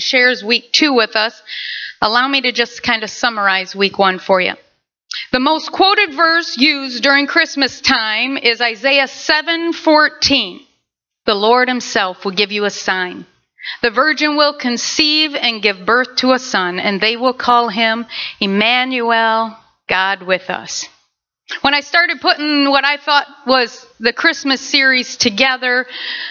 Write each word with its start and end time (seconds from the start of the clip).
shares 0.00 0.44
week 0.44 0.72
two 0.72 0.92
with 0.92 1.16
us, 1.16 1.40
allow 2.00 2.28
me 2.28 2.40
to 2.42 2.52
just 2.52 2.82
kind 2.82 3.02
of 3.02 3.10
summarize 3.10 3.74
week 3.74 3.98
one 3.98 4.18
for 4.18 4.40
you. 4.40 4.54
The 5.32 5.40
most 5.40 5.70
quoted 5.72 6.14
verse 6.14 6.56
used 6.58 7.02
during 7.02 7.26
Christmas 7.26 7.80
time 7.80 8.36
is 8.36 8.60
Isaiah 8.60 9.06
7:14. 9.06 10.60
The 11.26 11.34
Lord 11.34 11.68
himself 11.68 12.24
will 12.24 12.32
give 12.32 12.52
you 12.52 12.64
a 12.64 12.70
sign. 12.70 13.26
The 13.82 13.90
virgin 13.90 14.36
will 14.36 14.54
conceive 14.54 15.34
and 15.34 15.62
give 15.62 15.86
birth 15.86 16.16
to 16.16 16.32
a 16.32 16.38
son, 16.38 16.78
and 16.78 17.00
they 17.00 17.16
will 17.16 17.32
call 17.32 17.68
him 17.68 18.06
Emmanuel, 18.40 19.56
God 19.88 20.22
with 20.22 20.50
us. 20.50 20.86
When 21.60 21.74
I 21.74 21.80
started 21.80 22.20
putting 22.20 22.68
what 22.70 22.84
I 22.84 22.96
thought 22.96 23.26
was 23.46 23.86
the 24.00 24.12
Christmas 24.12 24.60
series 24.60 25.16
together, 25.16 25.86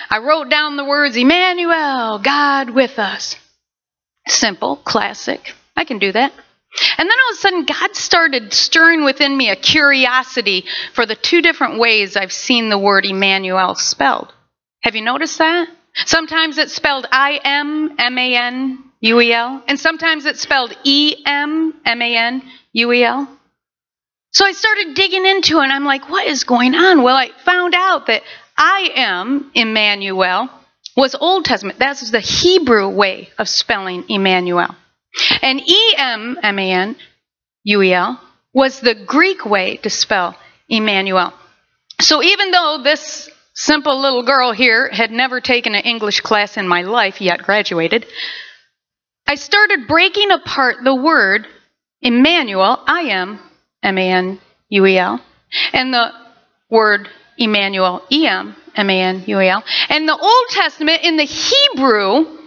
I 0.09 0.19
wrote 0.19 0.49
down 0.49 0.75
the 0.75 0.85
words 0.85 1.15
Emmanuel, 1.15 2.19
God 2.19 2.69
with 2.71 2.97
us. 2.99 3.35
Simple, 4.27 4.77
classic. 4.77 5.53
I 5.75 5.85
can 5.85 5.99
do 5.99 6.11
that. 6.11 6.31
And 6.97 7.09
then 7.09 7.17
all 7.25 7.31
of 7.31 7.37
a 7.37 7.39
sudden, 7.39 7.65
God 7.65 7.95
started 7.95 8.53
stirring 8.53 9.03
within 9.03 9.35
me 9.35 9.49
a 9.49 9.55
curiosity 9.55 10.65
for 10.93 11.05
the 11.05 11.15
two 11.15 11.41
different 11.41 11.79
ways 11.79 12.15
I've 12.15 12.33
seen 12.33 12.69
the 12.69 12.79
word 12.79 13.05
Emmanuel 13.05 13.75
spelled. 13.75 14.33
Have 14.81 14.95
you 14.95 15.01
noticed 15.01 15.37
that? 15.37 15.67
Sometimes 16.05 16.57
it's 16.57 16.73
spelled 16.73 17.05
I 17.11 17.39
M 17.43 17.95
M 17.99 18.17
A 18.17 18.35
N 18.35 18.83
U 19.01 19.21
E 19.21 19.33
L, 19.33 19.63
and 19.67 19.79
sometimes 19.79 20.25
it's 20.25 20.41
spelled 20.41 20.75
E 20.83 21.15
M 21.25 21.73
M 21.85 22.01
A 22.01 22.17
N 22.17 22.41
U 22.73 22.91
E 22.91 23.03
L. 23.03 23.27
So 24.31 24.45
I 24.45 24.53
started 24.53 24.95
digging 24.95 25.27
into 25.27 25.59
it, 25.59 25.63
and 25.63 25.71
I'm 25.71 25.85
like, 25.85 26.09
what 26.09 26.25
is 26.25 26.43
going 26.43 26.73
on? 26.73 27.03
Well, 27.03 27.15
I 27.15 27.29
found 27.45 27.75
out 27.75 28.07
that 28.07 28.23
I 28.57 28.89
am 28.95 29.51
Emmanuel 29.53 30.49
was 30.95 31.15
Old 31.15 31.45
Testament. 31.45 31.79
That's 31.79 32.09
the 32.11 32.19
Hebrew 32.19 32.89
way 32.89 33.29
of 33.37 33.49
spelling 33.49 34.05
Emmanuel. 34.09 34.75
And 35.41 35.61
E 35.61 35.95
M 35.97 36.37
M 36.41 36.59
A 36.59 36.71
N 36.71 36.95
U 37.63 37.81
E 37.81 37.93
L 37.93 38.21
was 38.53 38.79
the 38.79 38.95
Greek 38.95 39.45
way 39.45 39.77
to 39.77 39.89
spell 39.89 40.35
Emmanuel. 40.69 41.33
So 41.99 42.21
even 42.23 42.51
though 42.51 42.81
this 42.83 43.29
simple 43.53 43.99
little 43.99 44.23
girl 44.23 44.51
here 44.51 44.89
had 44.89 45.11
never 45.11 45.39
taken 45.39 45.75
an 45.75 45.83
English 45.83 46.21
class 46.21 46.57
in 46.57 46.67
my 46.67 46.81
life, 46.81 47.21
yet 47.21 47.43
graduated, 47.43 48.05
I 49.27 49.35
started 49.35 49.87
breaking 49.87 50.31
apart 50.31 50.77
the 50.83 50.95
word 50.95 51.47
Emmanuel, 52.01 52.83
I 52.85 53.01
am 53.03 53.39
M 53.81 53.97
A 53.97 54.09
N 54.09 54.39
U 54.69 54.85
E 54.85 54.97
L, 54.97 55.21
and 55.71 55.93
the 55.93 56.11
word 56.69 57.07
Emmanuel, 57.37 58.03
E 58.11 58.27
M 58.27 58.55
M 58.75 58.89
A 58.89 59.01
N 59.01 59.23
U 59.27 59.39
E 59.39 59.47
L. 59.47 59.63
And 59.89 60.07
the 60.07 60.17
Old 60.17 60.47
Testament, 60.49 61.03
in 61.03 61.17
the 61.17 61.23
Hebrew, 61.23 62.39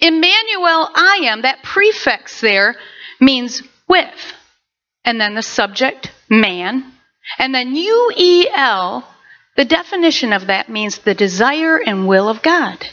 Emmanuel, 0.00 0.90
I 0.94 1.20
am, 1.24 1.42
that 1.42 1.62
prefix 1.62 2.40
there 2.40 2.76
means 3.20 3.62
with. 3.88 4.32
And 5.04 5.20
then 5.20 5.34
the 5.34 5.42
subject, 5.42 6.10
man. 6.28 6.92
And 7.38 7.54
then 7.54 7.74
U 7.74 8.12
E 8.16 8.48
L, 8.54 9.08
the 9.56 9.64
definition 9.64 10.32
of 10.32 10.48
that 10.48 10.68
means 10.68 10.98
the 10.98 11.14
desire 11.14 11.76
and 11.78 12.06
will 12.06 12.28
of 12.28 12.42
God. 12.42 12.84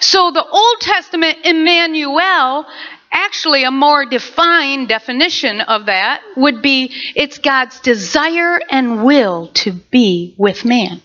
So 0.00 0.30
the 0.30 0.44
Old 0.44 0.80
Testament 0.80 1.38
Emmanuel, 1.44 2.66
actually 3.10 3.64
a 3.64 3.70
more 3.70 4.06
defined 4.06 4.88
definition 4.88 5.60
of 5.60 5.86
that 5.86 6.22
would 6.36 6.62
be 6.62 6.90
it's 7.14 7.38
God's 7.38 7.80
desire 7.80 8.60
and 8.70 9.04
will 9.04 9.48
to 9.54 9.72
be 9.72 10.34
with 10.38 10.64
man. 10.64 11.02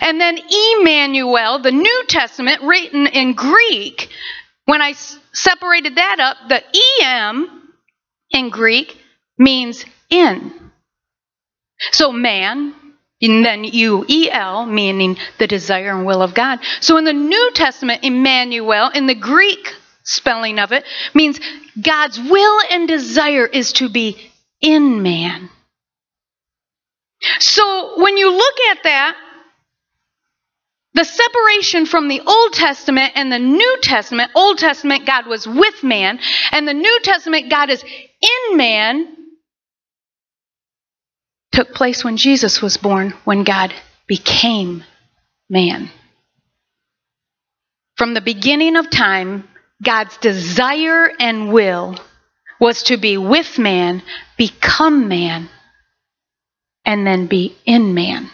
And 0.00 0.20
then 0.20 0.38
Emmanuel, 0.38 1.60
the 1.60 1.72
New 1.72 2.04
Testament 2.08 2.62
written 2.62 3.06
in 3.06 3.34
Greek, 3.34 4.08
when 4.64 4.80
I 4.80 4.92
separated 5.32 5.96
that 5.96 6.20
up, 6.20 6.36
the 6.48 6.62
em 7.02 7.68
in 8.30 8.50
Greek 8.50 8.96
means 9.38 9.84
in. 10.08 10.52
So 11.92 12.12
man, 12.12 12.74
and 13.20 13.44
then 13.44 13.64
U-E-L, 13.64 14.66
meaning 14.66 15.16
the 15.38 15.46
desire 15.46 15.96
and 15.96 16.06
will 16.06 16.22
of 16.22 16.34
God. 16.34 16.60
So 16.80 16.96
in 16.96 17.04
the 17.04 17.12
New 17.12 17.50
Testament, 17.54 18.04
Emmanuel, 18.04 18.90
in 18.90 19.06
the 19.06 19.14
Greek 19.14 19.74
spelling 20.02 20.58
of 20.58 20.72
it, 20.72 20.84
means 21.14 21.40
God's 21.80 22.18
will 22.18 22.60
and 22.70 22.88
desire 22.88 23.46
is 23.46 23.72
to 23.74 23.88
be 23.88 24.30
in 24.60 25.02
man. 25.02 25.50
So 27.40 28.02
when 28.02 28.16
you 28.16 28.30
look 28.30 28.60
at 28.70 28.82
that, 28.84 29.16
the 30.94 31.04
separation 31.04 31.86
from 31.86 32.08
the 32.08 32.20
Old 32.20 32.52
Testament 32.52 33.12
and 33.16 33.30
the 33.30 33.38
New 33.38 33.78
Testament, 33.82 34.30
Old 34.34 34.58
Testament, 34.58 35.06
God 35.06 35.26
was 35.26 35.46
with 35.46 35.82
man, 35.82 36.20
and 36.52 36.66
the 36.66 36.74
New 36.74 37.00
Testament, 37.02 37.50
God 37.50 37.68
is 37.68 37.82
in 37.82 38.56
man, 38.56 39.16
took 41.50 41.74
place 41.74 42.04
when 42.04 42.16
Jesus 42.16 42.62
was 42.62 42.76
born, 42.76 43.10
when 43.24 43.42
God 43.42 43.74
became 44.06 44.84
man. 45.50 45.90
From 47.96 48.14
the 48.14 48.20
beginning 48.20 48.76
of 48.76 48.90
time, 48.90 49.48
God's 49.82 50.16
desire 50.18 51.10
and 51.18 51.52
will 51.52 51.96
was 52.60 52.84
to 52.84 52.96
be 52.96 53.16
with 53.16 53.58
man, 53.58 54.02
become 54.36 55.08
man, 55.08 55.48
and 56.84 57.06
then 57.06 57.26
be 57.26 57.56
in 57.64 57.94
man. 57.94 58.30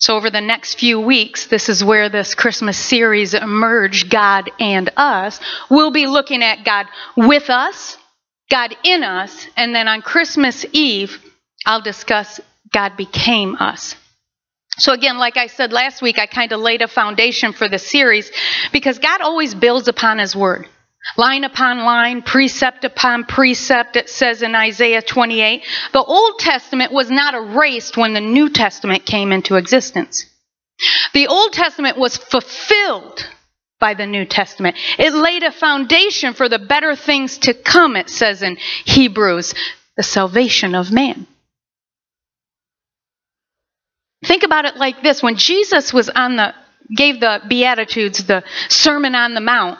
So, 0.00 0.16
over 0.16 0.30
the 0.30 0.40
next 0.40 0.78
few 0.78 1.00
weeks, 1.00 1.46
this 1.46 1.68
is 1.68 1.82
where 1.82 2.08
this 2.08 2.36
Christmas 2.36 2.78
series 2.78 3.34
emerged 3.34 4.10
God 4.10 4.48
and 4.60 4.90
us. 4.96 5.40
We'll 5.68 5.90
be 5.90 6.06
looking 6.06 6.42
at 6.42 6.64
God 6.64 6.86
with 7.16 7.50
us, 7.50 7.96
God 8.48 8.76
in 8.84 9.02
us, 9.02 9.48
and 9.56 9.74
then 9.74 9.88
on 9.88 10.02
Christmas 10.02 10.64
Eve, 10.70 11.18
I'll 11.66 11.80
discuss 11.80 12.40
God 12.72 12.96
became 12.96 13.56
us. 13.56 13.96
So, 14.78 14.92
again, 14.92 15.18
like 15.18 15.36
I 15.36 15.48
said 15.48 15.72
last 15.72 16.00
week, 16.00 16.20
I 16.20 16.26
kind 16.26 16.52
of 16.52 16.60
laid 16.60 16.82
a 16.82 16.88
foundation 16.88 17.52
for 17.52 17.68
the 17.68 17.80
series 17.80 18.30
because 18.72 19.00
God 19.00 19.20
always 19.20 19.52
builds 19.52 19.88
upon 19.88 20.18
His 20.18 20.36
Word. 20.36 20.68
Line 21.16 21.44
upon 21.44 21.78
line, 21.78 22.22
precept 22.22 22.84
upon 22.84 23.24
precept, 23.24 23.96
it 23.96 24.10
says 24.10 24.42
in 24.42 24.54
Isaiah 24.54 25.02
28. 25.02 25.64
The 25.92 26.02
Old 26.02 26.38
Testament 26.38 26.92
was 26.92 27.10
not 27.10 27.34
erased 27.34 27.96
when 27.96 28.14
the 28.14 28.20
New 28.20 28.50
Testament 28.50 29.06
came 29.06 29.32
into 29.32 29.56
existence. 29.56 30.26
The 31.14 31.28
Old 31.28 31.52
Testament 31.52 31.98
was 31.98 32.16
fulfilled 32.16 33.28
by 33.80 33.94
the 33.94 34.06
New 34.06 34.24
Testament. 34.24 34.76
It 34.98 35.12
laid 35.14 35.42
a 35.42 35.52
foundation 35.52 36.34
for 36.34 36.48
the 36.48 36.58
better 36.58 36.94
things 36.96 37.38
to 37.38 37.54
come, 37.54 37.96
it 37.96 38.10
says 38.10 38.42
in 38.42 38.56
Hebrews, 38.84 39.54
the 39.96 40.02
salvation 40.02 40.74
of 40.74 40.92
man. 40.92 41.26
Think 44.24 44.42
about 44.42 44.64
it 44.64 44.76
like 44.76 45.02
this 45.02 45.22
when 45.22 45.36
Jesus 45.36 45.92
was 45.92 46.10
on 46.10 46.36
the 46.36 46.54
gave 46.94 47.20
the 47.20 47.42
beatitudes, 47.46 48.24
the 48.24 48.42
sermon 48.68 49.14
on 49.14 49.34
the 49.34 49.40
mount, 49.40 49.78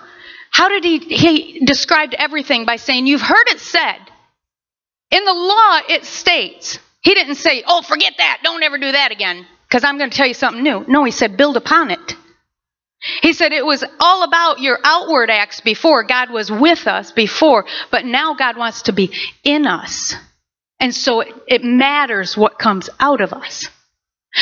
how 0.50 0.69
did 0.69 0.84
he, 0.84 0.98
he 0.98 1.64
described 1.64 2.14
everything 2.14 2.64
by 2.64 2.76
saying, 2.76 3.06
You've 3.06 3.20
heard 3.20 3.48
it 3.48 3.60
said. 3.60 3.98
In 5.10 5.25
the 5.25 5.32
law, 5.32 5.81
it 5.88 6.04
states. 6.04 6.78
He 7.00 7.14
didn't 7.14 7.36
say, 7.36 7.62
Oh, 7.66 7.82
forget 7.82 8.14
that. 8.19 8.41
Don't 8.42 8.62
ever 8.62 8.78
do 8.78 8.92
that 8.92 9.12
again, 9.12 9.47
because 9.69 9.84
I'm 9.84 9.98
going 9.98 10.10
to 10.10 10.16
tell 10.16 10.26
you 10.26 10.34
something 10.34 10.62
new. 10.62 10.84
No, 10.88 11.04
he 11.04 11.10
said, 11.10 11.36
Build 11.36 11.56
upon 11.56 11.91
it. 11.91 12.14
He 13.22 13.32
said 13.32 13.53
it 13.53 13.64
was 13.64 13.84
all 14.00 14.25
about 14.25 14.60
your 14.60 14.78
outward 14.82 15.31
acts 15.31 15.60
before. 15.60 16.03
God 16.03 16.31
was 16.31 16.50
with 16.50 16.86
us 16.88 17.12
before, 17.12 17.65
but 17.91 18.04
now 18.04 18.34
God 18.34 18.56
wants 18.56 18.82
to 18.82 18.92
be 18.92 19.15
in 19.44 19.66
us. 19.66 20.15
And 20.80 20.94
so 20.94 21.20
it, 21.20 21.34
it 21.47 21.65
matters 21.65 22.36
what 22.36 22.59
comes 22.59 22.91
out 22.98 23.20
of 23.20 23.32
us. 23.32 23.69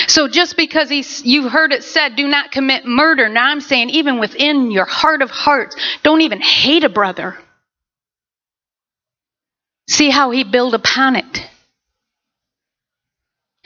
So 0.07 0.29
just 0.29 0.57
because 0.57 0.89
he's, 0.89 1.25
you've 1.25 1.51
heard 1.51 1.73
it 1.73 1.83
said, 1.83 2.17
do 2.17 2.29
not 2.29 2.53
commit 2.53 2.87
murder, 2.87 3.29
now 3.29 3.51
I'm 3.51 3.61
saying, 3.61 3.91
even 3.91 4.19
within 4.19 4.71
your 4.71 4.85
heart 4.85 5.23
of 5.23 5.31
hearts, 5.31 5.77
don't 6.03 6.21
even 6.21 6.41
hate 6.41 6.85
a 6.85 6.89
brother. 6.89 7.37
See 9.89 10.11
how 10.11 10.31
he 10.31 10.45
built 10.45 10.75
upon 10.75 11.17
it. 11.17 11.51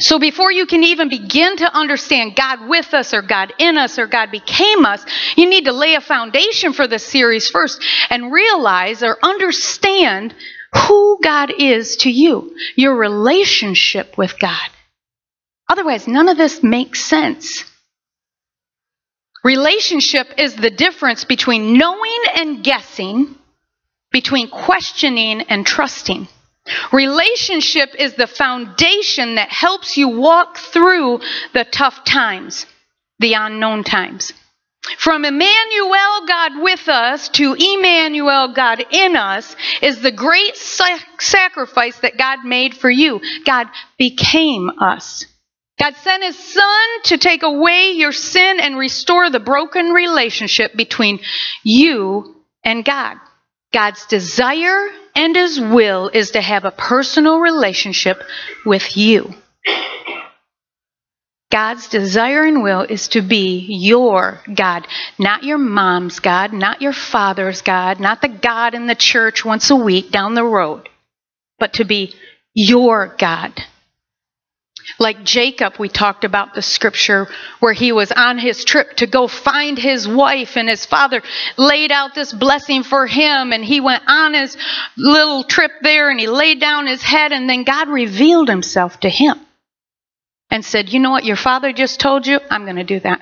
So 0.00 0.18
before 0.18 0.50
you 0.50 0.64
can 0.64 0.82
even 0.82 1.10
begin 1.10 1.58
to 1.58 1.76
understand 1.76 2.34
God 2.34 2.68
with 2.68 2.94
us 2.94 3.12
or 3.12 3.20
God 3.20 3.52
in 3.58 3.76
us 3.76 3.98
or 3.98 4.06
God 4.06 4.30
became 4.30 4.86
us, 4.86 5.04
you 5.36 5.48
need 5.48 5.66
to 5.66 5.72
lay 5.72 5.94
a 5.94 6.00
foundation 6.00 6.72
for 6.72 6.86
this 6.86 7.06
series 7.06 7.50
first 7.50 7.84
and 8.08 8.32
realize 8.32 9.02
or 9.02 9.18
understand 9.22 10.34
who 10.74 11.18
God 11.22 11.52
is 11.58 11.96
to 11.98 12.10
you, 12.10 12.56
your 12.76 12.96
relationship 12.96 14.16
with 14.16 14.38
God. 14.38 14.70
Otherwise, 15.70 16.08
none 16.08 16.28
of 16.28 16.36
this 16.36 16.64
makes 16.64 17.00
sense. 17.00 17.64
Relationship 19.44 20.26
is 20.36 20.56
the 20.56 20.70
difference 20.70 21.24
between 21.24 21.78
knowing 21.78 22.22
and 22.34 22.64
guessing, 22.64 23.36
between 24.10 24.50
questioning 24.50 25.42
and 25.42 25.64
trusting. 25.64 26.26
Relationship 26.92 27.94
is 27.96 28.14
the 28.14 28.26
foundation 28.26 29.36
that 29.36 29.48
helps 29.48 29.96
you 29.96 30.08
walk 30.08 30.58
through 30.58 31.20
the 31.54 31.64
tough 31.64 32.04
times, 32.04 32.66
the 33.20 33.34
unknown 33.34 33.84
times. 33.84 34.32
From 34.98 35.24
Emmanuel, 35.24 36.26
God 36.26 36.62
with 36.62 36.88
us, 36.88 37.28
to 37.28 37.54
Emmanuel, 37.54 38.54
God 38.54 38.84
in 38.90 39.14
us, 39.14 39.54
is 39.82 40.00
the 40.00 40.10
great 40.10 40.56
sacrifice 40.56 41.96
that 42.00 42.18
God 42.18 42.44
made 42.44 42.74
for 42.74 42.90
you. 42.90 43.20
God 43.44 43.68
became 43.96 44.68
us. 44.80 45.26
God 45.80 45.96
sent 45.96 46.22
his 46.22 46.38
son 46.38 47.02
to 47.04 47.16
take 47.16 47.42
away 47.42 47.92
your 47.92 48.12
sin 48.12 48.60
and 48.60 48.76
restore 48.76 49.30
the 49.30 49.40
broken 49.40 49.90
relationship 49.90 50.76
between 50.76 51.20
you 51.64 52.36
and 52.62 52.84
God. 52.84 53.16
God's 53.72 54.04
desire 54.06 54.88
and 55.14 55.34
his 55.34 55.58
will 55.58 56.08
is 56.08 56.32
to 56.32 56.40
have 56.40 56.64
a 56.64 56.70
personal 56.70 57.40
relationship 57.40 58.22
with 58.66 58.96
you. 58.96 59.32
God's 61.50 61.88
desire 61.88 62.44
and 62.44 62.62
will 62.62 62.82
is 62.82 63.08
to 63.08 63.22
be 63.22 63.66
your 63.68 64.40
God, 64.54 64.86
not 65.18 65.44
your 65.44 65.58
mom's 65.58 66.20
God, 66.20 66.52
not 66.52 66.82
your 66.82 66.92
father's 66.92 67.62
God, 67.62 67.98
not 67.98 68.22
the 68.22 68.28
God 68.28 68.74
in 68.74 68.86
the 68.86 68.94
church 68.94 69.44
once 69.44 69.70
a 69.70 69.76
week 69.76 70.10
down 70.10 70.34
the 70.34 70.44
road, 70.44 70.88
but 71.58 71.74
to 71.74 71.84
be 71.84 72.14
your 72.54 73.14
God. 73.18 73.52
Like 74.98 75.24
Jacob, 75.24 75.74
we 75.78 75.88
talked 75.88 76.24
about 76.24 76.54
the 76.54 76.62
scripture 76.62 77.28
where 77.60 77.72
he 77.72 77.92
was 77.92 78.12
on 78.12 78.38
his 78.38 78.64
trip 78.64 78.96
to 78.96 79.06
go 79.06 79.28
find 79.28 79.78
his 79.78 80.06
wife, 80.06 80.56
and 80.56 80.68
his 80.68 80.84
father 80.84 81.22
laid 81.56 81.92
out 81.92 82.14
this 82.14 82.32
blessing 82.32 82.82
for 82.82 83.06
him, 83.06 83.52
and 83.52 83.64
he 83.64 83.80
went 83.80 84.02
on 84.06 84.34
his 84.34 84.56
little 84.96 85.44
trip 85.44 85.72
there 85.82 86.10
and 86.10 86.18
he 86.18 86.26
laid 86.26 86.60
down 86.60 86.86
his 86.86 87.02
head, 87.02 87.32
and 87.32 87.48
then 87.48 87.64
God 87.64 87.88
revealed 87.88 88.48
himself 88.48 89.00
to 89.00 89.08
him 89.08 89.38
and 90.50 90.64
said, 90.64 90.92
You 90.92 91.00
know 91.00 91.10
what 91.10 91.24
your 91.24 91.36
father 91.36 91.72
just 91.72 92.00
told 92.00 92.26
you? 92.26 92.40
I'm 92.50 92.64
going 92.64 92.76
to 92.76 92.84
do 92.84 93.00
that. 93.00 93.20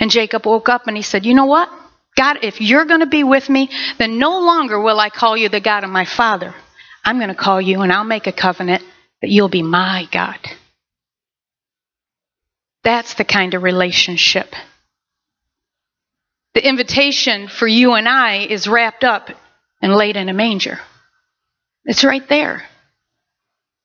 And 0.00 0.10
Jacob 0.10 0.46
woke 0.46 0.68
up 0.68 0.86
and 0.86 0.96
he 0.96 1.02
said, 1.02 1.26
You 1.26 1.34
know 1.34 1.46
what? 1.46 1.70
God, 2.16 2.38
if 2.42 2.60
you're 2.60 2.84
going 2.84 3.00
to 3.00 3.06
be 3.06 3.24
with 3.24 3.48
me, 3.48 3.70
then 3.98 4.18
no 4.18 4.40
longer 4.40 4.80
will 4.80 5.00
I 5.00 5.10
call 5.10 5.36
you 5.36 5.48
the 5.48 5.60
God 5.60 5.84
of 5.84 5.90
my 5.90 6.04
father. 6.04 6.54
I'm 7.04 7.18
going 7.18 7.28
to 7.28 7.34
call 7.34 7.60
you 7.60 7.82
and 7.82 7.92
I'll 7.92 8.04
make 8.04 8.26
a 8.26 8.32
covenant 8.32 8.84
that 9.24 9.30
you'll 9.30 9.48
be 9.48 9.62
my 9.62 10.06
God. 10.12 10.38
That's 12.82 13.14
the 13.14 13.24
kind 13.24 13.54
of 13.54 13.62
relationship. 13.62 14.54
The 16.52 16.68
invitation 16.68 17.48
for 17.48 17.66
you 17.66 17.94
and 17.94 18.06
I 18.06 18.44
is 18.44 18.68
wrapped 18.68 19.02
up 19.02 19.30
and 19.80 19.94
laid 19.94 20.16
in 20.18 20.28
a 20.28 20.34
manger. 20.34 20.78
It's 21.86 22.04
right 22.04 22.28
there. 22.28 22.64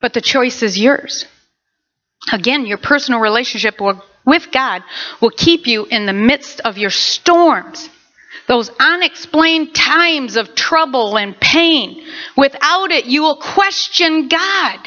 But 0.02 0.14
the 0.14 0.20
choice 0.20 0.62
is 0.62 0.78
yours. 0.78 1.26
Again, 2.34 2.66
your 2.66 2.78
personal 2.78 3.22
relationship 3.22 3.80
with 4.26 4.52
God 4.52 4.84
will 5.22 5.32
keep 5.32 5.68
you 5.68 5.86
in 5.86 6.06
the 6.06 6.12
midst 6.12 6.60
of 6.60 6.78
your 6.78 6.90
storms, 6.90 7.90
those 8.50 8.70
unexplained 8.78 9.74
times 9.74 10.36
of 10.36 10.54
trouble 10.54 11.18
and 11.18 11.40
pain. 11.40 12.06
Without 12.36 12.92
it, 12.92 13.06
you 13.06 13.22
will 13.22 13.38
question 13.38 14.28
God. 14.28 14.80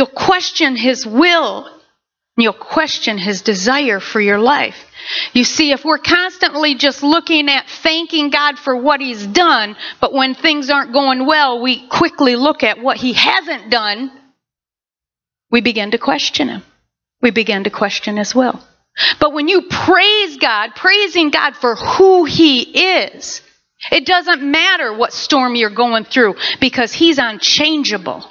You'll 0.00 0.06
question 0.06 0.76
His 0.76 1.06
will. 1.06 1.70
You'll 2.38 2.54
question 2.54 3.18
His 3.18 3.42
desire 3.42 4.00
for 4.00 4.20
your 4.20 4.38
life. 4.38 4.86
You 5.34 5.44
see, 5.44 5.72
if 5.72 5.84
we're 5.84 5.98
constantly 5.98 6.74
just 6.74 7.02
looking 7.02 7.50
at 7.50 7.68
thanking 7.68 8.30
God 8.30 8.58
for 8.58 8.74
what 8.74 9.00
He's 9.00 9.26
done, 9.26 9.76
but 10.00 10.14
when 10.14 10.34
things 10.34 10.70
aren't 10.70 10.94
going 10.94 11.26
well, 11.26 11.60
we 11.60 11.86
quickly 11.88 12.34
look 12.34 12.62
at 12.62 12.80
what 12.80 12.96
He 12.96 13.12
hasn't 13.12 13.70
done 13.70 14.10
we 15.50 15.60
begin 15.60 15.90
to 15.90 15.98
question 15.98 16.48
him. 16.48 16.62
We 17.20 17.30
begin 17.30 17.64
to 17.64 17.70
question 17.70 18.16
his 18.16 18.34
will. 18.34 18.60
But 19.18 19.32
when 19.32 19.48
you 19.48 19.62
praise 19.62 20.36
God, 20.36 20.74
praising 20.74 21.30
God 21.30 21.56
for 21.56 21.74
who 21.74 22.24
he 22.24 22.60
is, 22.62 23.42
it 23.90 24.06
doesn't 24.06 24.42
matter 24.42 24.92
what 24.92 25.12
storm 25.12 25.54
you're 25.54 25.70
going 25.70 26.04
through 26.04 26.36
because 26.60 26.92
he's 26.92 27.18
unchangeable. 27.18 28.28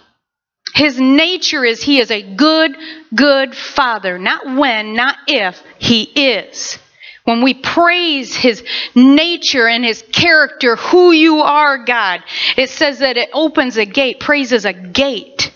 His 0.76 1.00
nature 1.00 1.66
is 1.66 1.82
he 1.82 2.00
is 2.00 2.12
a 2.12 2.22
good, 2.22 2.76
good 3.14 3.56
father. 3.56 4.18
Not 4.18 4.46
when, 4.56 4.96
not 4.96 5.18
if, 5.28 5.62
he 5.78 6.04
is. 6.04 6.78
When 7.24 7.44
we 7.44 7.54
praise 7.54 8.36
his 8.36 8.64
nature 8.96 9.68
and 9.68 9.84
his 9.84 10.04
character, 10.12 10.76
who 10.76 11.12
you 11.12 11.42
are, 11.42 11.84
God, 11.86 12.24
it 12.58 12.70
says 12.70 13.00
that 13.00 13.18
it 13.18 13.30
opens 13.34 13.78
a 13.78 13.86
gate. 13.86 14.20
Praise 14.20 14.52
is 14.52 14.66
a 14.66 14.74
gate 14.74 15.52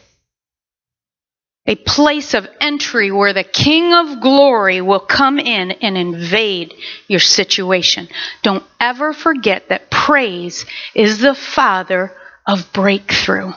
a 1.66 1.76
place 1.76 2.34
of 2.34 2.48
entry 2.60 3.12
where 3.12 3.34
the 3.34 3.44
King 3.44 3.94
of 3.94 4.20
glory 4.20 4.82
will 4.82 5.00
come 5.00 5.40
in 5.40 5.72
and 5.72 5.98
invade 5.98 6.74
your 7.08 7.22
situation. 7.22 8.10
Don't 8.42 8.66
ever 8.80 9.14
forget 9.14 9.70
that 9.70 9.90
praise 9.90 10.66
is 10.94 11.20
the 11.20 11.34
father 11.34 12.12
of 12.46 12.72
breakthrough. 12.74 13.54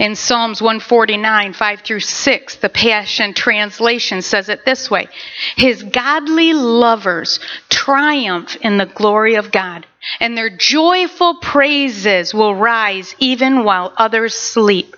In 0.00 0.16
Psalms 0.16 0.62
149, 0.62 1.52
5 1.52 1.80
through 1.82 2.00
6, 2.00 2.54
the 2.56 2.70
Passion 2.70 3.34
Translation 3.34 4.22
says 4.22 4.48
it 4.48 4.64
this 4.64 4.90
way 4.90 5.08
His 5.56 5.82
godly 5.82 6.54
lovers 6.54 7.38
triumph 7.68 8.56
in 8.62 8.78
the 8.78 8.86
glory 8.86 9.34
of 9.34 9.52
God, 9.52 9.84
and 10.18 10.38
their 10.38 10.48
joyful 10.48 11.34
praises 11.40 12.32
will 12.32 12.54
rise 12.54 13.14
even 13.18 13.62
while 13.62 13.92
others 13.94 14.34
sleep. 14.34 14.96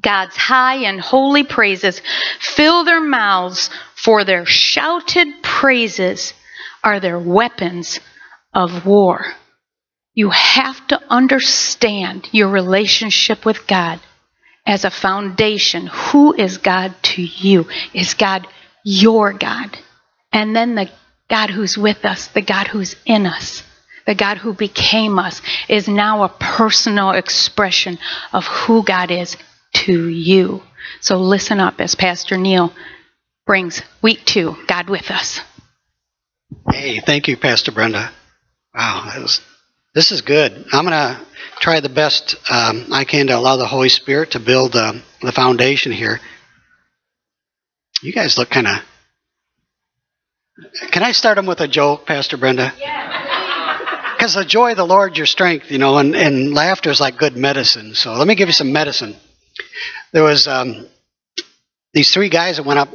God's 0.00 0.36
high 0.36 0.86
and 0.88 1.00
holy 1.00 1.44
praises 1.44 2.02
fill 2.40 2.82
their 2.82 3.00
mouths, 3.00 3.70
for 3.94 4.24
their 4.24 4.44
shouted 4.44 5.40
praises 5.44 6.34
are 6.82 6.98
their 6.98 7.20
weapons 7.20 8.00
of 8.52 8.84
war. 8.84 9.36
You 10.14 10.30
have 10.30 10.86
to 10.88 11.00
understand 11.08 12.28
your 12.32 12.48
relationship 12.48 13.44
with 13.44 13.66
God 13.66 14.00
as 14.66 14.84
a 14.84 14.90
foundation. 14.90 15.86
Who 15.86 16.34
is 16.34 16.58
God 16.58 16.94
to 17.02 17.22
you? 17.22 17.66
Is 17.94 18.14
God 18.14 18.46
your 18.84 19.32
God? 19.32 19.78
And 20.32 20.54
then 20.54 20.74
the 20.74 20.90
God 21.28 21.50
who's 21.50 21.78
with 21.78 22.04
us, 22.04 22.28
the 22.28 22.42
God 22.42 22.66
who's 22.66 22.96
in 23.06 23.26
us, 23.26 23.62
the 24.06 24.14
God 24.14 24.38
who 24.38 24.52
became 24.52 25.18
us, 25.18 25.40
is 25.68 25.88
now 25.88 26.24
a 26.24 26.28
personal 26.28 27.12
expression 27.12 27.98
of 28.32 28.46
who 28.46 28.82
God 28.82 29.10
is 29.10 29.36
to 29.72 30.08
you. 30.08 30.62
So 31.00 31.18
listen 31.18 31.60
up 31.60 31.80
as 31.80 31.94
Pastor 31.94 32.36
Neil 32.36 32.72
brings 33.46 33.82
week 34.02 34.24
two, 34.24 34.56
God 34.66 34.88
with 34.88 35.10
us. 35.10 35.40
Hey, 36.70 37.00
thank 37.00 37.28
you, 37.28 37.36
Pastor 37.36 37.72
Brenda. 37.72 38.10
Wow, 38.74 39.10
that 39.12 39.20
was, 39.20 39.40
this 39.94 40.12
is 40.12 40.22
good. 40.22 40.52
I'm 40.72 40.84
going 40.84 40.92
to 40.92 41.20
try 41.60 41.80
the 41.80 41.88
best 41.88 42.36
um, 42.50 42.86
I 42.92 43.04
can 43.04 43.26
to 43.28 43.36
allow 43.36 43.56
the 43.56 43.66
Holy 43.66 43.88
Spirit 43.88 44.32
to 44.32 44.40
build 44.40 44.76
uh, 44.76 44.94
the 45.22 45.32
foundation 45.32 45.92
here. 45.92 46.20
You 48.02 48.12
guys 48.12 48.38
look 48.38 48.50
kind 48.50 48.66
of. 48.66 48.78
Can 50.90 51.02
I 51.02 51.12
start 51.12 51.36
them 51.36 51.46
with 51.46 51.60
a 51.60 51.68
joke, 51.68 52.06
Pastor 52.06 52.36
Brenda? 52.36 52.72
Because 54.16 54.34
the 54.34 54.44
joy 54.44 54.72
of 54.72 54.76
the 54.76 54.86
Lord, 54.86 55.16
your 55.16 55.26
strength, 55.26 55.70
you 55.70 55.78
know, 55.78 55.98
and, 55.98 56.14
and 56.14 56.54
laughter 56.54 56.90
is 56.90 57.00
like 57.00 57.16
good 57.16 57.36
medicine. 57.36 57.94
So 57.94 58.12
let 58.12 58.26
me 58.26 58.34
give 58.34 58.48
you 58.48 58.52
some 58.52 58.72
medicine 58.72 59.16
there 60.12 60.22
was 60.22 60.46
um, 60.48 60.86
these 61.92 62.12
three 62.12 62.28
guys 62.28 62.56
that 62.56 62.66
went 62.66 62.78
up 62.78 62.88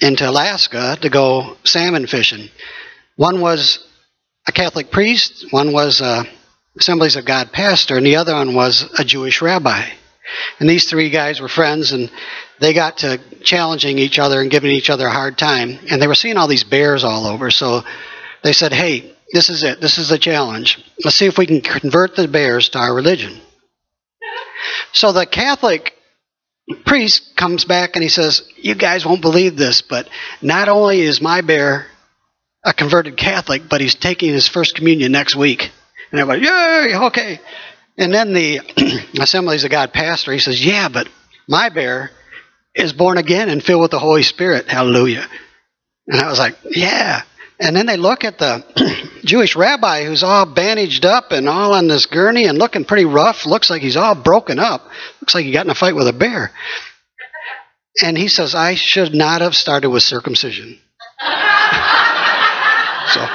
into 0.00 0.28
Alaska 0.28 0.96
to 1.00 1.10
go 1.10 1.56
salmon 1.64 2.06
fishing. 2.06 2.48
One 3.16 3.40
was 3.40 3.86
a 4.46 4.52
Catholic 4.52 4.90
priest, 4.90 5.46
one 5.50 5.72
was 5.72 6.00
a 6.00 6.24
Assemblies 6.78 7.16
of 7.16 7.26
God 7.26 7.52
pastor, 7.52 7.98
and 7.98 8.06
the 8.06 8.16
other 8.16 8.32
one 8.34 8.54
was 8.54 8.88
a 8.98 9.04
Jewish 9.04 9.42
rabbi. 9.42 9.84
And 10.58 10.70
these 10.70 10.88
three 10.88 11.10
guys 11.10 11.38
were 11.38 11.48
friends, 11.48 11.92
and 11.92 12.10
they 12.60 12.72
got 12.72 12.98
to 12.98 13.20
challenging 13.42 13.98
each 13.98 14.18
other 14.18 14.40
and 14.40 14.50
giving 14.50 14.70
each 14.70 14.88
other 14.88 15.06
a 15.06 15.12
hard 15.12 15.36
time. 15.36 15.78
And 15.90 16.00
they 16.00 16.06
were 16.06 16.14
seeing 16.14 16.38
all 16.38 16.48
these 16.48 16.64
bears 16.64 17.04
all 17.04 17.26
over, 17.26 17.50
so 17.50 17.82
they 18.42 18.54
said, 18.54 18.72
"Hey, 18.72 19.14
this 19.34 19.50
is 19.50 19.62
it. 19.62 19.82
This 19.82 19.98
is 19.98 20.08
the 20.08 20.18
challenge. 20.18 20.82
Let's 21.04 21.16
see 21.16 21.26
if 21.26 21.36
we 21.36 21.46
can 21.46 21.60
convert 21.60 22.16
the 22.16 22.26
bears 22.26 22.70
to 22.70 22.78
our 22.78 22.94
religion." 22.94 23.38
So 24.92 25.12
the 25.12 25.26
Catholic 25.26 25.94
priest 26.84 27.36
comes 27.36 27.64
back 27.64 27.96
and 27.96 28.02
he 28.02 28.08
says, 28.08 28.42
You 28.56 28.74
guys 28.74 29.04
won't 29.04 29.20
believe 29.20 29.56
this, 29.56 29.82
but 29.82 30.08
not 30.40 30.68
only 30.68 31.00
is 31.00 31.20
my 31.20 31.40
bear 31.40 31.86
a 32.64 32.72
converted 32.72 33.16
Catholic, 33.16 33.62
but 33.68 33.80
he's 33.80 33.94
taking 33.94 34.32
his 34.32 34.48
first 34.48 34.74
communion 34.74 35.12
next 35.12 35.34
week. 35.34 35.70
And 36.10 36.20
everybody, 36.20 36.46
Yay, 36.46 36.96
okay. 37.06 37.40
And 37.98 38.12
then 38.12 38.32
the 38.32 38.60
Assemblies 39.20 39.64
of 39.64 39.70
God 39.70 39.92
pastor, 39.92 40.32
he 40.32 40.38
says, 40.38 40.64
Yeah, 40.64 40.88
but 40.88 41.08
my 41.48 41.68
bear 41.68 42.10
is 42.74 42.92
born 42.92 43.18
again 43.18 43.48
and 43.48 43.62
filled 43.62 43.82
with 43.82 43.90
the 43.90 43.98
Holy 43.98 44.22
Spirit. 44.22 44.68
Hallelujah. 44.68 45.26
And 46.06 46.20
I 46.20 46.28
was 46.28 46.38
like, 46.38 46.56
Yeah. 46.64 47.22
And 47.58 47.76
then 47.76 47.86
they 47.86 47.96
look 47.96 48.24
at 48.24 48.38
the 48.38 48.64
Jewish 49.24 49.54
rabbi 49.54 50.04
who's 50.04 50.22
all 50.22 50.46
bandaged 50.46 51.04
up 51.04 51.30
and 51.30 51.48
all 51.48 51.74
on 51.74 51.86
this 51.86 52.06
gurney 52.06 52.46
and 52.46 52.58
looking 52.58 52.84
pretty 52.84 53.04
rough. 53.04 53.46
Looks 53.46 53.70
like 53.70 53.82
he's 53.82 53.96
all 53.96 54.14
broken 54.14 54.58
up. 54.58 54.88
Looks 55.20 55.34
like 55.34 55.44
he 55.44 55.52
got 55.52 55.66
in 55.66 55.70
a 55.70 55.74
fight 55.74 55.94
with 55.94 56.08
a 56.08 56.12
bear. 56.12 56.52
And 58.02 58.16
he 58.16 58.28
says, 58.28 58.54
I 58.54 58.74
should 58.74 59.14
not 59.14 59.42
have 59.42 59.54
started 59.54 59.90
with 59.90 60.02
circumcision. 60.02 60.78
So. 63.12 63.26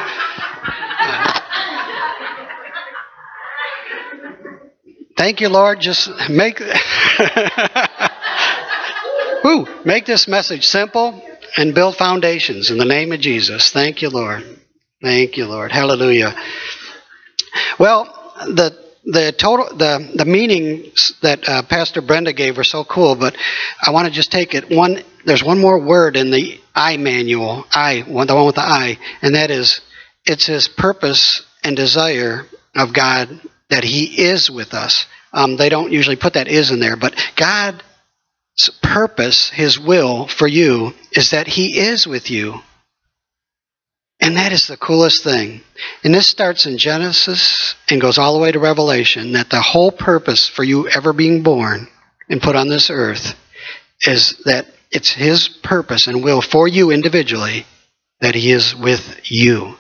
Thank 5.18 5.42
you, 5.42 5.50
Lord. 5.50 5.82
Just 5.82 6.10
make 6.30 6.62
Ooh, 9.46 9.68
make 9.86 10.06
this 10.06 10.28
message 10.28 10.66
simple 10.66 11.22
and 11.58 11.76
build 11.76 11.96
foundations 11.96 12.72
in 12.72 12.78
the 12.78 12.86
name 12.86 13.12
of 13.12 13.20
Jesus. 13.20 13.72
Thank 13.72 14.02
you, 14.02 14.10
Lord. 14.10 14.44
Thank 15.02 15.38
you, 15.38 15.46
Lord. 15.46 15.72
Hallelujah. 15.72 16.36
Well, 17.80 18.06
the 18.48 18.76
the 19.06 19.32
total 19.32 19.78
the 19.78 20.12
the 20.16 20.26
meanings 20.26 21.14
that 21.22 21.48
uh, 21.48 21.62
Pastor 21.62 22.02
Brenda 22.02 22.34
gave 22.34 22.58
were 22.58 22.64
so 22.64 22.84
cool, 22.84 23.16
but 23.16 23.36
I 23.82 23.92
want 23.92 24.08
to 24.08 24.14
just 24.14 24.32
take 24.32 24.56
it 24.56 24.76
one. 24.76 25.04
There's 25.24 25.44
one 25.44 25.62
more 25.62 25.80
word 25.80 26.16
in 26.16 26.32
the 26.32 26.60
Immanuel, 26.78 27.66
I 27.72 28.02
the 28.02 28.36
one 28.36 28.46
with 28.46 28.56
the 28.56 28.62
I, 28.62 28.98
and 29.22 29.36
that 29.36 29.52
is 29.52 29.82
it's 30.26 30.46
His 30.46 30.68
purpose 30.68 31.46
and 31.64 31.76
desire 31.76 32.46
of 32.76 32.94
God 32.94 33.42
that 33.70 33.84
He 33.84 34.24
is 34.24 34.50
with 34.50 34.74
us. 34.74 35.06
Um, 35.34 35.58
they 35.58 35.70
don't 35.70 35.92
usually 35.92 36.16
put 36.16 36.34
that 36.34 36.48
is 36.48 36.72
in 36.72 36.80
there, 36.80 36.96
but 36.96 37.16
God's 37.36 37.82
purpose, 38.82 39.50
His 39.50 39.80
will 39.80 40.28
for 40.28 40.48
you, 40.48 40.94
is 41.12 41.32
that 41.32 41.48
He 41.48 41.80
is 41.80 42.06
with 42.06 42.30
you. 42.30 42.62
And 44.20 44.36
that 44.36 44.52
is 44.52 44.68
the 44.68 44.78
coolest 44.78 45.24
thing. 45.24 45.62
And 46.04 46.14
this 46.14 46.28
starts 46.28 46.66
in 46.66 46.78
Genesis 46.78 47.76
and 47.90 48.02
goes 48.02 48.18
all 48.18 48.34
the 48.34 48.40
way 48.40 48.52
to 48.52 48.60
Revelation 48.60 49.34
that 49.34 49.50
the 49.50 49.62
whole 49.62 49.92
purpose 49.92 50.48
for 50.48 50.64
you 50.64 50.88
ever 50.90 51.14
being 51.14 51.44
born 51.44 51.88
and 52.28 52.42
put 52.42 52.56
on 52.56 52.68
this 52.68 52.90
earth 52.90 53.36
is 54.02 54.42
that 54.46 54.66
it's 54.92 55.12
His 55.12 55.48
purpose 55.48 56.08
and 56.08 56.24
will 56.24 56.42
for 56.42 56.68
you 56.68 56.92
individually 56.92 57.66
that 58.22 58.36
He 58.36 58.52
is 58.52 58.76
with 58.76 59.32
you. 59.32 59.76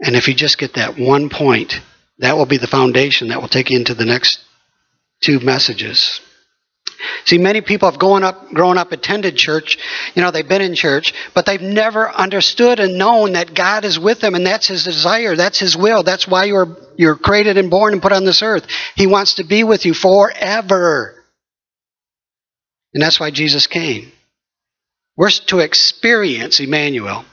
And 0.00 0.16
if 0.16 0.28
you 0.28 0.34
just 0.34 0.58
get 0.58 0.74
that 0.74 0.98
one 0.98 1.30
point, 1.30 1.80
that 2.18 2.36
will 2.36 2.46
be 2.46 2.58
the 2.58 2.66
foundation 2.66 3.28
that 3.28 3.40
will 3.40 3.48
take 3.48 3.70
you 3.70 3.78
into 3.78 3.94
the 3.94 4.04
next 4.04 4.40
two 5.20 5.40
messages. 5.40 6.20
See, 7.24 7.38
many 7.38 7.60
people 7.60 7.90
have 7.90 7.98
grown 7.98 8.22
up, 8.22 8.50
grown 8.50 8.78
up, 8.78 8.92
attended 8.92 9.36
church. 9.36 9.78
You 10.14 10.22
know, 10.22 10.30
they've 10.30 10.48
been 10.48 10.62
in 10.62 10.74
church, 10.74 11.12
but 11.34 11.46
they've 11.46 11.60
never 11.60 12.10
understood 12.10 12.80
and 12.80 12.98
known 12.98 13.32
that 13.32 13.54
God 13.54 13.84
is 13.84 13.98
with 13.98 14.20
them, 14.20 14.34
and 14.34 14.46
that's 14.46 14.68
His 14.68 14.84
desire, 14.84 15.36
that's 15.36 15.58
His 15.58 15.76
will. 15.76 16.02
That's 16.02 16.28
why 16.28 16.44
you're 16.44 16.76
you're 16.96 17.16
created 17.16 17.58
and 17.58 17.70
born 17.70 17.92
and 17.92 18.02
put 18.02 18.12
on 18.12 18.24
this 18.24 18.42
earth. 18.42 18.66
He 18.94 19.06
wants 19.06 19.34
to 19.34 19.44
be 19.44 19.64
with 19.64 19.84
you 19.84 19.94
forever, 19.94 21.23
and 22.94 23.02
that's 23.02 23.20
why 23.20 23.30
Jesus 23.30 23.66
came. 23.66 24.12
We're 25.16 25.30
to 25.30 25.58
experience 25.58 26.60
Emmanuel. 26.60 27.24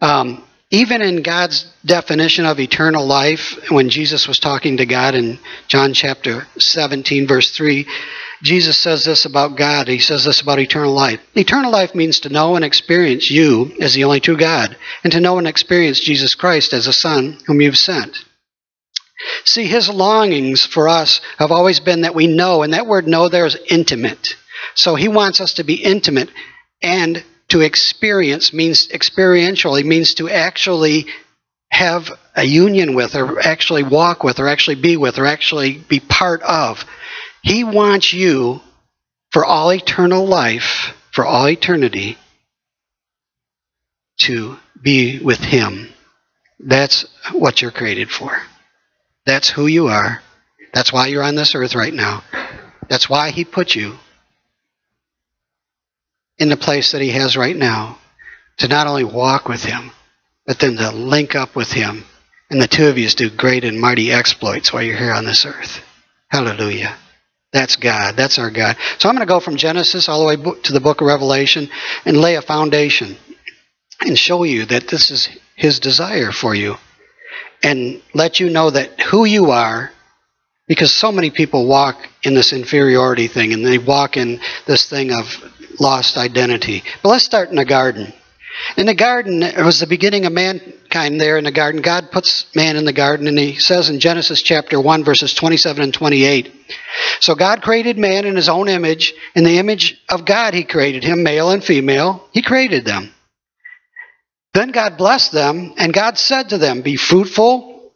Um, 0.00 0.44
even 0.70 1.00
in 1.00 1.22
God's 1.22 1.70
definition 1.84 2.44
of 2.44 2.58
eternal 2.58 3.06
life, 3.06 3.70
when 3.70 3.88
Jesus 3.88 4.26
was 4.26 4.38
talking 4.38 4.78
to 4.78 4.86
God 4.86 5.14
in 5.14 5.38
John 5.68 5.94
chapter 5.94 6.46
17, 6.58 7.26
verse 7.26 7.50
3, 7.50 7.86
Jesus 8.42 8.76
says 8.76 9.04
this 9.04 9.24
about 9.24 9.56
God. 9.56 9.88
He 9.88 10.00
says 10.00 10.24
this 10.24 10.40
about 10.40 10.58
eternal 10.58 10.92
life. 10.92 11.20
Eternal 11.34 11.70
life 11.70 11.94
means 11.94 12.20
to 12.20 12.28
know 12.28 12.56
and 12.56 12.64
experience 12.64 13.30
you 13.30 13.72
as 13.80 13.94
the 13.94 14.04
only 14.04 14.20
true 14.20 14.36
God, 14.36 14.76
and 15.04 15.12
to 15.12 15.20
know 15.20 15.38
and 15.38 15.46
experience 15.46 16.00
Jesus 16.00 16.34
Christ 16.34 16.72
as 16.72 16.86
a 16.86 16.92
Son 16.92 17.38
whom 17.46 17.60
you've 17.60 17.78
sent. 17.78 18.24
See, 19.44 19.66
his 19.66 19.88
longings 19.88 20.66
for 20.66 20.88
us 20.88 21.20
have 21.38 21.50
always 21.50 21.80
been 21.80 22.02
that 22.02 22.14
we 22.14 22.26
know, 22.26 22.62
and 22.62 22.74
that 22.74 22.86
word 22.86 23.06
know 23.06 23.28
there 23.28 23.46
is 23.46 23.56
intimate. 23.68 24.34
So 24.74 24.94
he 24.94 25.08
wants 25.08 25.40
us 25.40 25.54
to 25.54 25.64
be 25.64 25.74
intimate 25.74 26.30
and 26.82 27.24
to 27.48 27.60
experience 27.60 28.52
means 28.52 28.88
experientially 28.88 29.84
means 29.84 30.14
to 30.14 30.28
actually 30.28 31.06
have 31.70 32.10
a 32.34 32.44
union 32.44 32.94
with 32.94 33.14
or 33.14 33.40
actually 33.40 33.82
walk 33.82 34.22
with 34.22 34.38
or 34.38 34.48
actually 34.48 34.76
be 34.76 34.96
with 34.96 35.18
or 35.18 35.26
actually 35.26 35.78
be 35.88 36.00
part 36.00 36.42
of. 36.42 36.84
He 37.42 37.64
wants 37.64 38.12
you 38.12 38.60
for 39.30 39.44
all 39.44 39.72
eternal 39.72 40.26
life, 40.26 40.94
for 41.12 41.24
all 41.24 41.48
eternity, 41.48 42.18
to 44.20 44.56
be 44.80 45.20
with 45.20 45.38
Him. 45.38 45.92
That's 46.58 47.06
what 47.32 47.60
you're 47.60 47.70
created 47.70 48.10
for. 48.10 48.36
That's 49.26 49.50
who 49.50 49.66
you 49.66 49.88
are. 49.88 50.22
That's 50.72 50.92
why 50.92 51.08
you're 51.08 51.24
on 51.24 51.34
this 51.34 51.54
earth 51.54 51.74
right 51.74 51.92
now. 51.92 52.22
That's 52.88 53.10
why 53.10 53.30
He 53.30 53.44
put 53.44 53.74
you 53.74 53.96
in 56.38 56.48
the 56.48 56.56
place 56.56 56.92
that 56.92 57.02
He 57.02 57.10
has 57.10 57.36
right 57.36 57.56
now 57.56 57.98
to 58.58 58.68
not 58.68 58.86
only 58.86 59.04
walk 59.04 59.48
with 59.48 59.64
Him, 59.64 59.90
but 60.46 60.60
then 60.60 60.76
to 60.76 60.92
link 60.92 61.34
up 61.34 61.56
with 61.56 61.72
Him. 61.72 62.04
And 62.48 62.62
the 62.62 62.68
two 62.68 62.86
of 62.86 62.96
you 62.96 63.08
do 63.08 63.28
great 63.28 63.64
and 63.64 63.80
mighty 63.80 64.12
exploits 64.12 64.72
while 64.72 64.82
you're 64.82 64.96
here 64.96 65.12
on 65.12 65.24
this 65.24 65.44
earth. 65.44 65.80
Hallelujah. 66.28 66.96
That's 67.52 67.76
God. 67.76 68.16
That's 68.16 68.38
our 68.38 68.50
God. 68.50 68.76
So 68.98 69.08
I'm 69.08 69.16
going 69.16 69.26
to 69.26 69.32
go 69.32 69.40
from 69.40 69.56
Genesis 69.56 70.08
all 70.08 70.20
the 70.20 70.26
way 70.26 70.60
to 70.62 70.72
the 70.72 70.80
book 70.80 71.00
of 71.00 71.08
Revelation 71.08 71.68
and 72.04 72.16
lay 72.16 72.36
a 72.36 72.42
foundation 72.42 73.16
and 74.00 74.16
show 74.16 74.44
you 74.44 74.66
that 74.66 74.86
this 74.86 75.10
is 75.10 75.28
His 75.56 75.80
desire 75.80 76.30
for 76.30 76.54
you 76.54 76.76
and 77.62 78.02
let 78.14 78.40
you 78.40 78.50
know 78.50 78.70
that 78.70 79.00
who 79.00 79.24
you 79.24 79.50
are 79.50 79.90
because 80.66 80.92
so 80.92 81.12
many 81.12 81.30
people 81.30 81.66
walk 81.66 81.96
in 82.22 82.34
this 82.34 82.52
inferiority 82.52 83.28
thing 83.28 83.52
and 83.52 83.64
they 83.64 83.78
walk 83.78 84.16
in 84.16 84.40
this 84.66 84.88
thing 84.88 85.12
of 85.12 85.26
lost 85.78 86.16
identity. 86.16 86.82
But 87.02 87.10
let's 87.10 87.24
start 87.24 87.50
in 87.50 87.56
the 87.56 87.64
garden. 87.64 88.12
In 88.76 88.86
the 88.86 88.94
garden, 88.94 89.42
it 89.42 89.64
was 89.64 89.80
the 89.80 89.86
beginning 89.86 90.24
of 90.24 90.32
mankind 90.32 91.20
there 91.20 91.36
in 91.36 91.44
the 91.44 91.52
garden. 91.52 91.82
God 91.82 92.10
puts 92.10 92.46
man 92.54 92.76
in 92.76 92.84
the 92.84 92.92
garden, 92.92 93.26
and 93.26 93.38
he 93.38 93.56
says 93.56 93.90
in 93.90 94.00
Genesis 94.00 94.42
chapter 94.42 94.80
1, 94.80 95.04
verses 95.04 95.34
27 95.34 95.84
and 95.84 95.94
28. 95.94 96.52
So 97.20 97.34
God 97.34 97.62
created 97.62 97.98
man 97.98 98.24
in 98.24 98.34
his 98.34 98.48
own 98.48 98.68
image. 98.68 99.12
In 99.34 99.44
the 99.44 99.58
image 99.58 100.00
of 100.08 100.24
God, 100.24 100.54
he 100.54 100.64
created 100.64 101.04
him, 101.04 101.22
male 101.22 101.50
and 101.50 101.62
female. 101.62 102.26
He 102.32 102.42
created 102.42 102.84
them. 102.84 103.12
Then 104.56 104.70
God 104.70 104.96
blessed 104.96 105.32
them, 105.32 105.74
and 105.76 105.92
God 105.92 106.16
said 106.16 106.48
to 106.48 106.56
them, 106.56 106.80
Be 106.80 106.96
fruitful 106.96 107.92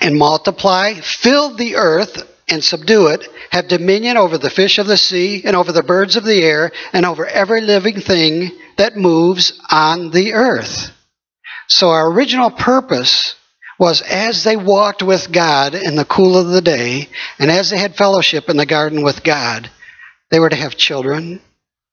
and 0.00 0.16
multiply, 0.16 0.94
fill 0.94 1.56
the 1.56 1.74
earth 1.74 2.22
and 2.48 2.62
subdue 2.62 3.08
it, 3.08 3.26
have 3.50 3.66
dominion 3.66 4.16
over 4.16 4.38
the 4.38 4.48
fish 4.48 4.78
of 4.78 4.86
the 4.86 4.96
sea, 4.96 5.42
and 5.44 5.56
over 5.56 5.72
the 5.72 5.82
birds 5.82 6.14
of 6.14 6.22
the 6.22 6.40
air, 6.40 6.70
and 6.92 7.04
over 7.04 7.26
every 7.26 7.62
living 7.62 8.00
thing 8.00 8.52
that 8.76 8.96
moves 8.96 9.60
on 9.72 10.12
the 10.12 10.34
earth. 10.34 10.92
So 11.66 11.90
our 11.90 12.08
original 12.08 12.52
purpose 12.52 13.34
was 13.80 14.00
as 14.00 14.44
they 14.44 14.56
walked 14.56 15.02
with 15.02 15.32
God 15.32 15.74
in 15.74 15.96
the 15.96 16.04
cool 16.04 16.38
of 16.38 16.46
the 16.46 16.62
day, 16.62 17.08
and 17.40 17.50
as 17.50 17.70
they 17.70 17.78
had 17.78 17.96
fellowship 17.96 18.48
in 18.48 18.56
the 18.56 18.66
garden 18.66 19.02
with 19.02 19.24
God, 19.24 19.68
they 20.30 20.38
were 20.38 20.50
to 20.50 20.54
have 20.54 20.76
children 20.76 21.40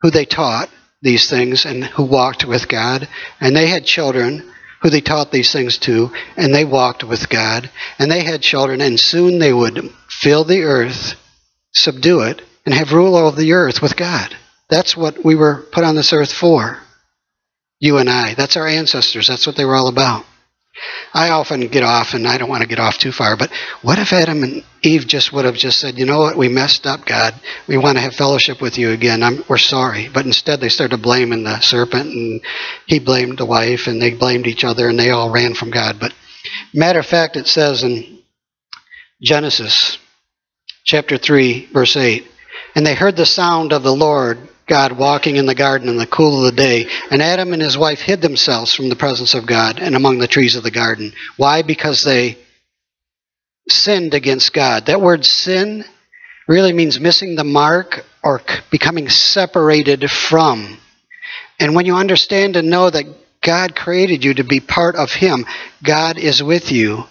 who 0.02 0.12
they 0.12 0.26
taught 0.26 0.70
these 1.02 1.30
things 1.30 1.66
and 1.66 1.84
who 1.84 2.04
walked 2.04 2.46
with 2.46 2.68
God, 2.68 3.08
and 3.40 3.56
they 3.56 3.68
had 3.68 3.86
children 3.86 4.52
who 4.82 4.90
they 4.90 5.02
taught 5.02 5.32
these 5.32 5.52
things 5.52 5.78
to, 5.80 6.12
and 6.36 6.54
they 6.54 6.66
walked 6.66 7.04
with 7.04 7.30
God, 7.30 7.70
and 8.00 8.10
they 8.10 8.24
had 8.24 8.42
children, 8.42 8.82
and 8.82 9.00
soon 9.00 9.40
they 9.40 9.54
would 9.54 9.92
fill 10.10 10.44
the 10.44 10.64
earth, 10.64 11.14
subdue 11.72 12.22
it, 12.22 12.42
and 12.66 12.74
have 12.74 12.92
rule 12.92 13.16
over 13.16 13.36
the 13.36 13.54
earth 13.54 13.82
with 13.82 13.96
God. 13.96 14.36
That's 14.70 14.98
what 14.98 15.24
we 15.24 15.36
were 15.36 15.66
put 15.72 15.84
on 15.84 15.96
this 15.96 16.14
earth 16.14 16.34
for. 16.34 16.80
You 17.80 17.98
and 17.98 18.10
I. 18.10 18.36
That's 18.36 18.58
our 18.58 18.68
ancestors. 18.68 19.28
That's 19.28 19.46
what 19.46 19.56
they 19.56 19.66
were 19.66 19.76
all 19.76 19.88
about. 19.88 20.26
I 21.14 21.30
often 21.30 21.68
get 21.68 21.84
off, 21.84 22.14
and 22.14 22.28
I 22.28 22.38
don't 22.38 22.50
want 22.50 22.62
to 22.62 22.68
get 22.68 22.80
off 22.80 22.98
too 22.98 23.12
far, 23.12 23.36
but 23.36 23.52
what 23.82 24.00
if 24.00 24.14
Adam 24.14 24.44
and 24.44 24.64
Eve 24.82 25.06
just 25.06 25.34
would 25.34 25.46
have 25.46 25.56
just 25.56 25.80
said, 25.80 25.98
you 25.98 26.06
know 26.06 26.20
what, 26.20 26.38
we 26.38 26.48
messed 26.48 26.88
up, 26.88 27.06
God. 27.06 27.34
We 27.68 27.78
want 27.78 27.98
to 27.98 28.02
have 28.02 28.16
fellowship 28.16 28.62
with 28.62 28.78
you 28.78 28.92
again. 28.92 29.22
I'm, 29.22 29.44
we're 29.50 29.58
sorry. 29.58 30.10
But 30.12 30.26
instead, 30.26 30.62
they 30.62 30.70
started 30.70 31.02
blaming 31.02 31.44
the 31.44 31.60
serpent, 31.60 32.14
and 32.14 32.42
he 32.88 33.00
blamed 33.00 33.38
the 33.38 33.46
wife, 33.46 33.88
and 33.88 34.02
they 34.02 34.14
blamed 34.14 34.48
each 34.48 34.64
other, 34.64 34.88
and 34.88 34.98
they 34.98 35.12
all 35.12 35.30
ran 35.30 35.54
from 35.54 35.72
God. 35.72 36.00
But 36.00 36.14
matter 36.74 37.00
of 37.00 37.06
fact, 37.06 37.36
it 37.36 37.48
says 37.48 37.84
in 37.84 38.20
Genesis 39.22 39.98
chapter 40.86 41.18
3, 41.18 41.70
verse 41.74 41.98
8, 41.98 42.26
and 42.76 42.86
they 42.86 42.96
heard 42.96 43.18
the 43.18 43.26
sound 43.26 43.74
of 43.74 43.84
the 43.84 43.94
Lord 43.94 44.48
God 44.72 44.94
walking 44.94 45.36
in 45.36 45.46
the 45.46 45.54
garden 45.54 45.90
in 45.90 45.98
the 45.98 46.08
cool 46.08 46.46
of 46.46 46.56
the 46.56 46.56
day, 46.56 46.88
and 47.10 47.22
Adam 47.22 47.52
and 47.52 47.62
his 47.62 47.78
wife 47.78 48.00
hid 48.00 48.22
themselves 48.22 48.74
from 48.74 48.88
the 48.88 48.96
presence 48.96 49.34
of 49.34 49.46
God 49.46 49.80
and 49.80 49.98
among 49.98 50.20
the 50.20 50.30
trees 50.30 50.56
of 50.56 50.64
the 50.64 50.72
garden. 50.72 51.12
Why? 51.36 51.62
Because 51.62 52.06
they 52.06 52.38
sinned 53.68 54.14
against 54.14 54.54
God. 54.54 54.86
That 54.86 55.02
word 55.02 55.26
sin 55.26 55.84
really 56.48 56.72
means 56.72 57.02
missing 57.02 57.36
the 57.36 57.44
mark 57.44 58.06
or 58.24 58.42
becoming 58.72 59.10
separated 59.10 60.10
from. 60.10 60.78
And 61.60 61.76
when 61.76 61.86
you 61.86 61.96
understand 61.96 62.56
and 62.56 62.70
know 62.70 62.90
that 62.90 63.42
God 63.42 63.76
created 63.76 64.24
you 64.24 64.36
to 64.36 64.46
be 64.46 64.62
part 64.62 64.96
of 64.96 65.12
Him, 65.12 65.46
God 65.84 66.18
is 66.18 66.42
with 66.42 66.72
you. 66.72 67.04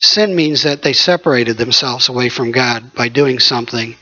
Sin 0.00 0.34
means 0.34 0.64
that 0.64 0.82
they 0.82 0.92
separated 0.92 1.56
themselves 1.56 2.08
away 2.08 2.30
from 2.30 2.50
God 2.50 2.94
by 2.94 3.08
doing 3.10 3.38
something 3.38 3.94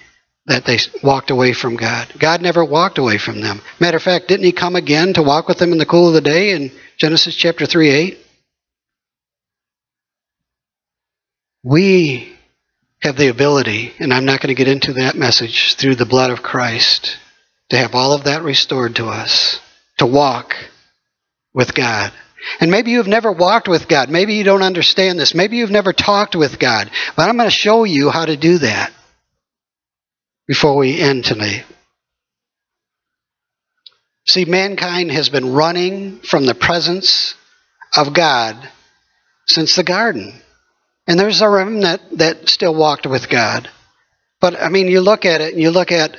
that 0.46 0.66
they 0.66 0.78
walked 1.02 1.30
away 1.30 1.52
from 1.52 1.76
God. 1.76 2.12
God 2.18 2.42
never 2.42 2.64
walked 2.64 2.98
away 2.98 3.18
from 3.18 3.40
them. 3.40 3.62
Matter 3.80 3.96
of 3.96 4.02
fact, 4.02 4.28
didn't 4.28 4.44
He 4.44 4.52
come 4.52 4.76
again 4.76 5.14
to 5.14 5.22
walk 5.22 5.48
with 5.48 5.58
them 5.58 5.72
in 5.72 5.78
the 5.78 5.86
cool 5.86 6.08
of 6.08 6.14
the 6.14 6.20
day 6.20 6.50
in 6.50 6.70
Genesis 6.98 7.34
chapter 7.34 7.66
3 7.66 7.90
8? 7.90 8.18
We 11.62 12.36
have 13.00 13.16
the 13.16 13.28
ability, 13.28 13.94
and 13.98 14.12
I'm 14.12 14.26
not 14.26 14.40
going 14.40 14.54
to 14.54 14.58
get 14.58 14.68
into 14.68 14.94
that 14.94 15.14
message, 15.14 15.76
through 15.76 15.94
the 15.94 16.04
blood 16.04 16.30
of 16.30 16.42
Christ, 16.42 17.16
to 17.70 17.78
have 17.78 17.94
all 17.94 18.12
of 18.12 18.24
that 18.24 18.42
restored 18.42 18.96
to 18.96 19.06
us, 19.06 19.60
to 19.98 20.06
walk 20.06 20.54
with 21.54 21.74
God. 21.74 22.12
And 22.60 22.70
maybe 22.70 22.90
you've 22.90 23.06
never 23.06 23.32
walked 23.32 23.68
with 23.68 23.88
God. 23.88 24.10
Maybe 24.10 24.34
you 24.34 24.44
don't 24.44 24.62
understand 24.62 25.18
this. 25.18 25.34
Maybe 25.34 25.56
you've 25.56 25.70
never 25.70 25.94
talked 25.94 26.36
with 26.36 26.58
God. 26.58 26.90
But 27.16 27.30
I'm 27.30 27.38
going 27.38 27.48
to 27.48 27.54
show 27.54 27.84
you 27.84 28.10
how 28.10 28.26
to 28.26 28.36
do 28.36 28.58
that 28.58 28.92
before 30.46 30.76
we 30.76 31.00
end 31.00 31.24
tonight. 31.24 31.64
See, 34.26 34.44
mankind 34.44 35.10
has 35.12 35.28
been 35.28 35.52
running 35.52 36.20
from 36.20 36.46
the 36.46 36.54
presence 36.54 37.34
of 37.96 38.14
God 38.14 38.56
since 39.46 39.76
the 39.76 39.84
garden. 39.84 40.34
And 41.06 41.20
there's 41.20 41.42
a 41.42 41.48
remnant 41.48 42.18
that 42.18 42.48
still 42.48 42.74
walked 42.74 43.06
with 43.06 43.28
God. 43.28 43.68
But 44.40 44.60
I 44.60 44.70
mean, 44.70 44.88
you 44.88 45.00
look 45.00 45.26
at 45.26 45.40
it 45.40 45.52
and 45.52 45.62
you 45.62 45.70
look 45.70 45.92
at 45.92 46.16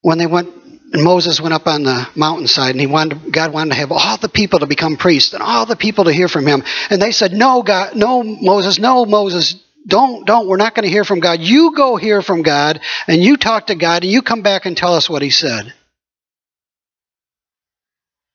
when 0.00 0.18
they 0.18 0.26
went 0.26 0.64
Moses 0.96 1.40
went 1.40 1.54
up 1.54 1.66
on 1.66 1.82
the 1.82 2.08
mountainside 2.14 2.70
and 2.70 2.80
he 2.80 2.86
wanted 2.86 3.32
God 3.32 3.52
wanted 3.52 3.70
to 3.70 3.80
have 3.80 3.90
all 3.90 4.16
the 4.16 4.28
people 4.28 4.60
to 4.60 4.66
become 4.66 4.96
priests 4.96 5.32
and 5.32 5.42
all 5.42 5.66
the 5.66 5.76
people 5.76 6.04
to 6.04 6.12
hear 6.12 6.28
from 6.28 6.46
him. 6.46 6.62
And 6.88 7.02
they 7.02 7.10
said, 7.10 7.32
"No, 7.32 7.62
God, 7.62 7.96
no 7.96 8.22
Moses, 8.22 8.78
no 8.78 9.04
Moses, 9.04 9.56
don't 9.86 10.26
don't 10.26 10.46
we're 10.46 10.56
not 10.56 10.74
going 10.74 10.84
to 10.84 10.90
hear 10.90 11.04
from 11.04 11.20
God. 11.20 11.40
You 11.40 11.74
go 11.76 11.96
hear 11.96 12.22
from 12.22 12.42
God 12.42 12.80
and 13.06 13.22
you 13.22 13.36
talk 13.36 13.66
to 13.68 13.74
God 13.74 14.02
and 14.02 14.12
you 14.12 14.22
come 14.22 14.42
back 14.42 14.66
and 14.66 14.76
tell 14.76 14.94
us 14.94 15.08
what 15.08 15.22
he 15.22 15.30
said." 15.30 15.72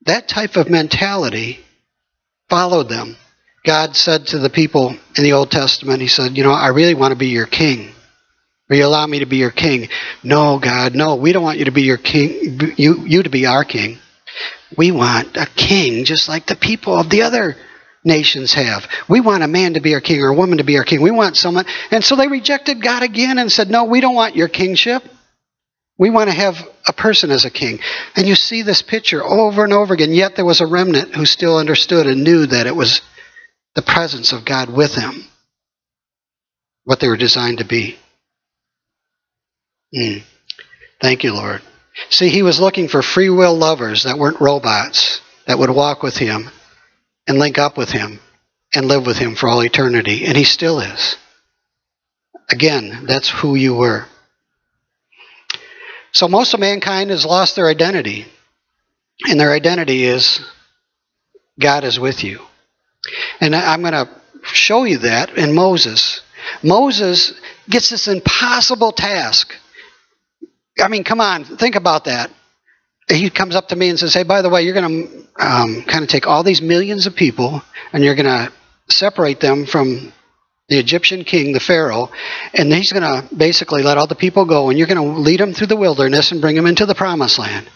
That 0.05 0.27
type 0.27 0.55
of 0.55 0.69
mentality 0.69 1.59
followed 2.49 2.89
them. 2.89 3.15
God 3.65 3.95
said 3.95 4.27
to 4.27 4.39
the 4.39 4.49
people 4.49 4.95
in 5.15 5.23
the 5.23 5.33
Old 5.33 5.51
Testament, 5.51 6.01
He 6.01 6.07
said, 6.07 6.37
You 6.37 6.43
know, 6.43 6.51
I 6.51 6.69
really 6.69 6.95
want 6.95 7.11
to 7.11 7.17
be 7.17 7.27
your 7.27 7.45
king. 7.45 7.91
Will 8.69 8.77
you 8.77 8.85
allow 8.85 9.05
me 9.05 9.19
to 9.19 9.25
be 9.25 9.37
your 9.37 9.51
king? 9.51 9.89
No, 10.23 10.59
God, 10.59 10.95
no, 10.95 11.15
we 11.15 11.31
don't 11.31 11.43
want 11.43 11.59
you 11.59 11.65
to 11.65 11.71
be 11.71 11.83
your 11.83 11.97
king, 11.97 12.73
you, 12.77 13.05
you 13.05 13.23
to 13.23 13.29
be 13.29 13.45
our 13.45 13.63
king. 13.63 13.97
We 14.77 14.91
want 14.91 15.35
a 15.37 15.47
king 15.47 16.05
just 16.05 16.29
like 16.29 16.45
the 16.45 16.55
people 16.55 16.95
of 16.95 17.09
the 17.09 17.23
other 17.23 17.57
nations 18.03 18.53
have. 18.53 18.87
We 19.07 19.21
want 19.21 19.43
a 19.43 19.47
man 19.47 19.73
to 19.73 19.81
be 19.81 19.93
our 19.93 20.01
king 20.01 20.21
or 20.21 20.29
a 20.29 20.35
woman 20.35 20.59
to 20.59 20.63
be 20.63 20.77
our 20.77 20.83
king. 20.83 21.01
We 21.01 21.11
want 21.11 21.37
someone. 21.37 21.65
And 21.91 22.03
so 22.03 22.15
they 22.15 22.27
rejected 22.27 22.81
God 22.81 23.03
again 23.03 23.37
and 23.37 23.51
said, 23.51 23.69
No, 23.69 23.85
we 23.85 24.01
don't 24.01 24.15
want 24.15 24.35
your 24.35 24.47
kingship. 24.47 25.03
We 25.97 26.09
want 26.09 26.29
to 26.29 26.35
have 26.35 26.55
a 26.87 26.93
person 26.93 27.29
as 27.29 27.43
a 27.43 27.49
king. 27.49 27.79
And 28.15 28.25
you 28.25 28.35
see 28.35 28.61
this 28.61 28.81
picture 28.81 29.21
over 29.23 29.65
and 29.65 29.73
over 29.73 29.93
again. 29.93 30.13
Yet 30.13 30.35
there 30.35 30.45
was 30.45 30.61
a 30.61 30.67
remnant 30.67 31.13
who 31.13 31.25
still 31.25 31.57
understood 31.57 32.07
and 32.07 32.23
knew 32.23 32.45
that 32.45 32.67
it 32.67 32.75
was 32.75 33.01
the 33.75 33.81
presence 33.81 34.31
of 34.31 34.45
God 34.45 34.69
with 34.69 34.95
them, 34.95 35.25
what 36.85 37.01
they 37.01 37.09
were 37.09 37.17
designed 37.17 37.57
to 37.57 37.65
be. 37.65 37.97
Mm. 39.93 40.23
Thank 41.01 41.23
you, 41.23 41.33
Lord. 41.33 41.61
See, 42.09 42.29
he 42.29 42.43
was 42.43 42.61
looking 42.61 42.87
for 42.87 43.01
free 43.01 43.29
will 43.29 43.55
lovers 43.55 44.03
that 44.03 44.17
weren't 44.17 44.39
robots, 44.39 45.19
that 45.47 45.59
would 45.59 45.69
walk 45.69 46.01
with 46.01 46.15
him 46.15 46.49
and 47.29 47.37
link 47.37 47.59
up 47.59 47.77
with 47.77 47.91
him 47.91 48.19
and 48.73 48.87
live 48.87 49.05
with 49.05 49.17
him 49.17 49.35
for 49.35 49.47
all 49.47 49.63
eternity. 49.63 50.25
And 50.25 50.35
he 50.35 50.43
still 50.43 50.79
is. 50.79 51.15
Again, 52.49 53.05
that's 53.05 53.29
who 53.29 53.53
you 53.53 53.75
were. 53.75 54.07
So 56.11 56.27
most 56.27 56.55
of 56.55 56.59
mankind 56.59 57.11
has 57.11 57.25
lost 57.25 57.55
their 57.55 57.67
identity. 57.67 58.25
And 59.27 59.39
their 59.39 59.51
identity 59.51 60.05
is 60.05 60.41
God 61.59 61.83
is 61.83 61.99
with 61.99 62.23
you. 62.23 62.41
And 63.39 63.55
I'm 63.55 63.81
going 63.81 63.93
to 63.93 64.09
show 64.43 64.85
you 64.85 64.97
that 64.99 65.37
in 65.37 65.53
Moses. 65.53 66.21
Moses 66.63 67.39
gets 67.69 67.91
this 67.91 68.07
impossible 68.07 68.91
task. 68.91 69.53
I 70.79 70.87
mean, 70.87 71.03
come 71.03 71.21
on, 71.21 71.43
think 71.45 71.75
about 71.75 72.05
that. 72.05 72.31
He 73.07 73.29
comes 73.29 73.55
up 73.55 73.67
to 73.67 73.75
me 73.75 73.89
and 73.89 73.99
says, 73.99 74.13
Hey, 74.15 74.23
by 74.23 74.41
the 74.41 74.49
way, 74.49 74.63
you're 74.63 74.73
going 74.73 75.07
to 75.07 75.18
um, 75.39 75.83
kind 75.87 76.03
of 76.03 76.09
take 76.09 76.27
all 76.27 76.43
these 76.43 76.61
millions 76.61 77.07
of 77.07 77.15
people 77.15 77.63
and 77.93 78.03
you're 78.03 78.15
going 78.15 78.25
to 78.25 78.51
separate 78.89 79.39
them 79.39 79.65
from 79.65 80.13
the 80.67 80.77
Egyptian 80.77 81.23
king, 81.23 81.51
the 81.51 81.59
Pharaoh, 81.59 82.11
and 82.53 82.71
he's 82.71 82.93
going 82.93 83.03
to 83.03 83.35
basically 83.35 83.81
let 83.81 83.97
all 83.97 84.05
the 84.05 84.15
people 84.15 84.45
go, 84.45 84.69
and 84.69 84.77
you're 84.77 84.87
going 84.87 85.01
to 85.01 85.19
lead 85.19 85.39
them 85.39 85.53
through 85.53 85.67
the 85.67 85.75
wilderness 85.75 86.31
and 86.31 86.41
bring 86.41 86.55
them 86.55 86.67
into 86.67 86.85
the 86.85 86.93
promised 86.93 87.39
land. 87.39 87.67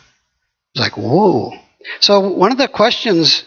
It's 0.73 0.81
like, 0.81 0.95
whoa. 0.95 1.53
So, 1.99 2.29
one 2.29 2.51
of 2.51 2.59
the 2.59 2.67
questions 2.67 3.43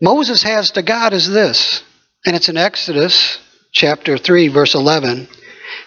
Moses 0.00 0.42
has 0.42 0.72
to 0.72 0.82
God 0.82 1.12
is 1.12 1.28
this, 1.28 1.82
and 2.24 2.34
it's 2.34 2.48
in 2.48 2.56
Exodus 2.56 3.38
chapter 3.70 4.16
3, 4.16 4.48
verse 4.48 4.74
11. 4.74 5.28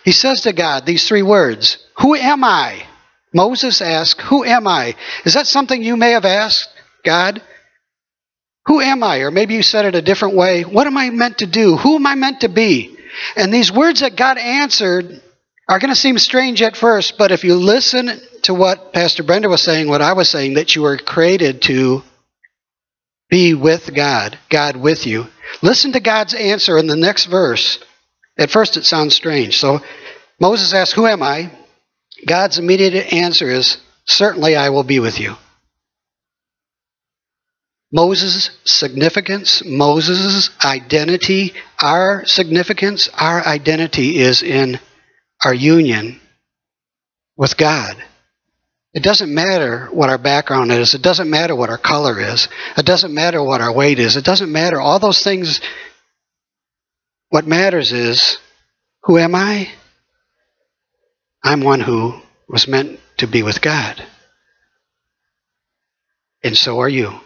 He 0.05 0.11
says 0.11 0.41
to 0.41 0.53
God 0.53 0.85
these 0.85 1.07
three 1.07 1.23
words 1.23 1.77
Who 1.99 2.15
am 2.15 2.43
I? 2.43 2.85
Moses 3.33 3.81
asked, 3.81 4.21
Who 4.21 4.43
am 4.43 4.67
I? 4.67 4.95
Is 5.25 5.33
that 5.33 5.47
something 5.47 5.81
you 5.81 5.97
may 5.97 6.11
have 6.11 6.25
asked 6.25 6.69
God? 7.03 7.41
Who 8.65 8.81
am 8.81 9.03
I? 9.03 9.19
Or 9.19 9.31
maybe 9.31 9.55
you 9.55 9.63
said 9.63 9.85
it 9.85 9.95
a 9.95 10.01
different 10.01 10.35
way. 10.35 10.63
What 10.63 10.87
am 10.87 10.97
I 10.97 11.09
meant 11.09 11.39
to 11.39 11.47
do? 11.47 11.77
Who 11.77 11.95
am 11.95 12.05
I 12.05 12.15
meant 12.15 12.41
to 12.41 12.49
be? 12.49 12.97
And 13.35 13.53
these 13.53 13.71
words 13.71 14.01
that 14.01 14.15
God 14.15 14.37
answered 14.37 15.21
are 15.67 15.79
going 15.79 15.89
to 15.89 15.95
seem 15.95 16.17
strange 16.17 16.61
at 16.61 16.75
first, 16.75 17.17
but 17.17 17.31
if 17.31 17.43
you 17.43 17.55
listen 17.55 18.19
to 18.43 18.53
what 18.53 18.91
Pastor 18.91 19.23
Brenda 19.23 19.49
was 19.49 19.61
saying, 19.61 19.87
what 19.87 20.01
I 20.01 20.13
was 20.13 20.29
saying, 20.29 20.55
that 20.55 20.75
you 20.75 20.81
were 20.81 20.97
created 20.97 21.61
to 21.63 22.01
be 23.29 23.53
with 23.53 23.93
God, 23.93 24.37
God 24.49 24.75
with 24.75 25.05
you, 25.05 25.27
listen 25.61 25.91
to 25.91 25.99
God's 25.99 26.33
answer 26.33 26.77
in 26.77 26.87
the 26.87 26.95
next 26.95 27.25
verse. 27.25 27.77
At 28.37 28.49
first, 28.49 28.77
it 28.77 28.85
sounds 28.85 29.15
strange. 29.15 29.59
So 29.59 29.81
Moses 30.39 30.73
asks, 30.73 30.93
Who 30.93 31.05
am 31.05 31.21
I? 31.21 31.51
God's 32.25 32.57
immediate 32.57 33.13
answer 33.13 33.49
is, 33.49 33.77
Certainly 34.05 34.55
I 34.55 34.69
will 34.69 34.83
be 34.83 34.99
with 34.99 35.19
you. 35.19 35.35
Moses' 37.91 38.51
significance, 38.65 39.63
Moses' 39.65 40.51
identity, 40.63 41.53
our 41.81 42.25
significance, 42.25 43.09
our 43.17 43.45
identity 43.45 44.19
is 44.19 44.43
in 44.43 44.79
our 45.43 45.53
union 45.53 46.19
with 47.35 47.57
God. 47.57 47.97
It 48.93 49.01
doesn't 49.01 49.33
matter 49.33 49.87
what 49.91 50.09
our 50.09 50.17
background 50.17 50.71
is. 50.71 50.93
It 50.93 51.01
doesn't 51.01 51.29
matter 51.29 51.55
what 51.55 51.69
our 51.69 51.77
color 51.77 52.19
is. 52.19 52.47
It 52.77 52.85
doesn't 52.85 53.13
matter 53.13 53.41
what 53.41 53.61
our 53.61 53.73
weight 53.73 53.99
is. 53.99 54.17
It 54.17 54.25
doesn't 54.25 54.51
matter. 54.51 54.79
All 54.79 54.99
those 54.99 55.23
things, 55.23 55.61
what 57.29 57.47
matters 57.47 57.91
is 57.91 58.37
who 59.03 59.17
am 59.17 59.35
I? 59.35 59.69
I'm 61.43 61.61
one 61.61 61.79
who 61.79 62.19
was 62.47 62.67
meant 62.67 62.99
to 63.17 63.27
be 63.27 63.43
with 63.43 63.61
God. 63.61 64.03
And 66.43 66.57
so 66.57 66.79
are 66.79 66.89
you. 66.89 67.19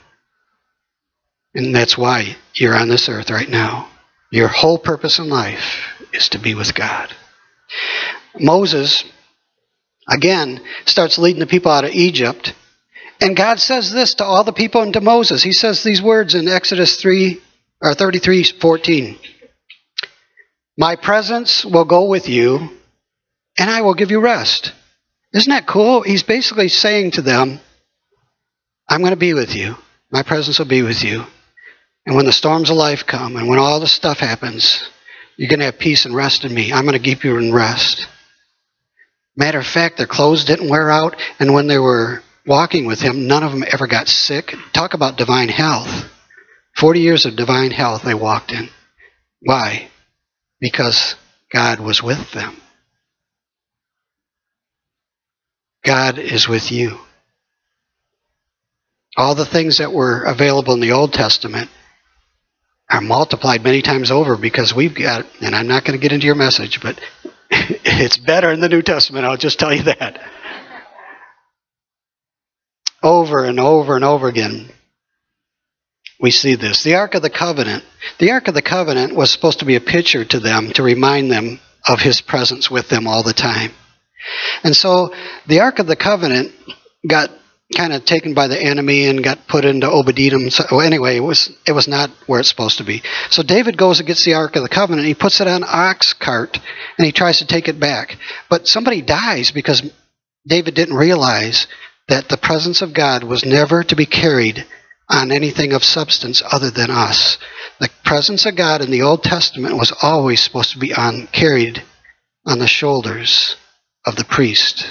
And 1.56 1.76
that's 1.76 1.98
why 1.98 2.36
you're 2.56 2.76
on 2.76 2.89
this 2.89 3.10
earth 3.10 3.30
right 3.30 3.50
now. 3.50 3.89
Your 4.32 4.48
whole 4.48 4.80
purpose 4.80 5.20
in 5.20 5.30
life 5.30 5.78
is 6.12 6.30
to 6.30 6.39
be 6.39 6.56
with 6.56 6.74
God. 6.74 7.13
Moses, 8.39 9.04
again, 10.10 10.62
starts 10.86 11.20
leading 11.20 11.39
the 11.39 11.46
people 11.46 11.72
out 11.72 11.86
of 11.86 11.92
Egypt. 11.92 12.54
And 13.22 13.38
God 13.38 13.60
says 13.60 13.92
this 13.92 14.16
to 14.16 14.26
all 14.26 14.44
the 14.44 14.54
people 14.54 14.82
and 14.82 14.94
to 14.94 15.02
Moses. 15.02 15.44
He 15.44 15.54
says 15.54 15.84
these 15.84 16.02
words 16.02 16.34
in 16.34 16.48
Exodus 16.48 16.96
3 17.00 17.39
or 17.82 17.94
33 17.94 18.44
14. 18.44 19.18
My 20.78 20.96
presence 20.96 21.63
will 21.63 21.86
go 21.86 22.06
with 22.06 22.28
you, 22.28 22.70
and 23.60 23.70
I 23.70 23.82
will 23.82 23.94
give 23.94 24.10
you 24.10 24.20
rest. 24.20 24.74
Isn't 25.32 25.52
that 25.52 25.68
cool? 25.68 26.02
He's 26.02 26.24
basically 26.24 26.70
saying 26.70 27.12
to 27.12 27.22
them, 27.22 27.60
I'm 28.89 29.02
going 29.02 29.12
to 29.12 29.18
be 29.18 29.36
with 29.36 29.56
you. 29.56 29.76
My 30.12 30.24
presence 30.24 30.58
will 30.58 30.66
be 30.66 30.82
with 30.82 31.04
you. 31.04 31.26
And 32.06 32.16
when 32.16 32.26
the 32.26 32.32
storms 32.32 32.70
of 32.70 32.76
life 32.76 33.06
come 33.06 33.38
and 33.38 33.48
when 33.48 33.60
all 33.60 33.80
this 33.80 33.94
stuff 33.94 34.20
happens, 34.20 34.89
you're 35.38 35.50
going 35.50 35.60
to 35.60 35.66
have 35.66 35.80
peace 35.80 36.06
and 36.06 36.16
rest 36.16 36.44
in 36.44 36.54
me. 36.54 36.74
I'm 36.74 36.86
going 36.86 36.98
to 36.98 37.04
keep 37.04 37.24
you 37.24 37.38
in 37.38 37.54
rest. 37.54 38.08
Matter 39.36 39.60
of 39.60 39.66
fact, 39.66 39.98
their 39.98 40.08
clothes 40.08 40.46
didn't 40.46 40.70
wear 40.70 40.92
out, 40.92 41.16
and 41.39 41.54
when 41.54 41.68
they 41.68 41.80
were 41.80 42.22
walking 42.46 42.86
with 42.86 43.02
him, 43.02 43.28
none 43.28 43.42
of 43.42 43.52
them 43.52 43.63
ever 43.72 43.88
got 43.88 44.08
sick. 44.08 44.54
Talk 44.74 44.94
about 44.94 45.18
divine 45.18 45.50
health. 45.50 46.06
40 46.78 47.00
years 47.00 47.26
of 47.26 47.36
divine 47.36 47.72
health 47.72 48.04
they 48.04 48.13
walked 48.13 48.52
in. 48.52 48.70
Why? 49.42 49.89
Because 50.60 51.16
God 51.52 51.80
was 51.80 52.04
with 52.04 52.32
them. 52.32 52.56
God 55.84 56.20
is 56.20 56.48
with 56.48 56.72
you. 56.72 57.00
All 59.18 59.36
the 59.36 59.46
things 59.46 59.80
that 59.80 59.92
were 59.92 60.24
available 60.24 60.74
in 60.74 60.80
the 60.80 60.94
Old 60.94 61.13
Testament 61.13 61.70
are 62.89 63.02
multiplied 63.02 63.63
many 63.63 63.82
times 63.82 64.12
over 64.12 64.38
because 64.38 64.74
we've 64.74 64.96
got, 64.96 65.26
and 65.41 65.56
I'm 65.56 65.67
not 65.67 65.84
going 65.86 65.98
to 65.98 66.02
get 66.02 66.12
into 66.13 66.26
your 66.26 66.36
message, 66.36 66.80
but 66.82 67.00
it's 67.50 68.17
better 68.17 68.52
in 68.52 68.60
the 68.60 68.69
New 68.69 68.82
Testament, 68.82 69.26
I'll 69.26 69.38
just 69.38 69.60
tell 69.60 69.74
you 69.74 69.84
that. 69.84 70.19
Over 73.02 73.46
and 73.46 73.60
over 73.60 73.96
and 73.96 74.06
over 74.06 74.28
again, 74.28 74.69
we 76.19 76.32
see 76.32 76.56
this. 76.56 76.84
The 76.84 76.96
Ark 76.96 77.15
of 77.15 77.22
the 77.22 77.30
Covenant. 77.30 77.84
The 78.17 78.32
Ark 78.32 78.48
of 78.48 78.54
the 78.54 78.62
Covenant 78.62 79.13
was 79.13 79.32
supposed 79.32 79.60
to 79.60 79.65
be 79.65 79.76
a 79.76 79.82
picture 79.82 80.24
to 80.24 80.39
them 80.39 80.72
to 80.74 80.84
remind 80.84 81.30
them 81.30 81.60
of 81.86 82.00
his 82.00 82.22
presence 82.22 82.72
with 82.72 82.88
them 82.88 83.08
all 83.08 83.24
the 83.24 83.34
time. 83.34 83.72
And 84.63 84.76
so 84.76 85.13
the 85.48 85.60
Ark 85.60 85.80
of 85.80 85.88
the 85.88 85.98
Covenant 85.98 86.54
got 87.06 87.30
kind 87.76 87.93
of 87.93 88.06
taken 88.06 88.34
by 88.34 88.47
the 88.47 88.62
enemy 88.62 89.06
and 89.08 89.23
got 89.23 89.47
put 89.47 89.65
into 89.65 89.89
Obed-Edom. 89.89 90.49
So 90.49 90.80
anyway, 90.80 91.17
it 91.17 91.21
was 91.21 91.52
it 91.65 91.71
was 91.71 91.88
not 91.88 92.10
where 92.28 92.39
it's 92.39 92.49
supposed 92.49 92.78
to 92.78 92.84
be. 92.84 93.02
So 93.30 93.43
David 93.43 93.78
goes 93.78 93.99
and 93.99 94.08
gets 94.08 94.23
the 94.23 94.36
Ark 94.36 94.56
of 94.56 94.63
the 94.63 94.69
Covenant. 94.69 95.08
He 95.08 95.15
puts 95.15 95.41
it 95.41 95.47
on 95.47 95.63
an 95.63 95.69
ox 95.69 96.13
cart 96.13 96.60
and 96.97 97.06
he 97.06 97.12
tries 97.12 97.39
to 97.39 97.47
take 97.47 97.67
it 97.67 97.80
back. 97.80 98.17
But 98.49 98.67
somebody 98.67 99.02
dies 99.02 99.52
because 99.52 99.82
David 100.47 100.76
didn't 100.76 100.95
realize 100.95 101.67
that 102.10 102.30
the 102.30 102.38
presence 102.38 102.82
of 102.82 102.93
God 102.93 103.23
was 103.23 103.45
never 103.45 103.84
to 103.84 103.95
be 103.95 104.06
carried 104.06 104.65
on 105.10 105.32
anything 105.32 105.73
of 105.73 105.84
substance 105.84 106.41
other 106.45 106.69
than 106.69 106.91
us. 106.91 107.38
The 107.80 107.89
presence 108.04 108.45
of 108.45 108.56
God 108.56 108.82
in 108.82 108.91
the 108.91 109.04
Old 109.04 109.23
Testament 109.23 109.78
was 109.78 109.93
always 110.02 110.41
supposed 110.41 110.71
to 110.71 110.80
be 110.80 110.93
on 110.93 111.28
carried 111.28 111.82
on 112.45 112.60
the 112.60 112.67
shoulders 112.67 113.56
of 114.06 114.15
the 114.15 114.26
priest. 114.26 114.86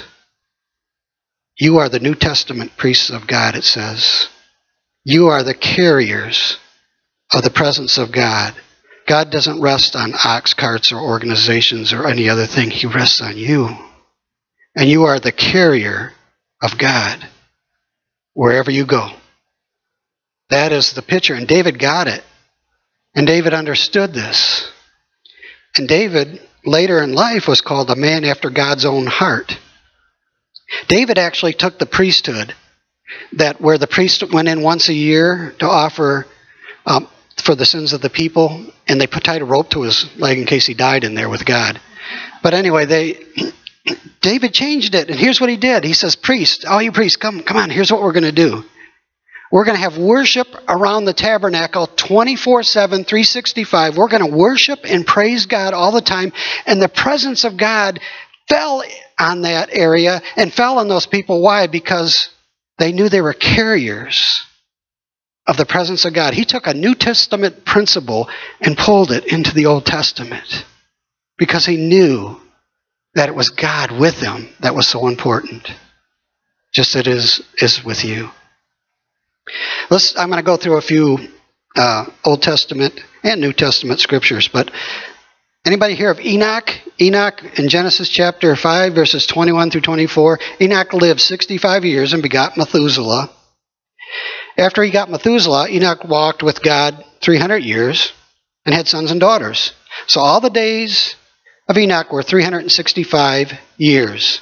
You 1.59 1.77
are 1.77 1.89
the 1.89 1.99
New 1.99 2.15
Testament 2.15 2.77
priests 2.77 3.09
of 3.09 3.27
God, 3.27 3.55
it 3.55 3.63
says. 3.63 4.27
You 5.03 5.27
are 5.27 5.43
the 5.43 5.53
carriers 5.53 6.57
of 7.33 7.43
the 7.43 7.49
presence 7.49 7.97
of 7.97 8.11
God. 8.11 8.55
God 9.07 9.31
doesn't 9.31 9.61
rest 9.61 9.95
on 9.95 10.13
ox 10.13 10.53
carts 10.53 10.91
or 10.91 10.99
organizations 10.99 11.93
or 11.93 12.07
any 12.07 12.29
other 12.29 12.47
thing. 12.47 12.71
He 12.71 12.87
rests 12.87 13.21
on 13.21 13.37
you. 13.37 13.69
And 14.75 14.89
you 14.89 15.03
are 15.03 15.19
the 15.19 15.31
carrier 15.31 16.13
of 16.61 16.77
God 16.77 17.27
wherever 18.33 18.71
you 18.71 18.85
go. 18.85 19.09
That 20.49 20.71
is 20.71 20.93
the 20.93 21.01
picture. 21.01 21.35
And 21.35 21.47
David 21.47 21.79
got 21.79 22.07
it. 22.07 22.23
And 23.13 23.27
David 23.27 23.53
understood 23.53 24.13
this. 24.13 24.71
And 25.77 25.87
David, 25.87 26.41
later 26.65 27.01
in 27.03 27.13
life, 27.13 27.47
was 27.47 27.61
called 27.61 27.89
a 27.89 27.95
man 27.95 28.23
after 28.23 28.49
God's 28.49 28.85
own 28.85 29.05
heart. 29.05 29.57
David 30.87 31.17
actually 31.17 31.53
took 31.53 31.79
the 31.79 31.85
priesthood, 31.85 32.55
that 33.33 33.61
where 33.61 33.77
the 33.77 33.87
priest 33.87 34.23
went 34.31 34.47
in 34.47 34.61
once 34.61 34.89
a 34.89 34.93
year 34.93 35.53
to 35.59 35.67
offer 35.67 36.25
um, 36.85 37.07
for 37.37 37.55
the 37.55 37.65
sins 37.65 37.93
of 37.93 38.01
the 38.01 38.09
people, 38.09 38.65
and 38.87 38.99
they 38.99 39.07
put 39.07 39.23
tied 39.23 39.41
a 39.41 39.45
rope 39.45 39.69
to 39.71 39.81
his 39.81 40.09
leg 40.17 40.37
in 40.37 40.45
case 40.45 40.65
he 40.65 40.73
died 40.73 41.03
in 41.03 41.15
there 41.15 41.29
with 41.29 41.45
God. 41.45 41.79
But 42.41 42.53
anyway, 42.53 42.85
they 42.85 43.19
David 44.21 44.53
changed 44.53 44.95
it, 44.95 45.09
and 45.09 45.19
here's 45.19 45.41
what 45.41 45.49
he 45.49 45.57
did. 45.57 45.83
He 45.83 45.93
says, 45.93 46.15
"Priest, 46.15 46.65
all 46.65 46.81
you 46.81 46.91
priests, 46.91 47.17
come, 47.17 47.41
come 47.43 47.57
on. 47.57 47.69
Here's 47.69 47.91
what 47.91 48.01
we're 48.01 48.13
going 48.13 48.23
to 48.23 48.31
do. 48.31 48.63
We're 49.53 49.65
going 49.65 49.77
to 49.77 49.83
have 49.83 49.99
worship 49.99 50.47
around 50.67 51.05
the 51.05 51.13
tabernacle 51.13 51.85
24 51.85 52.63
7, 52.63 53.03
365. 53.03 53.97
We're 53.97 54.07
going 54.07 54.27
to 54.27 54.35
worship 54.35 54.79
and 54.83 55.05
praise 55.05 55.45
God 55.45 55.75
all 55.75 55.91
the 55.91 56.01
time. 56.01 56.33
And 56.65 56.81
the 56.81 56.89
presence 56.89 57.43
of 57.43 57.55
God 57.55 57.99
fell 58.49 58.83
on 59.19 59.41
that 59.41 59.69
area 59.71 60.21
and 60.35 60.53
fell 60.53 60.79
on 60.79 60.87
those 60.87 61.05
people. 61.05 61.41
Why? 61.41 61.67
Because 61.67 62.29
they 62.77 62.91
knew 62.91 63.09
they 63.09 63.21
were 63.21 63.33
carriers 63.33 64.43
of 65.45 65.57
the 65.57 65.65
presence 65.65 66.05
of 66.05 66.13
God. 66.13 66.33
He 66.33 66.45
took 66.45 66.67
a 66.67 66.73
New 66.73 66.95
Testament 66.95 67.65
principle 67.65 68.29
and 68.61 68.77
pulled 68.77 69.11
it 69.11 69.25
into 69.25 69.53
the 69.53 69.65
Old 69.65 69.85
Testament 69.85 70.65
because 71.37 71.65
he 71.65 71.77
knew 71.77 72.39
that 73.15 73.29
it 73.29 73.35
was 73.35 73.49
God 73.49 73.91
with 73.91 74.19
them 74.19 74.49
that 74.61 74.75
was 74.75 74.87
so 74.87 75.07
important, 75.07 75.67
just 76.73 76.95
as 76.95 77.01
it 77.01 77.07
is, 77.07 77.41
is 77.57 77.83
with 77.83 78.03
you. 78.03 78.29
Let's, 79.89 80.17
I'm 80.17 80.29
going 80.29 80.41
to 80.41 80.45
go 80.45 80.57
through 80.57 80.77
a 80.77 80.81
few 80.81 81.19
uh, 81.75 82.05
Old 82.23 82.41
Testament 82.41 82.99
and 83.23 83.41
New 83.41 83.53
Testament 83.53 83.99
scriptures, 83.99 84.47
but 84.47 84.71
anybody 85.65 85.95
hear 85.95 86.11
of 86.11 86.19
Enoch? 86.19 86.69
Enoch 86.99 87.41
in 87.57 87.69
Genesis 87.69 88.09
chapter 88.09 88.55
5, 88.55 88.93
verses 88.93 89.25
21 89.25 89.71
through 89.71 89.81
24. 89.81 90.39
Enoch 90.61 90.93
lived 90.93 91.21
65 91.21 91.85
years 91.85 92.13
and 92.13 92.21
begot 92.21 92.57
Methuselah. 92.57 93.29
After 94.57 94.83
he 94.83 94.91
got 94.91 95.09
Methuselah, 95.09 95.69
Enoch 95.69 96.03
walked 96.03 96.43
with 96.43 96.61
God 96.61 97.03
300 97.21 97.57
years 97.57 98.13
and 98.65 98.75
had 98.75 98.87
sons 98.87 99.11
and 99.11 99.19
daughters. 99.19 99.73
So 100.07 100.19
all 100.21 100.41
the 100.41 100.49
days 100.49 101.15
of 101.67 101.77
Enoch 101.77 102.11
were 102.11 102.23
365 102.23 103.53
years. 103.77 104.41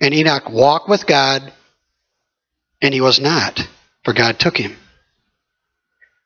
And 0.00 0.14
Enoch 0.14 0.48
walked 0.48 0.88
with 0.88 1.06
God, 1.06 1.52
and 2.80 2.94
he 2.94 3.00
was 3.00 3.18
not 3.18 3.60
for 4.04 4.12
God 4.12 4.38
took 4.38 4.56
him. 4.56 4.76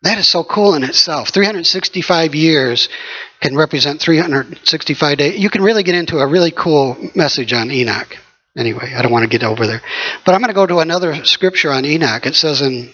That 0.03 0.19
is 0.19 0.29
so 0.29 0.43
cool 0.43 0.75
in 0.75 0.83
itself. 0.83 1.31
365 1.31 2.35
years 2.35 2.89
can 3.43 3.57
represent 3.57 4.01
365 4.01 5.19
days. 5.19 5.39
You 5.39 5.51
can 5.51 5.63
really 5.63 5.83
get 5.83 5.97
into 5.97 6.19
a 6.19 6.27
really 6.27 6.53
cool 6.53 6.97
message 7.15 7.53
on 7.53 7.71
Enoch. 7.71 8.17
Anyway, 8.57 8.93
I 8.95 9.03
don't 9.03 9.13
want 9.13 9.25
to 9.25 9.39
get 9.39 9.45
over 9.45 9.67
there. 9.67 9.83
But 10.25 10.35
I'm 10.35 10.41
going 10.41 10.49
to 10.49 10.55
go 10.55 10.67
to 10.67 10.79
another 10.79 11.25
scripture 11.25 11.71
on 11.71 11.85
Enoch. 11.85 12.25
It 12.25 12.35
says 12.35 12.63
in 12.63 12.93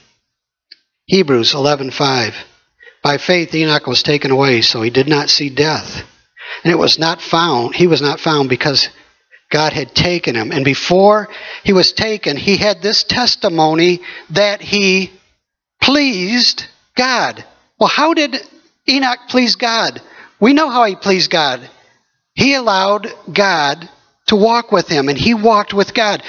Hebrews 1.06 1.52
11:5, 1.52 2.34
"By 3.02 3.18
faith 3.18 3.54
Enoch 3.54 3.86
was 3.86 4.02
taken 4.02 4.30
away, 4.30 4.62
so 4.62 4.82
he 4.82 4.90
did 4.90 5.08
not 5.08 5.30
see 5.30 5.50
death, 5.50 6.02
and 6.64 6.72
it 6.72 6.78
was 6.78 6.98
not 6.98 7.20
found. 7.20 7.74
He 7.74 7.86
was 7.86 8.00
not 8.00 8.20
found 8.20 8.48
because 8.48 8.88
God 9.50 9.72
had 9.72 9.94
taken 9.94 10.34
him. 10.34 10.52
And 10.52 10.64
before 10.64 11.28
he 11.64 11.72
was 11.72 11.92
taken, 11.92 12.36
he 12.36 12.56
had 12.56 12.82
this 12.82 13.02
testimony 13.02 14.00
that 14.30 14.60
he 14.60 15.10
pleased 15.82 16.64
God. 16.96 17.44
Well, 17.78 17.88
how 17.88 18.14
did 18.14 18.36
Enoch 18.88 19.20
please 19.28 19.56
God? 19.56 20.02
We 20.40 20.52
know 20.52 20.70
how 20.70 20.84
he 20.84 20.96
pleased 20.96 21.30
God. 21.30 21.68
He 22.34 22.54
allowed 22.54 23.08
God 23.32 23.88
to 24.26 24.36
walk 24.36 24.70
with 24.70 24.88
him, 24.88 25.08
and 25.08 25.18
he 25.18 25.34
walked 25.34 25.74
with 25.74 25.94
God. 25.94 26.22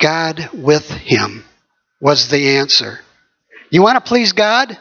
God 0.00 0.50
with 0.52 0.88
him 0.90 1.44
was 2.00 2.28
the 2.28 2.56
answer. 2.56 2.98
You 3.70 3.82
want 3.82 4.02
to 4.02 4.08
please 4.08 4.32
God? 4.32 4.76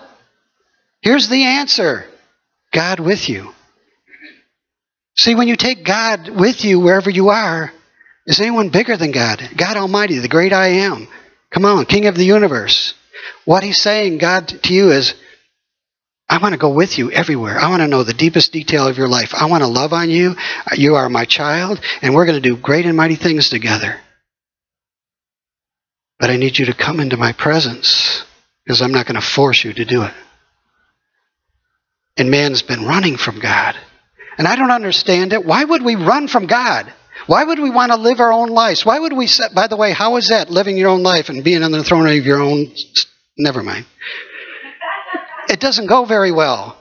Here's 1.01 1.29
the 1.29 1.43
answer 1.43 2.05
God 2.73 2.99
with 2.99 3.29
you. 3.29 3.53
See, 5.15 5.35
when 5.35 5.47
you 5.47 5.55
take 5.55 5.85
God 5.85 6.29
with 6.29 6.65
you 6.65 6.79
wherever 6.79 7.09
you 7.09 7.29
are, 7.29 7.71
is 8.25 8.41
anyone 8.41 8.69
bigger 8.69 8.97
than 8.97 9.11
God? 9.11 9.41
God 9.55 9.77
Almighty, 9.77 10.19
the 10.19 10.27
great 10.27 10.51
I 10.51 10.67
am. 10.67 11.07
Come 11.51 11.65
on, 11.65 11.85
King 11.85 12.07
of 12.07 12.15
the 12.15 12.25
universe. 12.25 12.95
What 13.45 13.63
he's 13.63 13.81
saying, 13.81 14.17
God, 14.17 14.47
to 14.47 14.73
you 14.73 14.91
is, 14.91 15.13
I 16.27 16.39
want 16.39 16.53
to 16.53 16.59
go 16.59 16.73
with 16.73 16.97
you 16.97 17.11
everywhere. 17.11 17.59
I 17.59 17.69
want 17.69 17.81
to 17.81 17.87
know 17.87 18.03
the 18.03 18.13
deepest 18.13 18.51
detail 18.51 18.87
of 18.87 18.97
your 18.97 19.07
life. 19.07 19.33
I 19.33 19.45
want 19.45 19.61
to 19.61 19.67
love 19.67 19.93
on 19.93 20.09
you. 20.09 20.35
You 20.73 20.95
are 20.95 21.07
my 21.07 21.25
child, 21.25 21.79
and 22.01 22.15
we're 22.15 22.25
going 22.25 22.41
to 22.41 22.49
do 22.49 22.57
great 22.57 22.85
and 22.85 22.97
mighty 22.97 23.15
things 23.15 23.49
together. 23.49 23.99
But 26.19 26.29
I 26.29 26.37
need 26.37 26.57
you 26.57 26.65
to 26.65 26.73
come 26.73 26.99
into 26.99 27.17
my 27.17 27.33
presence 27.33 28.23
because 28.63 28.81
I'm 28.81 28.91
not 28.91 29.05
going 29.05 29.19
to 29.19 29.25
force 29.25 29.63
you 29.63 29.73
to 29.73 29.85
do 29.85 30.03
it. 30.03 30.13
And 32.17 32.31
man's 32.31 32.61
been 32.61 32.85
running 32.85 33.17
from 33.17 33.39
God. 33.39 33.75
And 34.37 34.47
I 34.47 34.55
don't 34.55 34.71
understand 34.71 35.33
it. 35.33 35.45
Why 35.45 35.63
would 35.63 35.83
we 35.83 35.95
run 35.95 36.27
from 36.27 36.47
God? 36.47 36.91
Why 37.27 37.43
would 37.43 37.59
we 37.59 37.69
want 37.69 37.91
to 37.91 37.97
live 37.97 38.19
our 38.19 38.31
own 38.31 38.49
lives? 38.49 38.85
Why 38.85 38.99
would 38.99 39.13
we 39.13 39.27
set, 39.27 39.53
by 39.53 39.67
the 39.67 39.77
way, 39.77 39.91
how 39.91 40.15
is 40.17 40.29
that 40.29 40.49
living 40.49 40.77
your 40.77 40.89
own 40.89 41.03
life 41.03 41.29
and 41.29 41.43
being 41.43 41.63
on 41.63 41.71
the 41.71 41.83
throne 41.83 42.07
of 42.07 42.25
your 42.25 42.41
own? 42.41 42.73
Never 43.37 43.63
mind. 43.63 43.85
It 45.55 45.61
doesn't 45.61 45.87
go 45.87 46.03
very 46.03 46.33
well. 46.33 46.75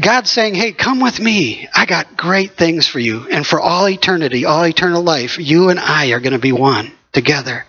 God's 0.00 0.30
saying, 0.30 0.54
hey, 0.54 0.72
come 0.72 1.00
with 1.00 1.20
me. 1.20 1.68
I 1.74 1.84
got 1.84 2.16
great 2.16 2.52
things 2.52 2.86
for 2.86 2.98
you. 2.98 3.28
And 3.28 3.46
for 3.46 3.60
all 3.60 3.86
eternity, 3.86 4.46
all 4.46 4.66
eternal 4.66 5.02
life, 5.02 5.38
you 5.38 5.68
and 5.68 5.78
I 5.78 6.12
are 6.12 6.20
going 6.20 6.32
to 6.32 6.38
be 6.38 6.50
one 6.50 6.90
together. 7.12 7.66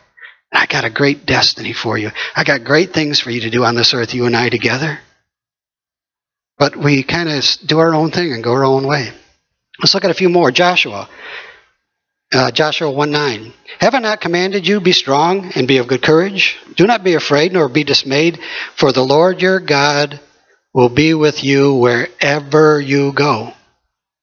I 0.54 0.66
got 0.66 0.86
a 0.86 0.90
great 0.90 1.26
destiny 1.26 1.74
for 1.74 1.98
you. 1.98 2.10
I 2.34 2.46
got 2.46 2.64
great 2.64 2.94
things 2.94 3.20
for 3.20 3.32
you 3.32 3.42
to 3.42 3.50
do 3.50 3.66
on 3.66 3.76
this 3.76 3.94
earth, 3.94 4.14
you 4.14 4.28
and 4.28 4.36
I 4.38 4.48
together. 4.48 4.98
But 6.58 6.78
we 6.78 7.04
kind 7.04 7.28
of 7.28 7.44
do 7.66 7.80
our 7.80 7.94
own 7.94 8.12
thing 8.12 8.32
and 8.32 8.42
go 8.42 8.54
our 8.54 8.64
own 8.64 8.88
way. 8.88 9.12
Let's 9.82 9.94
look 9.94 10.06
at 10.06 10.10
a 10.10 10.14
few 10.14 10.30
more. 10.30 10.52
Joshua. 10.52 11.10
Uh, 12.32 12.52
Joshua 12.52 12.90
1 12.90 13.12
9. 13.12 13.54
Have 13.82 13.94
I 13.94 14.00
not 14.00 14.22
commanded 14.22 14.66
you, 14.66 14.80
be 14.80 14.94
strong 14.94 15.52
and 15.54 15.68
be 15.68 15.80
of 15.80 15.90
good 15.90 16.02
courage? 16.02 16.56
Do 16.78 16.88
not 16.88 17.04
be 17.04 17.16
afraid 17.16 17.52
nor 17.52 17.68
be 17.68 17.84
dismayed, 17.84 18.40
for 18.78 18.94
the 18.94 19.04
Lord 19.04 19.42
your 19.42 19.60
God 19.60 20.22
will 20.76 20.90
be 20.90 21.14
with 21.14 21.42
you 21.42 21.74
wherever 21.76 22.82
you 22.82 23.14
go. 23.14 23.54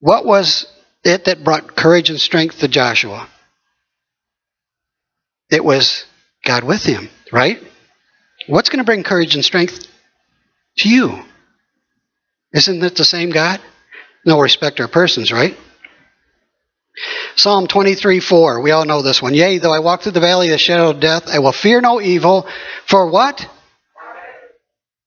What 0.00 0.26
was 0.26 0.66
it 1.02 1.24
that 1.24 1.42
brought 1.42 1.74
courage 1.74 2.10
and 2.10 2.20
strength 2.20 2.58
to 2.58 2.68
Joshua? 2.68 3.26
It 5.50 5.64
was 5.64 6.04
God 6.44 6.62
with 6.62 6.84
him, 6.84 7.08
right? 7.32 7.58
What's 8.48 8.68
going 8.68 8.80
to 8.80 8.84
bring 8.84 9.02
courage 9.02 9.34
and 9.34 9.42
strength 9.42 9.86
to 10.78 10.90
you? 10.90 11.24
Isn't 12.52 12.84
it 12.84 12.96
the 12.96 13.04
same 13.04 13.30
God? 13.30 13.62
No 14.26 14.38
respecter 14.38 14.84
of 14.84 14.92
persons, 14.92 15.32
right? 15.32 15.56
Psalm 17.34 17.66
23 17.66 18.20
4. 18.20 18.60
We 18.60 18.72
all 18.72 18.84
know 18.84 19.00
this 19.00 19.22
one. 19.22 19.32
Yea, 19.32 19.56
though 19.56 19.72
I 19.72 19.78
walk 19.78 20.02
through 20.02 20.12
the 20.12 20.20
valley 20.20 20.48
of 20.48 20.52
the 20.52 20.58
shadow 20.58 20.90
of 20.90 21.00
death, 21.00 21.28
I 21.28 21.38
will 21.38 21.52
fear 21.52 21.80
no 21.80 21.98
evil. 21.98 22.46
For 22.86 23.10
what? 23.10 23.48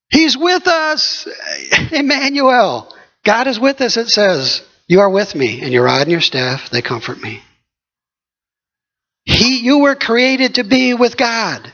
He's 0.10 0.38
with 0.38 0.68
us. 0.68 1.28
Emmanuel. 1.92 2.94
God 3.26 3.48
is 3.48 3.60
with 3.60 3.82
us, 3.82 3.98
it 3.98 4.08
says. 4.08 4.62
You 4.88 5.00
are 5.00 5.10
with 5.10 5.34
me, 5.34 5.62
and 5.62 5.74
your 5.74 5.86
rod 5.86 6.04
and 6.04 6.12
your 6.12 6.22
staff, 6.22 6.70
they 6.70 6.82
comfort 6.82 7.20
me. 7.20 7.42
He, 9.24 9.60
you 9.62 9.80
were 9.80 9.96
created 9.96 10.56
to 10.56 10.64
be 10.64 10.94
with 10.94 11.18
God. 11.18 11.72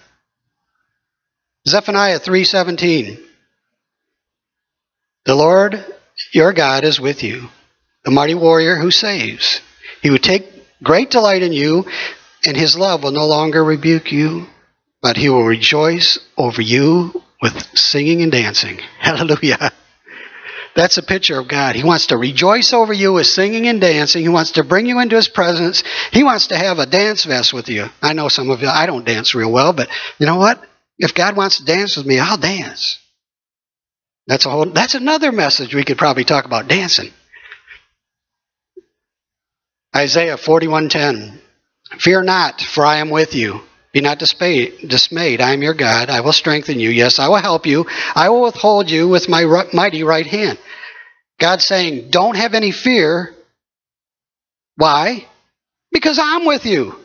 Zephaniah 1.68 2.20
3:17. 2.20 3.20
The 5.26 5.36
Lord 5.36 5.86
your 6.32 6.54
God 6.54 6.84
is 6.84 7.00
with 7.00 7.24
you, 7.24 7.50
the 8.06 8.12
mighty 8.12 8.34
warrior 8.34 8.76
who 8.76 8.90
saves. 8.90 9.60
He 10.02 10.10
will 10.10 10.18
take 10.18 10.46
great 10.82 11.12
delight 11.12 11.44
in 11.44 11.52
you, 11.52 11.86
and 12.46 12.56
his 12.56 12.78
love 12.78 13.04
will 13.04 13.12
no 13.12 13.28
longer 13.28 13.64
rebuke 13.64 14.12
you, 14.12 14.48
but 15.02 15.18
he 15.18 15.30
will 15.30 15.44
rejoice 15.44 16.18
over 16.38 16.62
you 16.62 17.22
with 17.42 17.78
singing 17.78 18.22
and 18.22 18.32
dancing. 18.32 18.80
Hallelujah. 19.00 19.72
That's 20.76 20.98
a 20.98 21.04
picture 21.04 21.38
of 21.38 21.50
God. 21.50 21.76
He 21.76 21.84
wants 21.84 22.08
to 22.08 22.18
rejoice 22.18 22.72
over 22.72 22.94
you 22.94 23.14
with 23.14 23.28
singing 23.28 23.68
and 23.68 23.82
dancing. 23.82 24.22
He 24.22 24.30
wants 24.30 24.52
to 24.52 24.64
bring 24.64 24.86
you 24.86 25.00
into 25.00 25.18
His 25.18 25.28
presence. 25.28 25.84
He 26.12 26.24
wants 26.24 26.48
to 26.48 26.58
have 26.58 26.80
a 26.80 26.86
dance 26.86 27.26
fest 27.26 27.54
with 27.54 27.68
you. 27.68 27.88
I 28.02 28.14
know 28.14 28.30
some 28.30 28.50
of 28.50 28.62
you, 28.62 28.70
I 28.70 28.86
don't 28.86 29.06
dance 29.06 29.36
real 29.36 29.52
well, 29.52 29.74
but 29.74 29.90
you 30.18 30.26
know 30.26 30.38
what? 30.38 30.66
If 30.98 31.14
God 31.14 31.36
wants 31.36 31.58
to 31.58 31.66
dance 31.66 31.98
with 31.98 32.06
me, 32.06 32.20
I'll 32.20 32.38
dance. 32.38 33.00
That's 34.28 34.46
a 34.46 34.50
whole, 34.50 34.66
that's 34.66 34.96
another 34.96 35.32
message 35.32 35.76
we 35.76 35.84
could 35.84 35.98
probably 35.98 36.24
talk 36.24 36.46
about 36.46 36.68
dancing. 36.68 37.12
Isaiah 39.94 40.38
41:10 40.38 41.40
Fear 42.00 42.24
not, 42.24 42.62
for 42.62 42.86
I 42.86 42.98
am 42.98 43.10
with 43.10 43.36
you. 43.36 43.62
Be 43.94 44.00
not 44.00 44.20
dismayed. 44.20 45.42
I 45.42 45.54
am 45.54 45.62
your 45.62 45.74
God. 45.74 46.10
I 46.10 46.22
will 46.22 46.32
strengthen 46.32 46.80
you. 46.80 46.90
Yes, 46.90 47.20
I 47.20 47.28
will 47.28 47.42
help 47.42 47.66
you. 47.66 47.86
I 48.16 48.30
will 48.30 48.44
withhold 48.44 48.90
you 48.90 49.10
with 49.10 49.28
my 49.28 49.66
mighty 49.74 50.04
right 50.04 50.26
hand. 50.26 50.58
God's 51.40 51.66
saying, 51.66 52.10
don't 52.10 52.38
have 52.38 52.54
any 52.54 52.72
fear. 52.72 53.36
Why? 54.78 55.28
Because 55.92 56.20
I'm 56.22 56.46
with 56.46 56.66
you. 56.66 56.96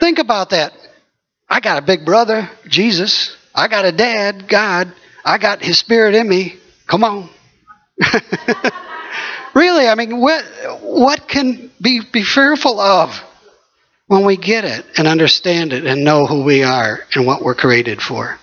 Think 0.00 0.18
about 0.18 0.50
that. 0.50 0.72
I 1.48 1.60
got 1.60 1.82
a 1.82 1.86
big 1.86 2.04
brother, 2.04 2.50
Jesus. 2.66 3.36
I 3.54 3.68
got 3.68 3.84
a 3.84 3.92
dad, 3.92 4.48
God. 4.48 4.92
I 5.24 5.38
got 5.38 5.62
his 5.62 5.78
spirit 5.78 6.14
in 6.14 6.28
me. 6.28 6.56
Come 6.86 7.04
on. 7.04 7.30
really, 9.54 9.86
I 9.86 9.94
mean, 9.96 10.20
what, 10.20 10.44
what 10.82 11.28
can 11.28 11.70
be, 11.80 12.00
be 12.12 12.24
fearful 12.24 12.80
of? 12.80 13.10
When 14.06 14.24
we 14.24 14.36
get 14.36 14.64
it 14.64 14.84
and 14.96 15.06
understand 15.06 15.72
it 15.72 15.84
and 15.84 16.04
know 16.04 16.26
who 16.26 16.44
we 16.44 16.62
are 16.62 17.00
and 17.14 17.26
what 17.26 17.42
we're 17.42 17.54
created 17.54 18.00
for. 18.00 18.38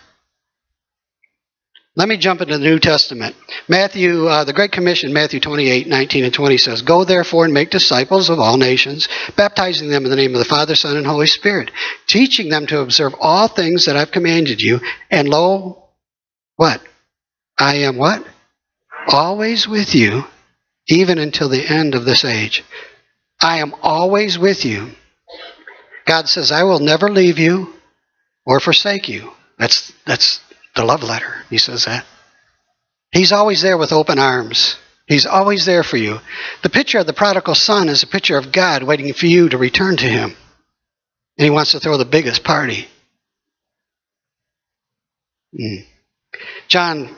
Let 1.96 2.10
me 2.10 2.18
jump 2.18 2.42
into 2.42 2.58
the 2.58 2.64
New 2.64 2.80
Testament. 2.80 3.36
Matthew, 3.70 4.26
uh, 4.26 4.46
the 4.46 4.54
Great 4.54 4.72
Commission, 4.72 5.14
Matthew 5.14 5.40
28, 5.40 5.88
19 5.88 6.24
and 6.24 6.34
20 6.34 6.58
says, 6.58 6.82
Go 6.82 7.06
therefore 7.06 7.46
and 7.46 7.54
make 7.54 7.70
disciples 7.70 8.32
of 8.32 8.40
all 8.40 8.58
nations, 8.58 9.08
baptizing 9.38 9.90
them 9.90 10.04
in 10.04 10.10
the 10.10 10.16
name 10.16 10.34
of 10.34 10.40
the 10.40 10.46
Father, 10.46 10.74
Son, 10.74 10.98
and 10.98 11.06
Holy 11.06 11.28
Spirit, 11.28 11.70
teaching 12.08 12.50
them 12.50 12.66
to 12.66 12.80
observe 12.80 13.14
all 13.20 13.48
things 13.48 13.86
that 13.86 13.96
I've 13.96 14.12
commanded 14.12 14.60
you. 14.60 14.80
And 15.12 15.30
lo, 15.30 15.90
what? 16.56 16.82
I 17.60 17.76
am 17.76 17.98
what? 17.98 18.26
Always 19.08 19.68
with 19.68 19.94
you, 19.94 20.24
even 20.88 21.20
until 21.20 21.48
the 21.48 21.64
end 21.64 21.94
of 21.94 22.06
this 22.06 22.26
age. 22.26 22.64
I 23.40 23.60
am 23.60 23.76
always 23.84 24.40
with 24.40 24.66
you 24.66 24.96
God 26.06 26.28
says, 26.28 26.52
I 26.52 26.64
will 26.64 26.80
never 26.80 27.10
leave 27.10 27.40
you 27.40 27.74
or 28.46 28.60
forsake 28.60 29.10
you. 29.10 29.32
That's, 29.58 29.94
that's 30.06 30.42
the 30.76 30.84
love 30.84 31.04
letter. 31.04 31.44
He 31.50 31.58
says 31.58 31.86
that. 31.86 32.06
He's 33.12 33.32
always 33.32 33.62
there 33.62 33.78
with 33.78 33.92
open 33.92 34.20
arms. 34.20 34.78
He's 35.08 35.26
always 35.26 35.66
there 35.66 35.84
for 35.84 35.98
you. 35.98 36.20
The 36.64 36.70
picture 36.70 36.98
of 36.98 37.08
the 37.08 37.14
prodigal 37.14 37.56
son 37.56 37.90
is 37.90 38.04
a 38.04 38.08
picture 38.08 38.38
of 38.38 38.52
God 38.52 38.84
waiting 38.84 39.14
for 39.14 39.28
you 39.28 39.50
to 39.50 39.58
return 39.58 39.98
to 39.98 40.06
him. 40.06 40.36
And 41.38 41.46
he 41.46 41.50
wants 41.50 41.72
to 41.72 41.80
throw 41.80 41.98
the 41.98 42.06
biggest 42.06 42.44
party. 42.44 42.88
Mm. 45.60 45.86
John 46.68 47.16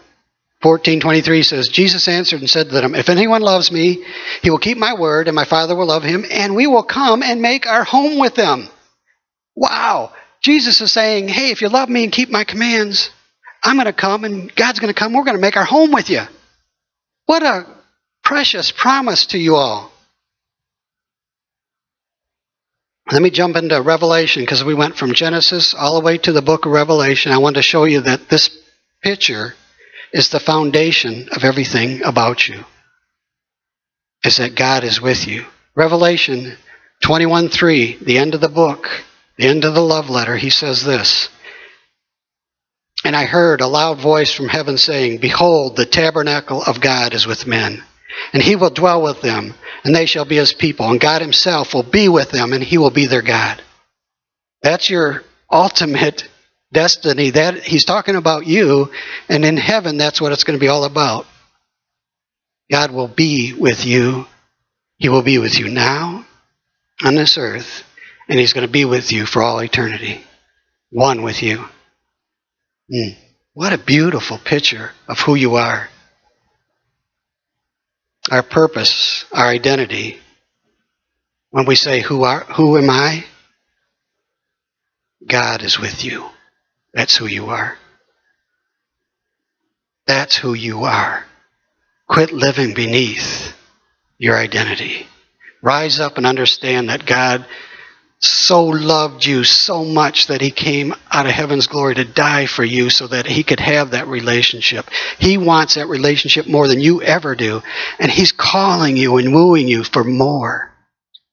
14:23 0.63 1.45
says 1.45 1.69
Jesus 1.69 2.08
answered 2.08 2.41
and 2.41 2.50
said 2.50 2.67
to 2.67 2.74
them 2.74 2.95
if 2.95 3.08
anyone 3.08 3.41
loves 3.41 3.71
me 3.71 4.04
he 4.41 4.50
will 4.50 4.58
keep 4.58 4.78
my 4.78 4.93
word 4.93 5.28
and 5.28 5.36
my 5.36 5.45
father 5.45 5.76
will 5.76 5.86
love 5.86 6.04
him 6.04 6.26
and 6.30 6.56
we 6.56 6.67
will 6.67 6.84
come 6.84 7.24
and 7.24 7.41
make 7.41 7.67
our 7.67 7.84
home 7.84 8.19
with 8.19 8.36
them 8.36 8.67
Wow. 9.56 10.13
Jesus 10.41 10.82
is 10.82 10.91
saying, 10.91 11.28
hey, 11.28 11.52
if 11.52 11.62
you 11.62 11.70
love 11.70 11.89
me 11.89 12.04
and 12.04 12.13
keep 12.13 12.30
my 12.30 12.44
commands, 12.44 13.10
I'm 13.63 13.78
going 13.78 13.86
to 13.86 13.94
come 13.94 14.24
and 14.24 14.54
God's 14.54 14.80
going 14.80 14.94
to 14.94 15.00
come. 15.00 15.13
We're 15.13 15.24
going 15.24 15.38
to 15.38 15.41
make 15.41 15.58
our 15.58 15.65
home 15.65 15.91
with 15.91 16.10
you. 16.10 16.22
What 17.26 17.41
a 17.41 17.65
precious 18.24 18.72
promise 18.72 19.28
to 19.28 19.38
you 19.38 19.56
all. 19.56 19.91
Let 23.12 23.22
me 23.22 23.30
jump 23.30 23.56
into 23.56 23.80
Revelation 23.82 24.44
because 24.44 24.63
we 24.63 24.74
went 24.74 24.98
from 24.98 25.13
Genesis 25.13 25.76
all 25.76 26.00
the 26.00 26.06
way 26.06 26.18
to 26.18 26.32
the 26.32 26.41
book 26.41 26.65
of 26.65 26.72
Revelation. 26.72 27.32
I 27.32 27.38
want 27.38 27.56
to 27.56 27.62
show 27.62 27.86
you 27.86 28.02
that 28.02 28.30
this 28.30 28.50
picture 29.04 29.54
is 30.12 30.30
the 30.30 30.39
foundation 30.39 31.30
of 31.32 31.44
everything 31.44 32.02
about 32.04 32.48
you. 32.48 32.63
Is 34.24 34.38
that 34.38 34.56
God 34.56 34.84
is 34.84 35.00
with 35.00 35.28
you. 35.28 35.46
Revelation 35.76 36.58
21:3, 37.04 38.00
the 38.00 38.18
end 38.18 38.34
of 38.34 38.41
the 38.41 38.50
book, 38.50 38.88
the 39.38 39.48
end 39.48 39.65
of 39.65 39.74
the 39.74 39.82
love 39.82 40.10
letter, 40.10 40.36
he 40.36 40.50
says 40.50 40.84
this 40.84 41.30
And 43.04 43.15
I 43.15 43.26
heard 43.26 43.62
a 43.62 43.67
loud 43.67 44.00
voice 44.00 44.34
from 44.34 44.48
heaven 44.48 44.78
saying, 44.78 45.17
Behold, 45.19 45.76
the 45.76 45.86
tabernacle 45.86 46.62
of 46.63 46.82
God 46.82 47.13
is 47.13 47.28
with 47.28 47.48
men, 47.48 47.84
and 48.34 48.41
he 48.41 48.56
will 48.56 48.69
dwell 48.69 49.02
with 49.02 49.21
them, 49.21 49.54
and 49.84 49.93
they 49.93 50.06
shall 50.06 50.26
be 50.26 50.38
his 50.38 50.54
people, 50.54 50.89
and 50.89 51.00
God 51.00 51.21
himself 51.21 51.74
will 51.74 51.84
be 51.84 52.08
with 52.08 52.32
them, 52.32 52.54
and 52.54 52.63
he 52.63 52.78
will 52.78 52.91
be 52.91 53.08
their 53.08 53.21
God. 53.21 53.62
That's 54.62 54.89
your 54.89 55.24
ultimate 55.52 56.28
destiny. 56.71 57.32
That 57.32 57.58
he's 57.58 57.86
talking 57.86 58.15
about 58.15 58.48
you, 58.48 58.91
and 59.28 59.43
in 59.43 59.58
heaven 59.58 59.98
that's 59.98 60.21
what 60.21 60.32
it's 60.32 60.45
going 60.45 60.58
to 60.58 60.63
be 60.63 60.69
all 60.69 60.86
about. 60.86 61.28
God 62.71 62.91
will 62.91 63.10
be 63.10 63.54
with 63.54 63.86
you. 63.86 64.26
He 64.98 65.10
will 65.10 65.21
be 65.21 65.38
with 65.38 65.60
you 65.60 65.67
now 65.67 66.26
on 67.04 67.15
this 67.15 67.38
earth 67.38 67.85
and 68.28 68.40
He's 68.40 68.54
going 68.54 68.66
to 68.66 68.72
be 68.72 68.86
with 68.86 69.12
you 69.12 69.26
for 69.26 69.42
all 69.42 69.60
eternity. 69.60 70.24
One 70.90 71.24
with 71.24 71.42
you. 71.44 71.66
Mm. 72.92 73.16
What 73.54 73.74
a 73.74 73.78
beautiful 73.78 74.38
picture 74.38 74.92
of 75.08 75.20
who 75.20 75.36
you 75.36 75.56
are. 75.56 75.90
Our 78.32 78.44
purpose, 78.44 79.26
our 79.32 79.48
identity. 79.48 80.20
When 81.52 81.66
we 81.66 81.76
say, 81.76 82.02
Who, 82.02 82.24
are, 82.24 82.42
who 82.42 82.78
am 82.78 82.90
I? 82.90 83.26
God 85.26 85.64
is 85.64 85.80
with 85.80 86.04
you. 86.04 86.26
That's 86.94 87.16
who 87.16 87.28
you 87.28 87.48
are. 87.48 87.78
That's 90.06 90.36
who 90.36 90.54
you 90.54 90.84
are. 90.84 91.26
Quit 92.08 92.32
living 92.32 92.74
beneath 92.74 93.56
your 94.18 94.38
identity. 94.38 95.08
Rise 95.62 96.00
up 96.00 96.18
and 96.18 96.26
understand 96.26 96.90
that 96.90 97.06
God 97.06 97.46
so 98.26 98.66
loved 98.66 99.26
you 99.26 99.44
so 99.44 99.84
much 99.84 100.28
that 100.28 100.42
he 100.42 100.52
came 100.52 100.94
out 101.12 101.26
of 101.26 101.32
heaven's 101.32 101.68
glory 101.68 101.96
to 101.96 102.06
die 102.06 102.46
for 102.46 102.64
you 102.64 102.90
so 102.90 103.08
that 103.08 103.26
he 103.26 103.44
could 103.44 103.60
have 103.60 103.92
that 103.92 104.08
relationship. 104.08 104.90
He 105.18 105.38
wants 105.38 105.76
that 105.76 105.88
relationship 105.88 106.48
more 106.48 106.68
than 106.68 106.80
you 106.80 107.02
ever 107.02 107.36
do. 107.36 107.62
And 108.00 108.12
he's 108.12 108.32
calling 108.32 108.98
you 108.98 109.18
and 109.18 109.34
wooing 109.34 109.68
you 109.68 109.84
for 109.84 110.04
more, 110.04 110.74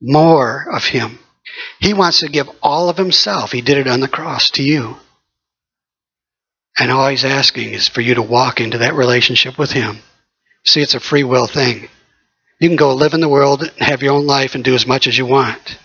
more 0.01 0.67
of 0.73 0.85
him. 0.85 1.19
He 1.81 1.95
wants 1.95 2.21
to 2.21 2.29
give 2.29 2.49
all 2.63 2.89
of 2.89 2.97
himself. 2.97 3.53
He 3.53 3.61
did 3.61 3.79
it 3.79 3.89
on 3.89 4.01
the 4.01 4.09
cross 4.09 4.51
to 4.53 4.63
you. 4.63 4.97
And 6.79 6.91
all 6.91 7.09
he's 7.09 7.25
asking 7.25 7.75
is 7.75 7.89
for 7.89 8.01
you 8.01 8.15
to 8.15 8.23
walk 8.23 8.61
into 8.61 8.79
that 8.79 8.95
relationship 8.95 9.59
with 9.59 9.71
him. 9.71 9.99
See, 10.65 10.81
it's 10.81 10.95
a 10.95 11.01
free 11.01 11.25
will 11.25 11.47
thing. 11.47 11.89
You 12.61 12.69
can 12.69 12.77
go 12.77 12.95
live 12.95 13.15
in 13.15 13.21
the 13.21 13.29
world 13.29 13.63
and 13.63 13.73
have 13.79 14.03
your 14.03 14.15
own 14.15 14.27
life 14.27 14.55
and 14.55 14.65
do 14.65 14.75
as 14.75 14.87
much 14.87 15.07
as 15.07 15.19
you 15.19 15.27
want. 15.27 15.79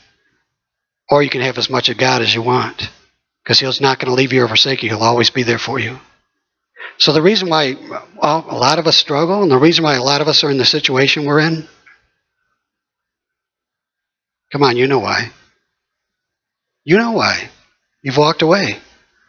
Or 1.10 1.24
you 1.24 1.30
can 1.30 1.42
have 1.42 1.58
as 1.58 1.70
much 1.70 1.90
of 1.90 1.98
God 1.98 2.22
as 2.22 2.34
you 2.34 2.42
want. 2.42 2.90
Because 3.44 3.60
He's 3.60 3.82
not 3.82 4.00
going 4.00 4.10
to 4.10 4.16
leave 4.16 4.34
you 4.34 4.44
or 4.44 4.48
forsake 4.48 4.84
you. 4.84 4.90
He'll 4.90 5.04
always 5.04 5.30
be 5.30 5.44
there 5.44 5.60
for 5.60 5.80
you. 5.80 6.00
So 6.98 7.14
the 7.14 7.22
reason 7.22 7.50
why 7.50 7.76
a 8.22 8.38
lot 8.38 8.80
of 8.80 8.88
us 8.88 8.98
struggle 8.98 9.44
and 9.44 9.52
the 9.52 9.58
reason 9.58 9.84
why 9.84 9.96
a 9.96 10.04
lot 10.04 10.22
of 10.22 10.28
us 10.28 10.44
are 10.44 10.50
in 10.50 10.58
the 10.58 10.66
situation 10.66 11.26
we're 11.26 11.40
in, 11.40 11.68
come 14.52 14.64
on, 14.64 14.78
you 14.78 14.88
know 14.88 15.00
why. 15.00 15.32
You 16.84 16.98
know 16.98 17.12
why. 17.12 17.50
You've 18.02 18.18
walked 18.18 18.42
away. 18.42 18.78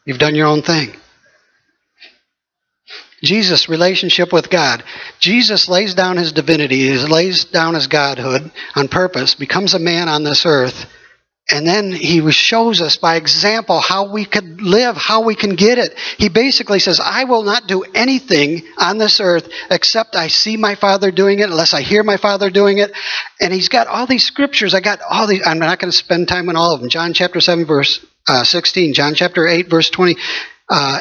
You've 0.06 0.18
done 0.18 0.34
your 0.34 0.46
own 0.46 0.62
thing. 0.62 0.94
Jesus' 3.22 3.68
relationship 3.68 4.32
with 4.32 4.48
God. 4.48 4.84
Jesus 5.18 5.68
lays 5.68 5.94
down 5.94 6.16
his 6.16 6.32
divinity, 6.32 6.88
he 6.88 6.96
lays 6.98 7.44
down 7.44 7.74
his 7.74 7.88
godhood 7.88 8.50
on 8.76 8.88
purpose, 8.88 9.34
becomes 9.34 9.74
a 9.74 9.78
man 9.78 10.08
on 10.08 10.22
this 10.22 10.46
earth, 10.46 10.86
And 11.50 11.66
then 11.66 11.92
he 11.92 12.30
shows 12.30 12.82
us 12.82 12.98
by 12.98 13.16
example 13.16 13.80
how 13.80 14.12
we 14.12 14.26
could 14.26 14.60
live, 14.60 14.96
how 14.96 15.24
we 15.24 15.34
can 15.34 15.54
get 15.56 15.78
it. 15.78 15.98
He 16.18 16.28
basically 16.28 16.78
says, 16.78 17.00
I 17.02 17.24
will 17.24 17.42
not 17.42 17.66
do 17.66 17.84
anything 17.94 18.64
on 18.76 18.98
this 18.98 19.18
earth 19.18 19.48
except 19.70 20.14
I 20.14 20.28
see 20.28 20.58
my 20.58 20.74
Father 20.74 21.10
doing 21.10 21.38
it, 21.38 21.48
unless 21.48 21.72
I 21.72 21.80
hear 21.80 22.02
my 22.02 22.18
Father 22.18 22.50
doing 22.50 22.78
it. 22.78 22.92
And 23.40 23.50
he's 23.52 23.70
got 23.70 23.86
all 23.86 24.06
these 24.06 24.26
scriptures. 24.26 24.74
I 24.74 24.80
got 24.80 25.00
all 25.08 25.26
these, 25.26 25.40
I'm 25.46 25.58
not 25.58 25.78
going 25.78 25.90
to 25.90 25.96
spend 25.96 26.28
time 26.28 26.50
on 26.50 26.56
all 26.56 26.74
of 26.74 26.80
them. 26.80 26.90
John 26.90 27.14
chapter 27.14 27.40
7, 27.40 27.64
verse 27.64 28.04
uh, 28.26 28.44
16, 28.44 28.92
John 28.92 29.14
chapter 29.14 29.48
8, 29.48 29.70
verse 29.70 29.88
28, 29.88 30.18
uh, 30.68 31.00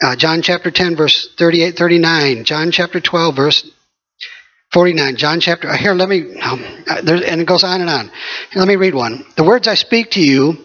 uh, 0.00 0.16
John 0.16 0.42
chapter 0.42 0.70
10, 0.70 0.94
verse 0.94 1.28
38, 1.36 1.76
39, 1.76 2.44
John 2.44 2.70
chapter 2.70 3.00
12, 3.00 3.34
verse 3.34 3.70
49, 4.72 5.16
John 5.16 5.40
chapter, 5.40 5.68
uh, 5.68 5.76
here, 5.76 5.92
let 5.92 6.08
me, 6.08 6.40
um, 6.40 6.64
uh, 6.88 7.02
there, 7.02 7.16
and 7.16 7.40
it 7.40 7.46
goes 7.46 7.62
on 7.62 7.82
and 7.82 7.90
on. 7.90 8.10
Let 8.54 8.66
me 8.66 8.76
read 8.76 8.94
one. 8.94 9.24
The 9.36 9.44
words 9.44 9.68
I 9.68 9.74
speak 9.74 10.12
to 10.12 10.20
you, 10.20 10.56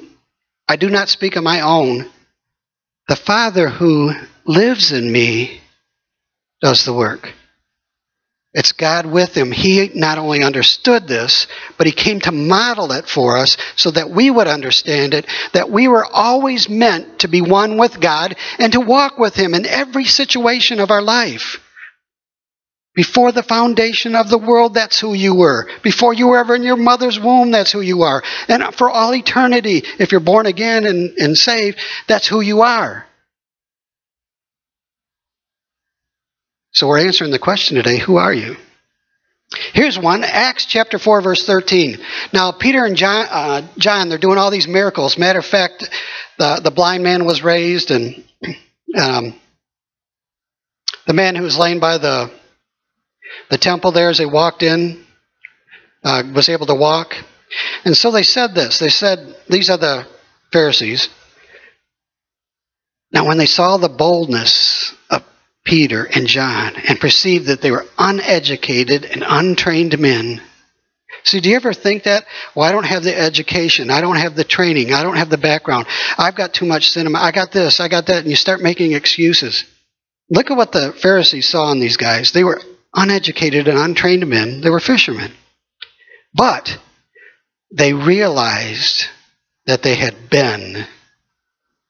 I 0.67 0.78
do 0.78 0.89
not 0.89 1.10
speak 1.10 1.36
of 1.36 1.43
my 1.43 1.62
own. 1.62 2.10
The 3.10 3.17
Father 3.17 3.70
who 3.70 4.13
lives 4.46 4.93
in 4.93 5.12
me 5.12 5.62
does 6.62 6.86
the 6.86 6.93
work. 6.93 7.34
It's 8.54 8.72
God 8.72 9.06
with 9.06 9.36
him. 9.36 9.52
He 9.52 9.91
not 9.93 10.17
only 10.17 10.41
understood 10.41 11.08
this, 11.08 11.46
but 11.78 11.86
he 11.86 11.93
came 11.93 12.22
to 12.22 12.32
model 12.32 12.93
it 12.93 13.08
for 13.08 13.38
us 13.38 13.58
so 13.76 13.91
that 13.91 14.10
we 14.10 14.32
would 14.32 14.48
understand 14.48 15.13
it, 15.13 15.28
that 15.54 15.70
we 15.70 15.88
were 15.88 16.06
always 16.06 16.70
meant 16.70 17.20
to 17.20 17.28
be 17.28 17.41
one 17.41 17.78
with 17.78 18.00
God 18.00 18.36
and 18.58 18.72
to 18.74 18.80
walk 18.80 19.20
with 19.20 19.36
him 19.36 19.54
in 19.54 19.65
every 19.65 20.06
situation 20.06 20.80
of 20.80 20.91
our 20.91 21.02
life. 21.02 21.60
Before 22.97 23.31
the 23.31 23.43
foundation 23.43 24.15
of 24.15 24.27
the 24.27 24.39
world, 24.39 24.73
that's 24.73 24.99
who 24.99 25.13
you 25.13 25.36
were. 25.36 25.69
Before 25.83 26.15
you 26.15 26.29
were 26.29 26.39
ever 26.39 26.55
in 26.55 26.63
your 26.63 26.77
mother's 26.77 27.19
womb, 27.19 27.51
that's 27.51 27.71
who 27.71 27.81
you 27.81 28.01
are. 28.01 28.23
And 28.47 28.73
for 28.73 28.89
all 28.89 29.13
eternity, 29.13 29.83
if 29.99 30.12
you're 30.12 30.19
born 30.19 30.47
again 30.47 30.83
and, 30.88 31.15
and 31.15 31.38
saved, 31.38 31.77
that's 32.07 32.27
who 32.27 32.41
you 32.41 32.63
are. 32.63 33.05
So 36.71 36.88
we're 36.88 37.05
answering 37.05 37.29
the 37.29 37.38
question 37.38 37.75
today 37.75 37.99
who 37.99 38.17
are 38.17 38.33
you? 38.33 38.55
Here's 39.73 39.99
one 39.99 40.23
Acts 40.23 40.65
chapter 40.65 40.97
4, 40.97 41.21
verse 41.21 41.45
13. 41.45 41.99
Now, 42.33 42.51
Peter 42.51 42.83
and 42.83 42.95
John, 42.95 43.27
uh, 43.29 43.67
John, 43.77 44.10
they're 44.10 44.17
doing 44.17 44.39
all 44.39 44.49
these 44.49 44.67
miracles. 44.67 45.19
Matter 45.19 45.38
of 45.38 45.45
fact, 45.45 45.88
the, 46.39 46.62
the 46.63 46.71
blind 46.71 47.03
man 47.03 47.25
was 47.25 47.43
raised, 47.43 47.91
and 47.91 48.23
um, 48.99 49.36
the 51.05 51.13
man 51.13 51.36
who 51.36 51.43
was 51.43 51.60
laying 51.60 51.79
by 51.79 51.99
the 51.99 52.31
the 53.49 53.57
temple 53.57 53.91
there 53.91 54.10
as 54.10 54.17
they 54.17 54.25
walked 54.25 54.63
in 54.63 55.05
uh, 56.03 56.23
was 56.33 56.49
able 56.49 56.65
to 56.67 56.75
walk. 56.75 57.13
And 57.86 57.95
so 57.95 58.12
they 58.12 58.23
said 58.23 58.53
this. 58.53 58.79
They 58.79 58.89
said, 58.89 59.36
These 59.49 59.69
are 59.69 59.77
the 59.77 60.05
Pharisees. 60.51 61.10
Now, 63.12 63.25
when 63.25 63.38
they 63.38 63.45
saw 63.45 63.77
the 63.77 63.89
boldness 63.89 64.93
of 65.10 65.23
Peter 65.63 66.03
and 66.03 66.27
John 66.27 66.75
and 66.75 66.99
perceived 66.99 67.47
that 67.47 67.62
they 67.62 67.71
were 67.71 67.86
uneducated 67.97 69.05
and 69.05 69.23
untrained 69.25 69.97
men, 69.97 70.41
See, 71.23 71.41
do 71.41 71.49
you 71.49 71.57
ever 71.57 71.73
think 71.73 72.03
that? 72.03 72.25
Well, 72.55 72.67
I 72.67 72.71
don't 72.71 72.86
have 72.86 73.03
the 73.03 73.17
education. 73.17 73.89
I 73.89 73.99
don't 73.99 74.15
have 74.15 74.36
the 74.36 74.45
training. 74.45 74.93
I 74.93 75.03
don't 75.03 75.17
have 75.17 75.29
the 75.29 75.38
background. 75.38 75.88
I've 76.17 76.36
got 76.36 76.53
too 76.53 76.65
much 76.65 76.89
cinema. 76.89 77.19
I 77.19 77.31
got 77.31 77.51
this. 77.51 77.81
I 77.81 77.89
got 77.89 78.05
that. 78.07 78.19
And 78.19 78.29
you 78.29 78.38
start 78.38 78.62
making 78.62 78.93
excuses. 78.93 79.65
Look 80.29 80.51
at 80.51 80.57
what 80.57 80.71
the 80.71 80.93
Pharisees 80.93 81.47
saw 81.47 81.71
in 81.71 81.79
these 81.81 81.97
guys. 81.97 82.31
They 82.31 82.45
were 82.45 82.62
uneducated 82.93 83.67
and 83.67 83.78
untrained 83.78 84.28
men. 84.28 84.62
They 84.62 84.69
were 84.69 84.80
fishermen. 84.80 85.32
But 86.34 86.78
they 87.71 87.93
realized 87.93 89.06
that 89.65 89.84
they 89.84 89.95
had 89.95 90.30
been 90.30 90.86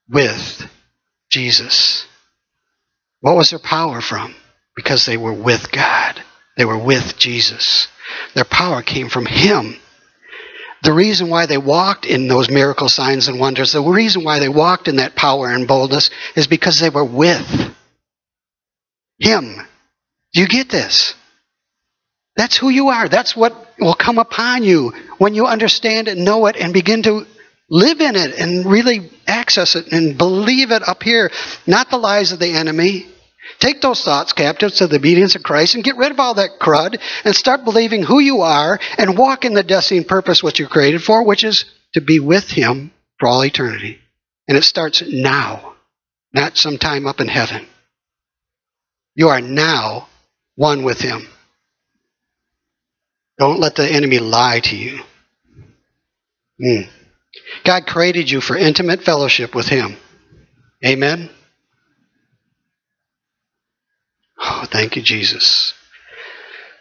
with 0.10 0.68
Jesus. 1.30 2.06
What 3.22 3.36
was 3.36 3.50
their 3.50 3.60
power 3.60 4.02
from? 4.02 4.36
Because 4.76 5.06
they 5.06 5.18
were 5.18 5.34
with 5.34 5.72
God. 5.72 6.22
They 6.56 6.66
were 6.66 6.78
with 6.78 7.18
Jesus. 7.18 7.88
Their 8.34 8.46
power 8.46 8.82
came 8.82 9.10
from 9.10 9.26
Him. 9.26 9.76
The 10.84 10.94
reason 10.94 11.30
why 11.30 11.46
they 11.46 11.58
walked 11.58 12.06
in 12.06 12.28
those 12.28 12.50
miracle 12.50 12.88
signs 12.88 13.28
and 13.28 13.40
wonders, 13.40 13.74
the 13.74 13.82
reason 13.82 14.24
why 14.24 14.40
they 14.40 14.50
walked 14.50 14.88
in 14.88 14.98
that 14.98 15.16
power 15.16 15.50
and 15.50 15.68
boldness 15.68 16.10
is 16.36 16.48
because 16.48 16.80
they 16.80 16.90
were 16.90 17.04
with 17.04 17.76
Him. 19.20 19.68
You 20.38 20.47
get 20.47 20.69
this? 20.69 21.15
That's 22.36 22.56
who 22.56 22.69
you 22.69 22.89
are. 22.89 23.10
That's 23.10 23.36
what 23.36 23.73
will 23.80 23.95
come 23.95 24.19
upon 24.19 24.63
you 24.63 24.93
when 25.17 25.34
you 25.34 25.47
understand 25.47 26.08
it, 26.08 26.17
know 26.17 26.45
it, 26.45 26.56
and 26.56 26.71
begin 26.71 27.02
to 27.04 27.26
live 27.69 28.00
in 28.00 28.15
it 28.15 28.36
and 28.36 28.65
really 28.65 29.10
access 29.26 29.76
it 29.76 29.91
and 29.91 30.15
believe 30.15 30.69
it 30.71 30.88
up 30.88 31.02
here, 31.02 31.32
not 31.65 31.89
the 31.89 31.97
lies 31.97 32.32
of 32.32 32.39
the 32.39 32.52
enemy. 32.52 33.08
Take 33.58 33.82
those 33.82 34.04
thoughts 34.04 34.34
captive 34.34 34.73
to 34.76 34.86
the 34.86 34.97
obedience 34.97 35.36
of 35.36 35.41
Christ 35.41 35.73
and 35.73 35.84
get 35.84 35.97
rid 35.97 36.12
of 36.12 36.19
all 36.19 36.36
that 36.36 36.60
crud 36.62 37.02
and 37.26 37.36
start 37.36 37.63
believing 37.63 38.04
who 38.04 38.19
you 38.19 38.41
are 38.41 38.80
and 39.00 39.17
walk 39.17 39.43
in 39.43 39.56
the 39.56 39.63
destiny 39.63 39.97
and 39.97 40.08
purpose 40.08 40.43
what 40.43 40.60
you're 40.60 40.67
created 40.67 41.02
for, 41.02 41.26
which 41.26 41.43
is 41.43 41.65
to 41.95 42.02
be 42.02 42.19
with 42.19 42.47
Him 42.50 42.91
for 43.19 43.28
all 43.28 43.43
eternity. 43.43 43.97
And 44.47 44.56
it 44.56 44.63
starts 44.63 45.02
now, 45.02 45.73
not 46.32 46.58
sometime 46.58 47.08
up 47.08 47.19
in 47.19 47.28
heaven. 47.28 47.65
You 49.15 49.30
are 49.30 49.41
now 49.41 50.10
one 50.58 50.84
with 50.84 51.00
Him. 51.00 51.26
Don't 53.38 53.60
let 53.60 53.76
the 53.76 53.88
enemy 53.88 54.20
lie 54.20 54.60
to 54.60 54.76
you. 54.76 55.00
Mm. 56.60 56.89
God 57.63 57.86
created 57.86 58.30
you 58.30 58.41
for 58.41 58.58
intimate 58.58 59.04
fellowship 59.04 59.56
with 59.56 59.67
Him. 59.67 59.96
Amen? 60.86 61.30
Oh, 64.39 64.65
thank 64.70 64.96
you, 64.96 65.02
Jesus. 65.02 65.74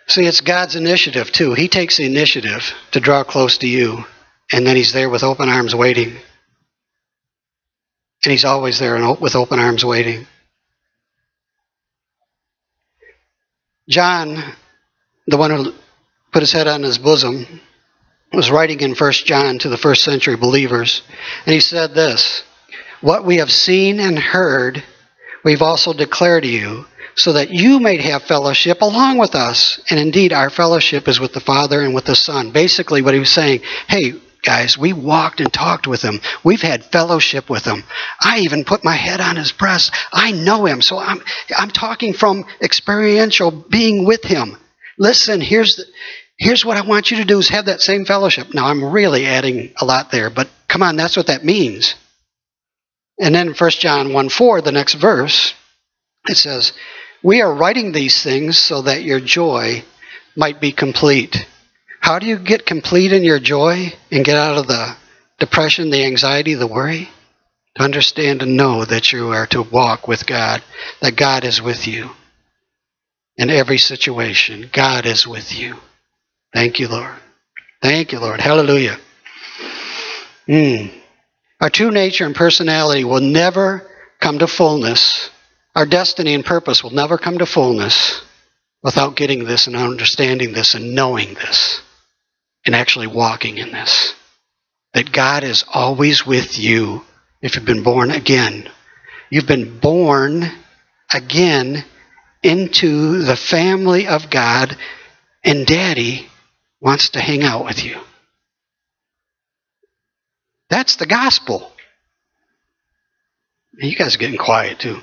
See, 0.09 0.25
it's 0.25 0.41
God's 0.41 0.77
initiative, 0.77 1.31
too. 1.31 1.53
He 1.53 1.69
takes 1.69 1.99
the 1.99 2.07
initiative 2.07 2.73
to 2.93 3.01
draw 3.01 3.25
close 3.25 3.59
to 3.59 3.69
you, 3.69 4.05
and 4.51 4.67
then 4.67 4.77
He's 4.77 4.93
there 4.93 5.11
with 5.11 5.23
open 5.23 5.49
arms 5.49 5.75
waiting. 5.75 6.17
And 8.25 8.33
He's 8.33 8.45
always 8.45 8.79
there 8.79 8.99
with 9.21 9.37
open 9.37 9.59
arms 9.59 9.85
waiting. 9.85 10.27
John, 13.89 14.43
the 15.27 15.37
one 15.37 15.51
who 15.51 15.73
put 16.33 16.43
his 16.43 16.53
head 16.53 16.67
on 16.67 16.83
his 16.83 16.99
bosom, 16.99 17.61
was 18.33 18.51
writing 18.51 18.81
in 18.81 18.95
First 18.95 19.27
John 19.27 19.59
to 19.61 19.69
the 19.69 19.79
first 19.79 20.03
century 20.03 20.37
believers, 20.37 21.03
and 21.45 21.55
he 21.55 21.61
said 21.61 21.95
this 21.95 22.43
What 23.01 23.25
we 23.25 23.37
have 23.37 23.51
seen 23.51 24.01
and 24.01 24.19
heard, 24.19 24.83
we've 25.45 25.63
also 25.63 25.93
declared 25.93 26.43
to 26.43 26.49
you, 26.49 26.87
so 27.15 27.35
that 27.35 27.51
you 27.51 27.81
may 27.81 27.97
have 28.03 28.25
fellowship 28.25 28.83
along 28.83 29.19
with 29.19 29.35
us. 29.35 29.81
And 29.89 29.99
indeed, 29.99 30.33
our 30.33 30.51
fellowship 30.51 31.09
is 31.09 31.21
with 31.21 31.33
the 31.33 31.41
Father 31.41 31.81
and 31.81 31.95
with 31.95 32.05
the 32.05 32.17
Son. 32.17 32.51
Basically, 32.51 33.03
what 33.03 33.15
he 33.15 33.21
was 33.21 33.31
saying, 33.31 33.61
hey, 33.89 34.15
guys, 34.47 34.79
we 34.79 34.93
walked 34.93 35.41
and 35.41 35.53
talked 35.53 35.87
with 35.87 36.01
him. 36.01 36.21
We've 36.45 36.63
had 36.63 36.85
fellowship 36.85 37.51
with 37.51 37.65
him. 37.65 37.83
I 38.21 38.39
even 38.39 38.65
put 38.65 38.85
my 38.85 38.95
head 38.95 39.21
on 39.21 39.37
his 39.37 39.53
breast. 39.53 39.93
I 40.13 40.31
know 40.31 40.65
him. 40.65 40.81
So 40.81 40.99
I'm, 40.99 41.21
I'm 41.55 41.71
talking 41.71 42.15
from 42.15 42.47
experiential 42.63 43.51
being 43.51 44.07
with 44.07 44.23
him. 44.23 44.57
Listen, 44.99 45.41
here's 45.41 45.77
the, 45.77 45.85
here's 46.39 46.65
what 46.65 46.77
I 46.77 46.87
want 46.87 47.11
you 47.11 47.19
to 47.19 47.25
do 47.25 47.41
is 47.41 47.49
have 47.49 47.67
that 47.67 47.81
same 47.81 48.05
fellowship. 48.05 48.55
Now, 48.55 48.67
I'm 48.67 48.85
really 48.85 49.27
adding 49.27 49.75
a 49.81 49.85
lot 49.85 50.11
there, 50.13 50.31
but 50.31 50.49
come 50.69 50.83
on, 50.83 50.97
that's 50.97 51.17
what 51.17 51.27
that 51.27 51.45
means. 51.45 51.97
And 53.19 53.35
then 53.35 53.55
1 53.55 53.71
John 53.71 54.13
1 54.13 54.29
4, 54.29 54.61
the 54.61 54.73
next 54.73 54.95
verse, 54.95 55.55
it 56.29 56.37
says, 56.37 56.73
We 57.23 57.43
are 57.43 57.53
writing 57.53 57.93
these 57.93 58.23
things 58.23 58.59
so 58.59 58.83
that 58.83 59.03
your 59.03 59.21
joy 59.21 59.85
might 60.37 60.61
be 60.61 60.73
complete. 60.73 61.47
How 62.07 62.21
do 62.21 62.27
you 62.27 62.39
get 62.39 62.65
complete 62.65 63.13
in 63.13 63.25
your 63.25 63.41
joy 63.41 63.93
and 64.13 64.25
get 64.25 64.37
out 64.37 64.59
of 64.59 64.69
the 64.69 64.97
depression, 65.41 65.91
the 65.91 66.05
anxiety, 66.05 66.55
the 66.55 66.69
worry? 66.69 67.09
To 67.75 67.83
understand 67.83 68.43
and 68.43 68.57
know 68.57 68.85
that 68.85 69.11
you 69.11 69.31
are 69.31 69.49
to 69.49 69.63
walk 69.63 70.07
with 70.07 70.25
God, 70.25 70.63
that 71.03 71.17
God 71.17 71.45
is 71.45 71.61
with 71.61 71.89
you 71.89 72.11
in 73.37 73.51
every 73.51 73.79
situation. 73.79 74.71
God 74.73 75.05
is 75.05 75.27
with 75.27 75.59
you. 75.59 75.79
Thank 76.55 76.79
you, 76.79 76.87
Lord. 76.87 77.17
Thank 77.83 78.13
you, 78.13 78.21
Lord. 78.21 78.41
Hallelujah. 78.41 78.99
Mm. 80.49 80.93
Our 81.61 81.71
true 81.71 81.91
nature 81.91 82.25
and 82.25 82.37
personality 82.37 83.03
will 83.03 83.21
never 83.21 83.85
come 84.21 84.39
to 84.39 84.47
fullness. 84.47 85.29
Our 85.75 85.87
destiny 85.87 86.35
and 86.35 86.45
purpose 86.45 86.85
will 86.85 86.93
never 86.93 87.19
come 87.19 87.39
to 87.39 87.47
fullness 87.47 88.23
without 88.81 89.17
getting 89.17 89.43
this 89.43 89.67
and 89.67 89.75
understanding 89.75 90.53
this 90.53 90.77
and 90.77 90.95
knowing 90.95 91.35
this 91.35 91.83
and 92.67 92.75
actually 92.75 93.07
walking 93.07 93.59
in 93.59 93.73
this. 93.73 94.15
That 94.93 95.13
God 95.13 95.45
is 95.45 95.65
always 95.73 96.27
with 96.27 96.59
you 96.59 97.03
if 97.41 97.55
you've 97.55 97.65
been 97.65 97.83
born 97.83 98.11
again. 98.11 98.69
You've 99.31 99.47
been 99.47 99.79
born 99.79 100.51
again 101.13 101.85
into 102.43 103.23
the 103.23 103.37
family 103.37 104.07
of 104.07 104.31
God, 104.31 104.77
and 105.45 105.67
Daddy 105.67 106.29
wants 106.81 107.11
to 107.11 107.21
hang 107.21 107.43
out 107.43 107.65
with 107.65 107.85
you. 107.85 108.01
That's 110.69 110.97
the 110.97 111.07
gospel. 111.07 111.73
You 113.79 113.95
guys 113.97 114.15
are 114.15 114.19
getting 114.19 114.39
quiet 114.39 114.79
too. 114.79 115.01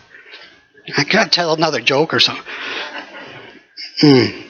I 0.97 1.03
gotta 1.03 1.30
tell 1.30 1.53
another 1.53 1.80
joke 1.80 2.14
or 2.14 2.20
something. 2.20 2.43
Hmm. 3.99 4.47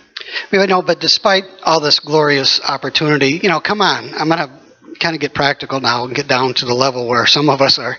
But 0.53 0.69
no, 0.69 0.83
but 0.83 0.99
despite 0.99 1.45
all 1.63 1.79
this 1.79 1.99
glorious 1.99 2.61
opportunity, 2.61 3.39
you 3.41 3.49
know, 3.49 3.59
come 3.59 3.81
on. 3.81 4.13
I'm 4.13 4.29
gonna 4.29 4.61
kind 4.99 5.15
of 5.15 5.19
get 5.19 5.33
practical 5.33 5.79
now 5.79 6.05
and 6.05 6.15
get 6.15 6.27
down 6.27 6.53
to 6.53 6.65
the 6.65 6.75
level 6.75 7.07
where 7.07 7.25
some 7.25 7.49
of 7.49 7.59
us 7.59 7.79
are, 7.79 7.97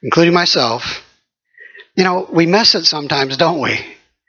including 0.00 0.34
myself. 0.34 1.02
You 1.96 2.04
know, 2.04 2.28
we 2.32 2.46
miss 2.46 2.76
it 2.76 2.84
sometimes, 2.84 3.36
don't 3.36 3.60
we? 3.60 3.80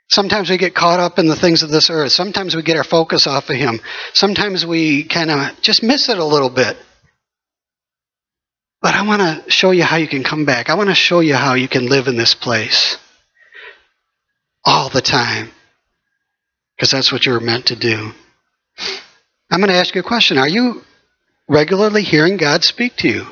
Sometimes 0.08 0.50
we 0.50 0.58
get 0.58 0.74
caught 0.74 0.98
up 0.98 1.20
in 1.20 1.28
the 1.28 1.36
things 1.36 1.62
of 1.62 1.70
this 1.70 1.88
earth. 1.88 2.10
Sometimes 2.10 2.56
we 2.56 2.62
get 2.62 2.76
our 2.76 2.84
focus 2.84 3.28
off 3.28 3.48
of 3.48 3.54
Him. 3.54 3.80
Sometimes 4.12 4.66
we 4.66 5.04
kind 5.04 5.30
of 5.30 5.60
just 5.60 5.84
miss 5.84 6.08
it 6.08 6.18
a 6.18 6.24
little 6.24 6.50
bit. 6.50 6.76
But 8.82 8.94
I 8.94 9.06
want 9.06 9.22
to 9.22 9.48
show 9.52 9.70
you 9.70 9.84
how 9.84 9.98
you 9.98 10.08
can 10.08 10.24
come 10.24 10.46
back. 10.46 10.68
I 10.68 10.74
want 10.74 10.88
to 10.88 10.96
show 10.96 11.20
you 11.20 11.34
how 11.34 11.54
you 11.54 11.68
can 11.68 11.86
live 11.86 12.08
in 12.08 12.16
this 12.16 12.34
place 12.34 12.98
all 14.64 14.88
the 14.88 15.00
time. 15.00 15.52
Because 16.76 16.90
that's 16.90 17.10
what 17.10 17.24
you're 17.24 17.40
meant 17.40 17.66
to 17.66 17.76
do. 17.76 18.12
I'm 19.50 19.60
going 19.60 19.68
to 19.68 19.76
ask 19.76 19.94
you 19.94 20.00
a 20.00 20.04
question. 20.04 20.38
Are 20.38 20.48
you 20.48 20.82
regularly 21.48 22.02
hearing 22.02 22.36
God 22.36 22.64
speak 22.64 22.96
to 22.96 23.08
you? 23.08 23.26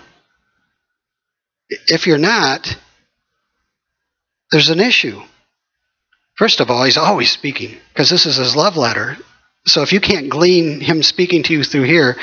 If 1.68 2.07
you're 2.07 2.18
not, 2.18 2.76
there's 4.51 4.70
an 4.70 4.80
issue. 4.80 5.20
First 6.36 6.61
of 6.61 6.70
all, 6.70 6.84
He's 6.84 6.97
always 6.97 7.30
speaking 7.30 7.76
because 7.88 8.11
this 8.11 8.26
is 8.26 8.36
His 8.36 8.57
love 8.57 8.76
letter. 8.76 9.16
So 9.66 9.82
if 9.82 9.92
you 9.92 10.01
can't 10.01 10.28
glean 10.28 10.80
Him 10.80 11.03
speaking 11.03 11.42
to 11.45 11.53
you 11.53 11.64
through 11.64 11.84
here, 11.84 12.16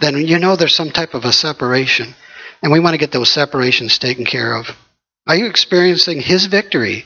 then 0.00 0.16
you 0.16 0.38
know 0.38 0.56
there's 0.56 0.74
some 0.74 0.90
type 0.90 1.14
of 1.14 1.24
a 1.24 1.32
separation. 1.32 2.14
And 2.62 2.72
we 2.72 2.80
want 2.80 2.94
to 2.94 2.98
get 2.98 3.12
those 3.12 3.30
separations 3.30 3.98
taken 3.98 4.24
care 4.24 4.54
of. 4.56 4.66
Are 5.26 5.36
you 5.36 5.46
experiencing 5.46 6.20
His 6.20 6.46
victory? 6.46 7.04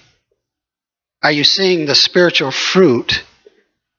Are 1.23 1.33
you 1.33 1.45
seeing 1.45 1.87
the 1.87 1.95
spiritual 1.95 2.51
fruit 2.51 3.23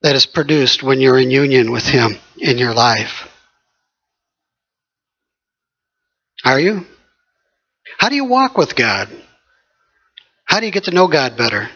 that 0.03 0.15
is 0.15 0.25
produced 0.25 0.83
when 0.83 1.01
you're 1.01 1.17
in 1.17 1.31
union 1.31 1.71
with 1.71 1.85
Him 1.85 2.17
in 2.37 2.57
your 2.57 2.73
life? 2.73 3.27
Are 6.45 6.59
you? 6.59 6.85
How 7.97 8.09
do 8.09 8.15
you 8.15 8.25
walk 8.25 8.57
with 8.57 8.75
God? 8.75 9.09
How 10.43 10.59
do 10.59 10.65
you 10.65 10.71
get 10.71 10.83
to 10.85 10.91
know 10.91 11.07
God 11.07 11.37
better? 11.37 11.69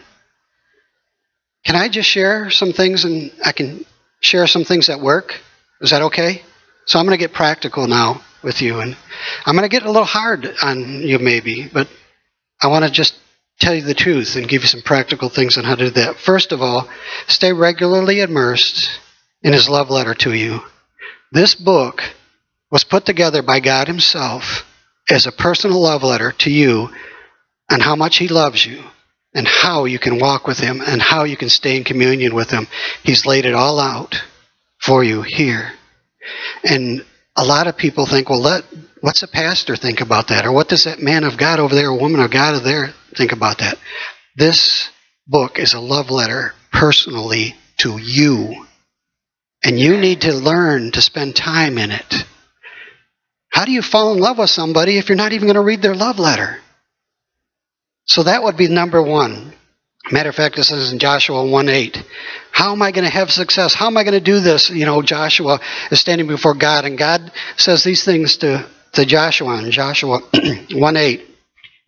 Can 1.64 1.74
I 1.74 1.88
just 1.88 2.08
share 2.08 2.50
some 2.50 2.72
things 2.72 3.04
and 3.04 3.32
I 3.44 3.52
can 3.52 3.84
share 4.20 4.46
some 4.46 4.64
things 4.64 4.88
at 4.88 5.00
work? 5.00 5.40
Is 5.80 5.90
that 5.90 6.02
okay? 6.02 6.42
So 6.86 6.98
I'm 6.98 7.06
going 7.06 7.18
to 7.18 7.22
get 7.22 7.34
practical 7.34 7.86
now 7.86 8.22
with 8.42 8.62
you 8.62 8.80
and 8.80 8.96
I'm 9.44 9.54
going 9.54 9.68
to 9.68 9.74
get 9.74 9.82
a 9.82 9.90
little 9.90 10.04
hard 10.04 10.48
on 10.62 11.02
you 11.02 11.18
maybe, 11.18 11.68
but 11.72 11.88
I 12.60 12.68
want 12.68 12.84
to 12.84 12.90
just 12.90 13.18
tell 13.58 13.74
you 13.74 13.82
the 13.82 13.94
truth 13.94 14.36
and 14.36 14.48
give 14.48 14.62
you 14.62 14.68
some 14.68 14.82
practical 14.82 15.28
things 15.28 15.58
on 15.58 15.64
how 15.64 15.74
to 15.74 15.84
do 15.84 15.90
that. 15.90 16.16
First 16.16 16.52
of 16.52 16.62
all, 16.62 16.88
stay 17.26 17.52
regularly 17.52 18.20
immersed 18.20 18.88
in 19.42 19.52
his 19.52 19.68
love 19.68 19.90
letter 19.90 20.14
to 20.14 20.32
you. 20.32 20.60
This 21.32 21.54
book 21.54 22.02
was 22.70 22.84
put 22.84 23.04
together 23.04 23.42
by 23.42 23.60
God 23.60 23.88
himself 23.88 24.64
as 25.10 25.26
a 25.26 25.32
personal 25.32 25.80
love 25.80 26.02
letter 26.02 26.32
to 26.32 26.50
you 26.50 26.88
on 27.70 27.80
how 27.80 27.96
much 27.96 28.16
he 28.18 28.28
loves 28.28 28.64
you 28.64 28.82
and 29.34 29.46
how 29.46 29.84
you 29.84 29.98
can 29.98 30.18
walk 30.18 30.46
with 30.46 30.58
him 30.58 30.80
and 30.80 31.02
how 31.02 31.24
you 31.24 31.36
can 31.36 31.48
stay 31.48 31.76
in 31.76 31.84
communion 31.84 32.34
with 32.34 32.50
him. 32.50 32.66
He's 33.02 33.26
laid 33.26 33.44
it 33.44 33.54
all 33.54 33.80
out 33.80 34.16
for 34.80 35.02
you 35.02 35.22
here. 35.22 35.72
And 36.64 37.04
a 37.36 37.44
lot 37.44 37.66
of 37.66 37.76
people 37.76 38.06
think, 38.06 38.28
well, 38.28 38.40
let, 38.40 38.64
what's 39.00 39.22
a 39.22 39.28
pastor 39.28 39.76
think 39.76 40.00
about 40.00 40.28
that? 40.28 40.46
Or 40.46 40.52
what 40.52 40.68
does 40.68 40.84
that 40.84 41.00
man 41.00 41.24
of 41.24 41.38
God 41.38 41.58
over 41.58 41.74
there, 41.74 41.92
woman 41.92 42.20
of 42.20 42.30
God 42.30 42.54
over 42.54 42.64
there 42.64 42.94
think 43.16 43.32
about 43.32 43.58
that? 43.58 43.78
This 44.36 44.88
book 45.26 45.58
is 45.58 45.74
a 45.74 45.80
love 45.80 46.10
letter 46.10 46.54
personally 46.72 47.54
to 47.78 47.98
you. 47.98 48.66
And 49.62 49.78
you 49.78 49.96
need 49.96 50.22
to 50.22 50.32
learn 50.32 50.92
to 50.92 51.02
spend 51.02 51.34
time 51.34 51.78
in 51.78 51.90
it. 51.90 52.14
How 53.50 53.64
do 53.64 53.72
you 53.72 53.82
fall 53.82 54.12
in 54.12 54.20
love 54.20 54.38
with 54.38 54.50
somebody 54.50 54.98
if 54.98 55.08
you're 55.08 55.16
not 55.16 55.32
even 55.32 55.46
going 55.46 55.56
to 55.56 55.62
read 55.62 55.82
their 55.82 55.94
love 55.94 56.18
letter? 56.18 56.58
So 58.04 58.22
that 58.22 58.42
would 58.42 58.56
be 58.56 58.68
number 58.68 59.02
one. 59.02 59.52
Matter 60.10 60.30
of 60.30 60.34
fact, 60.34 60.56
this 60.56 60.70
is 60.70 60.92
in 60.92 60.98
Joshua 60.98 61.44
1 61.44 61.68
8. 61.68 61.98
How 62.52 62.72
am 62.72 62.80
I 62.80 62.92
going 62.92 63.04
to 63.04 63.10
have 63.10 63.30
success? 63.30 63.74
How 63.74 63.88
am 63.88 63.96
I 63.96 64.04
going 64.04 64.14
to 64.14 64.20
do 64.20 64.40
this? 64.40 64.70
You 64.70 64.86
know, 64.86 65.02
Joshua 65.02 65.60
is 65.90 66.00
standing 66.00 66.26
before 66.26 66.54
God, 66.54 66.84
and 66.84 66.96
God 66.96 67.30
says 67.56 67.84
these 67.84 68.04
things 68.04 68.38
to, 68.38 68.66
to 68.94 69.04
Joshua 69.04 69.62
in 69.62 69.70
Joshua 69.70 70.20
1 70.70 70.96
8. 70.96 71.26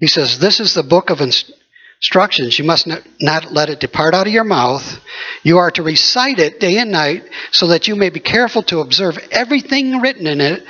He 0.00 0.06
says, 0.06 0.38
This 0.38 0.58
is 0.58 0.74
the 0.74 0.82
book 0.82 1.10
of 1.10 1.20
instructions. 1.20 2.58
You 2.58 2.64
must 2.64 2.88
not 3.20 3.52
let 3.52 3.68
it 3.68 3.80
depart 3.80 4.14
out 4.14 4.26
of 4.26 4.32
your 4.32 4.44
mouth. 4.44 5.00
You 5.42 5.58
are 5.58 5.70
to 5.72 5.82
recite 5.82 6.38
it 6.38 6.58
day 6.58 6.78
and 6.78 6.90
night 6.90 7.24
so 7.52 7.68
that 7.68 7.86
you 7.86 7.94
may 7.94 8.08
be 8.08 8.20
careful 8.20 8.62
to 8.64 8.80
observe 8.80 9.18
everything 9.30 10.00
written 10.00 10.26
in 10.26 10.40
it, 10.40 10.64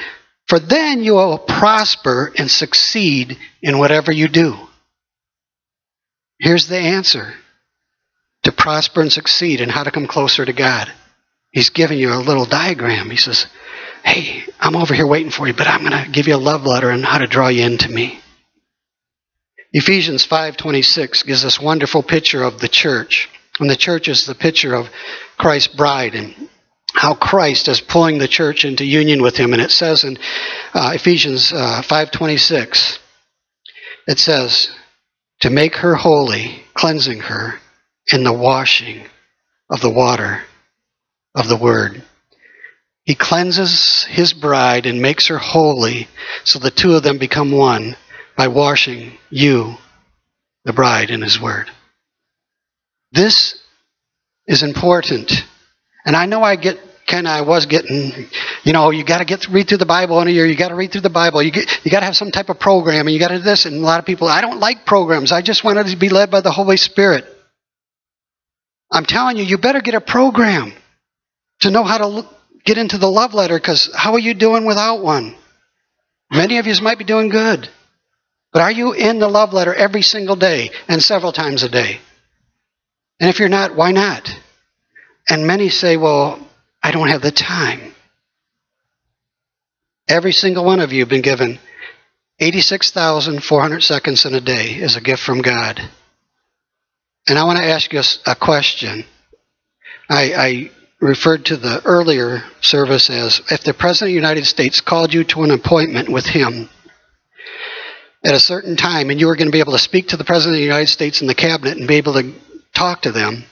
for 0.48 0.58
then 0.58 1.04
you 1.04 1.14
will 1.14 1.38
prosper 1.38 2.32
and 2.36 2.50
succeed 2.50 3.38
in 3.62 3.78
whatever 3.78 4.10
you 4.10 4.26
do. 4.28 4.56
Here's 6.40 6.66
the 6.66 6.78
answer 6.78 7.34
to 8.42 8.52
prosper 8.52 9.00
and 9.00 9.12
succeed 9.12 9.60
and 9.60 9.70
how 9.70 9.84
to 9.84 9.90
come 9.92 10.08
closer 10.08 10.44
to 10.44 10.52
God. 10.52 10.90
He's 11.52 11.70
giving 11.70 11.98
you 11.98 12.12
a 12.12 12.16
little 12.16 12.46
diagram. 12.46 13.10
He 13.10 13.16
says, 13.16 13.46
Hey, 14.02 14.42
I'm 14.58 14.76
over 14.76 14.94
here 14.94 15.06
waiting 15.06 15.30
for 15.30 15.46
you, 15.46 15.52
but 15.52 15.68
I'm 15.68 15.86
going 15.86 16.04
to 16.04 16.10
give 16.10 16.26
you 16.26 16.34
a 16.34 16.38
love 16.38 16.64
letter 16.64 16.90
on 16.90 17.02
how 17.02 17.18
to 17.18 17.26
draw 17.26 17.48
you 17.48 17.64
into 17.64 17.88
me. 17.88 18.18
Ephesians 19.72 20.26
5:26 20.26 21.22
gives 21.24 21.44
us 21.44 21.60
wonderful 21.60 22.02
picture 22.02 22.42
of 22.42 22.58
the 22.58 22.68
church. 22.68 23.28
And 23.60 23.70
the 23.70 23.76
church 23.76 24.08
is 24.08 24.26
the 24.26 24.34
picture 24.34 24.74
of 24.74 24.90
Christ's 25.38 25.74
bride 25.74 26.14
and 26.14 26.48
how 26.92 27.14
Christ 27.14 27.68
is 27.68 27.80
pulling 27.80 28.18
the 28.18 28.26
church 28.26 28.64
into 28.64 28.84
union 28.84 29.22
with 29.22 29.36
him 29.36 29.52
and 29.52 29.62
it 29.62 29.70
says 29.70 30.02
in 30.02 30.18
uh, 30.74 30.92
Ephesians 30.94 31.52
uh, 31.52 31.82
5:26 31.84 32.98
it 34.08 34.18
says 34.18 34.70
to 35.40 35.50
make 35.50 35.76
her 35.76 35.94
holy, 35.94 36.62
cleansing 36.74 37.20
her 37.20 37.60
in 38.12 38.24
the 38.24 38.32
washing 38.32 39.06
of 39.70 39.80
the 39.80 39.90
water 39.90 40.42
of 41.34 41.48
the 41.48 41.56
Word. 41.56 42.02
He 43.04 43.14
cleanses 43.14 44.04
his 44.04 44.32
bride 44.32 44.86
and 44.86 45.00
makes 45.00 45.28
her 45.28 45.38
holy 45.38 46.08
so 46.42 46.58
the 46.58 46.72
two 46.72 46.96
of 46.96 47.04
them 47.04 47.18
become 47.18 47.52
one 47.52 47.96
by 48.40 48.48
washing 48.48 49.12
you, 49.28 49.74
the 50.64 50.72
bride, 50.72 51.10
in 51.10 51.20
his 51.20 51.38
Word. 51.38 51.70
This 53.12 53.60
is 54.46 54.62
important. 54.62 55.30
And 56.06 56.16
I 56.16 56.24
know 56.24 56.42
I 56.42 56.56
get 56.56 56.78
kind 57.06 57.26
of 57.26 57.32
I 57.34 57.42
was 57.42 57.66
getting, 57.66 58.30
you 58.64 58.72
know, 58.72 58.92
you 58.92 59.04
got 59.04 59.18
to 59.18 59.26
get 59.26 59.46
read 59.48 59.68
through 59.68 59.76
the 59.84 59.84
Bible 59.84 60.22
in 60.22 60.28
a 60.28 60.30
year. 60.30 60.46
You 60.46 60.56
got 60.56 60.68
to 60.68 60.74
read 60.74 60.90
through 60.90 61.02
the 61.02 61.10
Bible. 61.10 61.42
You 61.42 61.52
you 61.82 61.90
got 61.90 62.00
to 62.00 62.06
have 62.06 62.16
some 62.16 62.30
type 62.30 62.48
of 62.48 62.58
program, 62.58 63.06
and 63.06 63.12
you 63.12 63.20
got 63.20 63.28
to 63.28 63.36
do 63.36 63.44
this. 63.44 63.66
And 63.66 63.76
a 63.76 63.84
lot 63.84 63.98
of 63.98 64.06
people, 64.06 64.26
I 64.26 64.40
don't 64.40 64.58
like 64.58 64.86
programs. 64.86 65.32
I 65.32 65.42
just 65.42 65.62
wanted 65.62 65.88
to 65.88 65.96
be 65.98 66.08
led 66.08 66.30
by 66.30 66.40
the 66.40 66.50
Holy 66.50 66.78
Spirit. 66.78 67.26
I'm 68.90 69.04
telling 69.04 69.36
you, 69.36 69.44
you 69.44 69.58
better 69.58 69.82
get 69.82 69.94
a 69.94 70.00
program 70.00 70.72
to 71.60 71.70
know 71.70 71.84
how 71.84 71.98
to 71.98 72.28
get 72.64 72.78
into 72.78 72.96
the 72.96 73.10
love 73.10 73.34
letter. 73.34 73.58
Because 73.58 73.90
how 73.94 74.14
are 74.14 74.18
you 74.18 74.32
doing 74.32 74.64
without 74.64 75.02
one? 75.02 75.36
Many 76.32 76.56
of 76.56 76.66
you 76.66 76.74
might 76.80 76.96
be 76.96 77.04
doing 77.04 77.28
good, 77.28 77.68
but 78.52 78.62
are 78.62 78.72
you 78.72 78.92
in 78.92 79.18
the 79.18 79.28
love 79.28 79.52
letter 79.52 79.74
every 79.74 80.02
single 80.02 80.36
day 80.36 80.70
and 80.88 81.02
several 81.02 81.32
times 81.32 81.62
a 81.62 81.68
day? 81.68 82.00
And 83.20 83.28
if 83.30 83.38
you're 83.38 83.48
not, 83.48 83.76
why 83.76 83.92
not? 83.92 84.28
And 85.28 85.46
many 85.46 85.68
say, 85.68 85.96
well, 85.96 86.44
I 86.82 86.90
don't 86.90 87.08
have 87.08 87.22
the 87.22 87.30
time. 87.30 87.94
Every 90.08 90.32
single 90.32 90.64
one 90.64 90.80
of 90.80 90.92
you 90.92 91.00
have 91.00 91.08
been 91.08 91.22
given 91.22 91.60
86,400 92.40 93.82
seconds 93.82 94.24
in 94.24 94.34
a 94.34 94.40
day 94.40 94.80
as 94.80 94.96
a 94.96 95.00
gift 95.00 95.22
from 95.22 95.42
God. 95.42 95.80
And 97.28 97.38
I 97.38 97.44
want 97.44 97.58
to 97.58 97.64
ask 97.64 97.92
you 97.92 98.00
a 98.26 98.34
question. 98.34 99.04
I, 100.08 100.32
I 100.34 100.70
referred 101.00 101.44
to 101.46 101.56
the 101.56 101.82
earlier 101.84 102.42
service 102.60 103.10
as 103.10 103.40
if 103.50 103.62
the 103.62 103.74
President 103.74 104.08
of 104.08 104.10
the 104.10 104.26
United 104.26 104.46
States 104.46 104.80
called 104.80 105.14
you 105.14 105.22
to 105.24 105.44
an 105.44 105.50
appointment 105.50 106.08
with 106.08 106.26
him 106.26 106.68
at 108.24 108.34
a 108.34 108.40
certain 108.40 108.76
time 108.76 109.10
and 109.10 109.18
you 109.18 109.26
were 109.26 109.36
going 109.36 109.48
to 109.48 109.52
be 109.52 109.60
able 109.60 109.72
to 109.72 109.78
speak 109.78 110.08
to 110.08 110.16
the 110.16 110.24
President 110.24 110.56
of 110.56 110.58
the 110.58 110.64
United 110.64 110.88
States 110.88 111.20
and 111.20 111.30
the 111.30 111.34
cabinet 111.34 111.78
and 111.78 111.88
be 111.88 111.96
able 111.96 112.14
to 112.14 112.34
talk 112.74 113.02
to 113.02 113.12
them, 113.12 113.44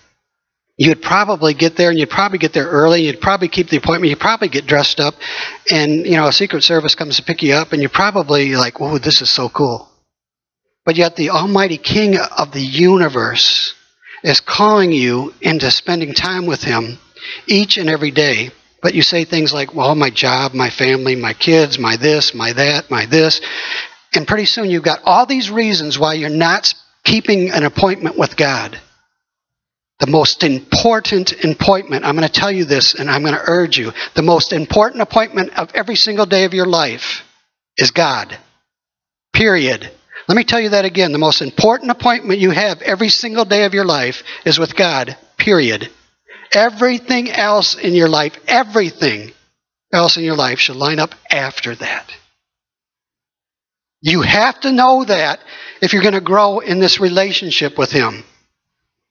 you'd 0.78 1.02
probably 1.02 1.54
get 1.54 1.76
there 1.76 1.90
and 1.90 1.98
you'd 1.98 2.08
probably 2.08 2.38
get 2.38 2.54
there 2.54 2.68
early 2.68 3.02
you'd 3.02 3.20
probably 3.20 3.48
keep 3.48 3.68
the 3.68 3.76
appointment 3.76 4.08
you'd 4.08 4.20
probably 4.20 4.48
get 4.48 4.66
dressed 4.66 5.00
up 5.00 5.14
and 5.70 6.06
you 6.06 6.16
know 6.16 6.28
a 6.28 6.32
secret 6.32 6.62
service 6.62 6.94
comes 6.94 7.16
to 7.16 7.22
pick 7.22 7.42
you 7.42 7.52
up 7.52 7.72
and 7.72 7.82
you're 7.82 7.90
probably 7.90 8.54
like 8.54 8.80
oh 8.80 8.96
this 8.96 9.20
is 9.20 9.28
so 9.28 9.48
cool 9.48 9.88
but 10.86 10.96
yet 10.96 11.16
the 11.16 11.30
almighty 11.30 11.76
king 11.76 12.16
of 12.16 12.52
the 12.52 12.62
universe 12.62 13.74
is 14.22 14.40
calling 14.40 14.92
you 14.92 15.34
into 15.40 15.70
spending 15.70 16.14
time 16.14 16.46
with 16.46 16.62
him 16.62 16.98
each 17.46 17.76
and 17.76 17.90
every 17.90 18.12
day 18.12 18.50
but 18.80 18.94
you 18.94 19.02
say 19.02 19.24
things 19.24 19.52
like, 19.52 19.74
well, 19.74 19.94
my 19.94 20.10
job, 20.10 20.54
my 20.54 20.70
family, 20.70 21.16
my 21.16 21.32
kids, 21.32 21.78
my 21.78 21.96
this, 21.96 22.32
my 22.32 22.52
that, 22.52 22.90
my 22.90 23.06
this. 23.06 23.40
And 24.14 24.26
pretty 24.26 24.46
soon 24.46 24.70
you've 24.70 24.82
got 24.82 25.00
all 25.04 25.26
these 25.26 25.50
reasons 25.50 25.98
why 25.98 26.14
you're 26.14 26.30
not 26.30 26.74
keeping 27.04 27.50
an 27.50 27.64
appointment 27.64 28.16
with 28.16 28.36
God. 28.36 28.78
The 30.00 30.06
most 30.06 30.44
important 30.44 31.32
appointment, 31.44 32.04
I'm 32.04 32.16
going 32.16 32.26
to 32.26 32.32
tell 32.32 32.52
you 32.52 32.64
this 32.64 32.94
and 32.94 33.10
I'm 33.10 33.22
going 33.22 33.34
to 33.34 33.42
urge 33.44 33.76
you. 33.76 33.92
The 34.14 34.22
most 34.22 34.52
important 34.52 35.02
appointment 35.02 35.58
of 35.58 35.74
every 35.74 35.96
single 35.96 36.26
day 36.26 36.44
of 36.44 36.54
your 36.54 36.66
life 36.66 37.22
is 37.76 37.90
God. 37.90 38.36
Period. 39.32 39.90
Let 40.28 40.36
me 40.36 40.44
tell 40.44 40.60
you 40.60 40.70
that 40.70 40.84
again. 40.84 41.12
The 41.12 41.18
most 41.18 41.42
important 41.42 41.90
appointment 41.90 42.38
you 42.38 42.50
have 42.50 42.80
every 42.82 43.08
single 43.08 43.44
day 43.44 43.64
of 43.64 43.74
your 43.74 43.84
life 43.84 44.22
is 44.44 44.58
with 44.58 44.76
God. 44.76 45.16
Period. 45.36 45.90
Everything 46.52 47.30
else 47.30 47.74
in 47.74 47.94
your 47.94 48.08
life, 48.08 48.34
everything 48.46 49.32
else 49.92 50.16
in 50.16 50.24
your 50.24 50.36
life 50.36 50.58
should 50.58 50.76
line 50.76 50.98
up 50.98 51.14
after 51.30 51.74
that. 51.76 52.12
You 54.00 54.22
have 54.22 54.60
to 54.60 54.72
know 54.72 55.04
that 55.04 55.40
if 55.82 55.92
you're 55.92 56.02
going 56.02 56.14
to 56.14 56.20
grow 56.20 56.60
in 56.60 56.78
this 56.78 57.00
relationship 57.00 57.78
with 57.78 57.90
Him. 57.90 58.24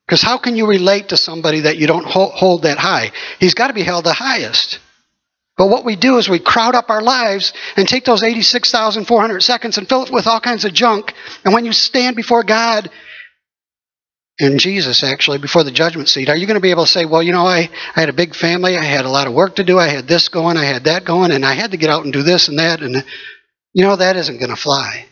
Because 0.05 0.21
how 0.21 0.37
can 0.37 0.55
you 0.55 0.67
relate 0.67 1.09
to 1.09 1.17
somebody 1.17 1.61
that 1.61 1.77
you 1.77 1.85
don't 1.85 2.05
hold 2.05 2.63
that 2.63 2.77
high? 2.77 3.11
He's 3.39 3.53
got 3.53 3.67
to 3.67 3.73
be 3.73 3.83
held 3.83 4.05
the 4.05 4.13
highest. 4.13 4.79
But 5.57 5.67
what 5.67 5.83
we 5.83 5.95
do 5.95 6.17
is 6.17 6.29
we 6.29 6.39
crowd 6.39 6.75
up 6.75 6.89
our 6.89 7.01
lives 7.01 7.51
and 7.75 7.87
take 7.87 8.05
those 8.05 8.23
86,400 8.23 9.41
seconds 9.41 9.77
and 9.77 9.89
fill 9.89 10.03
it 10.03 10.13
with 10.13 10.27
all 10.27 10.39
kinds 10.39 10.63
of 10.65 10.73
junk. 10.73 11.13
And 11.43 11.53
when 11.53 11.65
you 11.65 11.73
stand 11.73 12.15
before 12.15 12.43
God 12.43 12.89
and 14.39 14.59
Jesus, 14.59 15.03
actually, 15.03 15.39
before 15.39 15.63
the 15.63 15.71
judgment 15.71 16.09
seat, 16.09 16.29
are 16.29 16.37
you 16.37 16.45
going 16.45 16.55
to 16.55 16.61
be 16.61 16.69
able 16.69 16.85
to 16.85 16.91
say, 16.91 17.05
well, 17.05 17.23
you 17.23 17.31
know, 17.31 17.45
I, 17.45 17.69
I 17.95 17.99
had 17.99 18.09
a 18.09 18.13
big 18.13 18.35
family, 18.35 18.77
I 18.77 18.83
had 18.83 19.05
a 19.05 19.09
lot 19.09 19.27
of 19.27 19.33
work 19.33 19.55
to 19.55 19.63
do, 19.63 19.79
I 19.79 19.87
had 19.87 20.07
this 20.07 20.29
going, 20.29 20.57
I 20.57 20.65
had 20.65 20.83
that 20.83 21.05
going, 21.05 21.31
and 21.31 21.43
I 21.43 21.55
had 21.55 21.71
to 21.71 21.77
get 21.77 21.89
out 21.89 22.03
and 22.03 22.13
do 22.13 22.21
this 22.21 22.47
and 22.47 22.59
that, 22.59 22.81
and 22.81 23.03
you 23.77 23.83
know, 23.83 23.95
that 23.95 24.15
isn't 24.15 24.39
going 24.39 24.49
to 24.49 24.55
fly. 24.55 25.05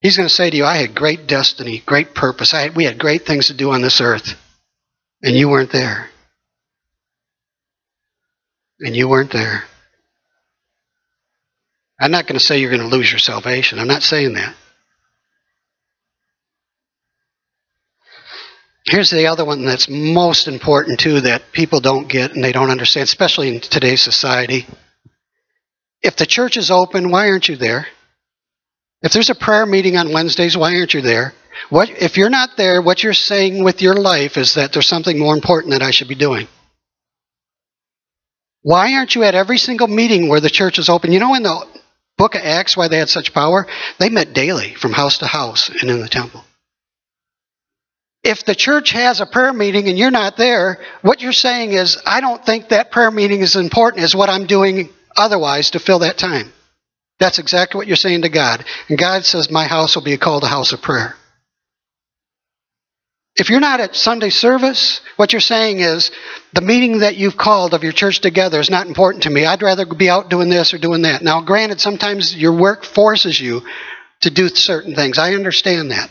He's 0.00 0.16
going 0.16 0.28
to 0.28 0.32
say 0.32 0.48
to 0.48 0.56
you, 0.56 0.64
I 0.64 0.76
had 0.76 0.94
great 0.94 1.26
destiny, 1.26 1.82
great 1.84 2.14
purpose. 2.14 2.54
I 2.54 2.60
had, 2.60 2.76
we 2.76 2.84
had 2.84 2.96
great 2.96 3.26
things 3.26 3.48
to 3.48 3.54
do 3.54 3.72
on 3.72 3.82
this 3.82 4.00
earth, 4.00 4.36
and 5.20 5.34
you 5.34 5.48
weren't 5.48 5.72
there. 5.72 6.08
And 8.78 8.94
you 8.94 9.08
weren't 9.08 9.32
there. 9.32 9.64
I'm 12.00 12.12
not 12.12 12.28
going 12.28 12.38
to 12.38 12.44
say 12.44 12.60
you're 12.60 12.70
going 12.70 12.88
to 12.88 12.96
lose 12.96 13.10
your 13.10 13.18
salvation. 13.18 13.80
I'm 13.80 13.88
not 13.88 14.04
saying 14.04 14.34
that. 14.34 14.54
Here's 18.84 19.10
the 19.10 19.26
other 19.26 19.44
one 19.44 19.64
that's 19.64 19.88
most 19.88 20.46
important, 20.46 21.00
too, 21.00 21.22
that 21.22 21.50
people 21.50 21.80
don't 21.80 22.06
get 22.06 22.32
and 22.32 22.44
they 22.44 22.52
don't 22.52 22.70
understand, 22.70 23.08
especially 23.08 23.52
in 23.52 23.60
today's 23.60 24.02
society. 24.02 24.66
If 26.06 26.14
the 26.14 26.24
church 26.24 26.56
is 26.56 26.70
open, 26.70 27.10
why 27.10 27.30
aren't 27.30 27.48
you 27.48 27.56
there? 27.56 27.88
If 29.02 29.12
there's 29.12 29.28
a 29.28 29.34
prayer 29.34 29.66
meeting 29.66 29.96
on 29.96 30.12
Wednesdays, 30.12 30.56
why 30.56 30.76
aren't 30.76 30.94
you 30.94 31.00
there? 31.00 31.34
What 31.68 31.90
if 31.90 32.16
you're 32.16 32.30
not 32.30 32.56
there, 32.56 32.80
what 32.80 33.02
you're 33.02 33.12
saying 33.12 33.64
with 33.64 33.82
your 33.82 33.94
life 33.96 34.36
is 34.36 34.54
that 34.54 34.72
there's 34.72 34.86
something 34.86 35.18
more 35.18 35.34
important 35.34 35.72
that 35.72 35.82
I 35.82 35.90
should 35.90 36.06
be 36.06 36.14
doing. 36.14 36.46
Why 38.62 38.94
aren't 38.94 39.16
you 39.16 39.24
at 39.24 39.34
every 39.34 39.58
single 39.58 39.88
meeting 39.88 40.28
where 40.28 40.38
the 40.38 40.48
church 40.48 40.78
is 40.78 40.88
open? 40.88 41.10
You 41.10 41.18
know 41.18 41.34
in 41.34 41.42
the 41.42 41.66
book 42.16 42.36
of 42.36 42.42
Acts 42.42 42.76
why 42.76 42.86
they 42.86 42.98
had 42.98 43.08
such 43.08 43.34
power? 43.34 43.66
They 43.98 44.08
met 44.08 44.32
daily 44.32 44.76
from 44.76 44.92
house 44.92 45.18
to 45.18 45.26
house 45.26 45.70
and 45.70 45.90
in 45.90 46.00
the 46.00 46.08
temple. 46.08 46.44
If 48.22 48.44
the 48.44 48.54
church 48.54 48.92
has 48.92 49.20
a 49.20 49.26
prayer 49.26 49.52
meeting 49.52 49.88
and 49.88 49.98
you're 49.98 50.12
not 50.12 50.36
there, 50.36 50.78
what 51.02 51.20
you're 51.20 51.32
saying 51.32 51.72
is, 51.72 52.00
I 52.06 52.20
don't 52.20 52.46
think 52.46 52.68
that 52.68 52.92
prayer 52.92 53.10
meeting 53.10 53.40
is 53.40 53.56
important 53.56 54.04
as 54.04 54.14
what 54.14 54.30
I'm 54.30 54.46
doing 54.46 54.90
otherwise 55.16 55.70
to 55.70 55.78
fill 55.78 56.00
that 56.00 56.18
time. 56.18 56.52
That's 57.18 57.38
exactly 57.38 57.78
what 57.78 57.86
you're 57.86 57.96
saying 57.96 58.22
to 58.22 58.28
God. 58.28 58.64
And 58.88 58.98
God 58.98 59.24
says, 59.24 59.50
My 59.50 59.66
house 59.66 59.94
will 59.94 60.02
be 60.02 60.16
called 60.18 60.44
a 60.44 60.48
house 60.48 60.72
of 60.72 60.82
prayer. 60.82 61.14
If 63.36 63.50
you're 63.50 63.60
not 63.60 63.80
at 63.80 63.94
Sunday 63.94 64.30
service, 64.30 65.02
what 65.16 65.32
you're 65.32 65.40
saying 65.40 65.80
is, 65.80 66.10
the 66.54 66.62
meeting 66.62 67.00
that 67.00 67.16
you've 67.16 67.36
called 67.36 67.74
of 67.74 67.82
your 67.82 67.92
church 67.92 68.20
together 68.20 68.58
is 68.58 68.70
not 68.70 68.86
important 68.86 69.24
to 69.24 69.30
me. 69.30 69.44
I'd 69.44 69.62
rather 69.62 69.84
be 69.84 70.08
out 70.08 70.30
doing 70.30 70.48
this 70.48 70.72
or 70.72 70.78
doing 70.78 71.02
that. 71.02 71.22
Now, 71.22 71.42
granted, 71.42 71.80
sometimes 71.80 72.34
your 72.34 72.56
work 72.56 72.84
forces 72.84 73.38
you 73.38 73.62
to 74.22 74.30
do 74.30 74.48
certain 74.48 74.94
things. 74.94 75.18
I 75.18 75.34
understand 75.34 75.90
that. 75.90 76.10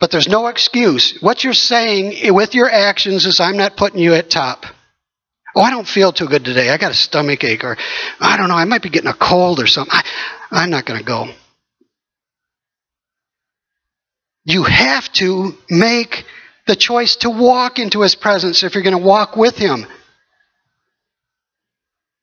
But 0.00 0.10
there's 0.10 0.28
no 0.28 0.48
excuse. 0.48 1.16
What 1.20 1.44
you're 1.44 1.52
saying 1.52 2.34
with 2.34 2.56
your 2.56 2.68
actions 2.68 3.24
is, 3.24 3.38
I'm 3.38 3.56
not 3.56 3.76
putting 3.76 4.00
you 4.00 4.14
at 4.14 4.28
top. 4.28 4.66
Oh, 5.54 5.60
I 5.60 5.70
don't 5.70 5.86
feel 5.86 6.12
too 6.12 6.28
good 6.28 6.44
today. 6.44 6.70
I 6.70 6.78
got 6.78 6.92
a 6.92 6.94
stomach 6.94 7.44
ache, 7.44 7.64
or 7.64 7.76
I 8.20 8.36
don't 8.36 8.48
know, 8.48 8.56
I 8.56 8.64
might 8.64 8.82
be 8.82 8.90
getting 8.90 9.10
a 9.10 9.14
cold 9.14 9.60
or 9.60 9.66
something. 9.66 9.92
I, 9.92 10.02
I'm 10.50 10.70
not 10.70 10.86
going 10.86 10.98
to 10.98 11.04
go. 11.04 11.28
You 14.44 14.64
have 14.64 15.12
to 15.14 15.52
make 15.68 16.24
the 16.66 16.76
choice 16.76 17.16
to 17.16 17.30
walk 17.30 17.78
into 17.78 18.00
his 18.00 18.14
presence 18.14 18.62
if 18.62 18.74
you're 18.74 18.82
going 18.82 18.98
to 18.98 19.06
walk 19.06 19.36
with 19.36 19.56
him. 19.56 19.86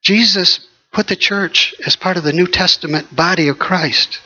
Jesus 0.02 0.68
put 0.92 1.08
the 1.08 1.16
church 1.16 1.76
as 1.86 1.96
part 1.96 2.18
of 2.18 2.24
the 2.24 2.34
New 2.34 2.48
Testament 2.48 3.16
body 3.16 3.50
of 3.50 3.60
Christ. 3.60 4.20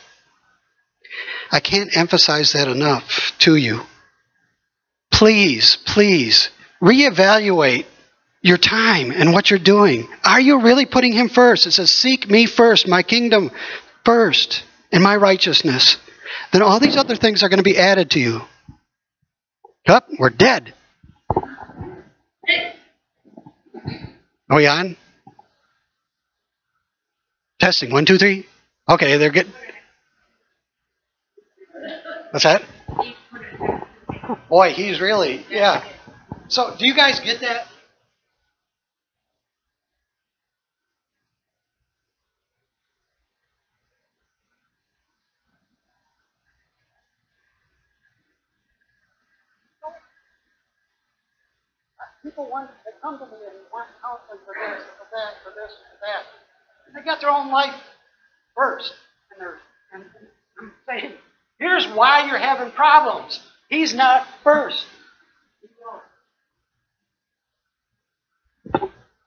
I 1.50 1.60
can't 1.60 1.96
emphasize 1.96 2.52
that 2.52 2.68
enough 2.68 3.32
to 3.40 3.54
you. 3.54 3.82
Please, 5.12 5.76
please 5.84 6.50
reevaluate 6.82 7.86
your 8.44 8.58
time 8.58 9.10
and 9.10 9.32
what 9.32 9.48
you're 9.50 9.58
doing. 9.58 10.06
Are 10.22 10.40
you 10.40 10.60
really 10.60 10.84
putting 10.84 11.12
Him 11.12 11.30
first? 11.30 11.66
It 11.66 11.72
says, 11.72 11.90
Seek 11.90 12.28
me 12.28 12.44
first, 12.46 12.86
my 12.86 13.02
kingdom 13.02 13.50
first, 14.04 14.64
and 14.92 15.02
my 15.02 15.16
righteousness. 15.16 15.96
Then 16.52 16.60
all 16.62 16.78
these 16.78 16.96
other 16.96 17.16
things 17.16 17.42
are 17.42 17.48
going 17.48 17.58
to 17.58 17.64
be 17.64 17.78
added 17.78 18.10
to 18.12 18.20
you. 18.20 18.42
Up, 19.88 20.06
we're 20.18 20.30
dead. 20.30 20.74
Are 24.50 24.56
we 24.56 24.66
on? 24.66 24.96
Testing. 27.58 27.92
One, 27.92 28.04
two, 28.04 28.18
three. 28.18 28.46
Okay, 28.88 29.16
they're 29.16 29.32
good. 29.32 29.50
What's 32.30 32.44
that? 32.44 32.62
Boy, 34.50 34.72
he's 34.74 35.00
really, 35.00 35.46
yeah. 35.48 35.82
So, 36.48 36.74
do 36.78 36.86
you 36.86 36.94
guys 36.94 37.20
get 37.20 37.40
that? 37.40 37.68
People 52.24 52.48
want 52.50 52.70
to 52.70 52.90
come 53.02 53.18
to 53.18 53.26
me 53.26 53.36
and 53.44 53.60
want 53.70 53.86
counseling 54.00 54.40
for 54.46 54.54
this, 54.56 54.82
for 54.96 55.06
that, 55.12 55.32
for 55.44 55.50
this, 55.50 55.72
for 55.76 55.98
that. 56.00 56.24
And 56.88 56.96
they 56.96 57.04
got 57.04 57.20
their 57.20 57.30
own 57.30 57.52
life 57.52 57.78
first. 58.56 58.92
And 59.30 59.40
they're 59.40 59.58
and 59.92 60.04
I'm 60.60 60.72
saying, 60.88 61.12
here's 61.58 61.86
why 61.86 62.26
you're 62.26 62.38
having 62.38 62.72
problems. 62.72 63.40
He's 63.68 63.94
not 63.94 64.26
first. 64.42 64.84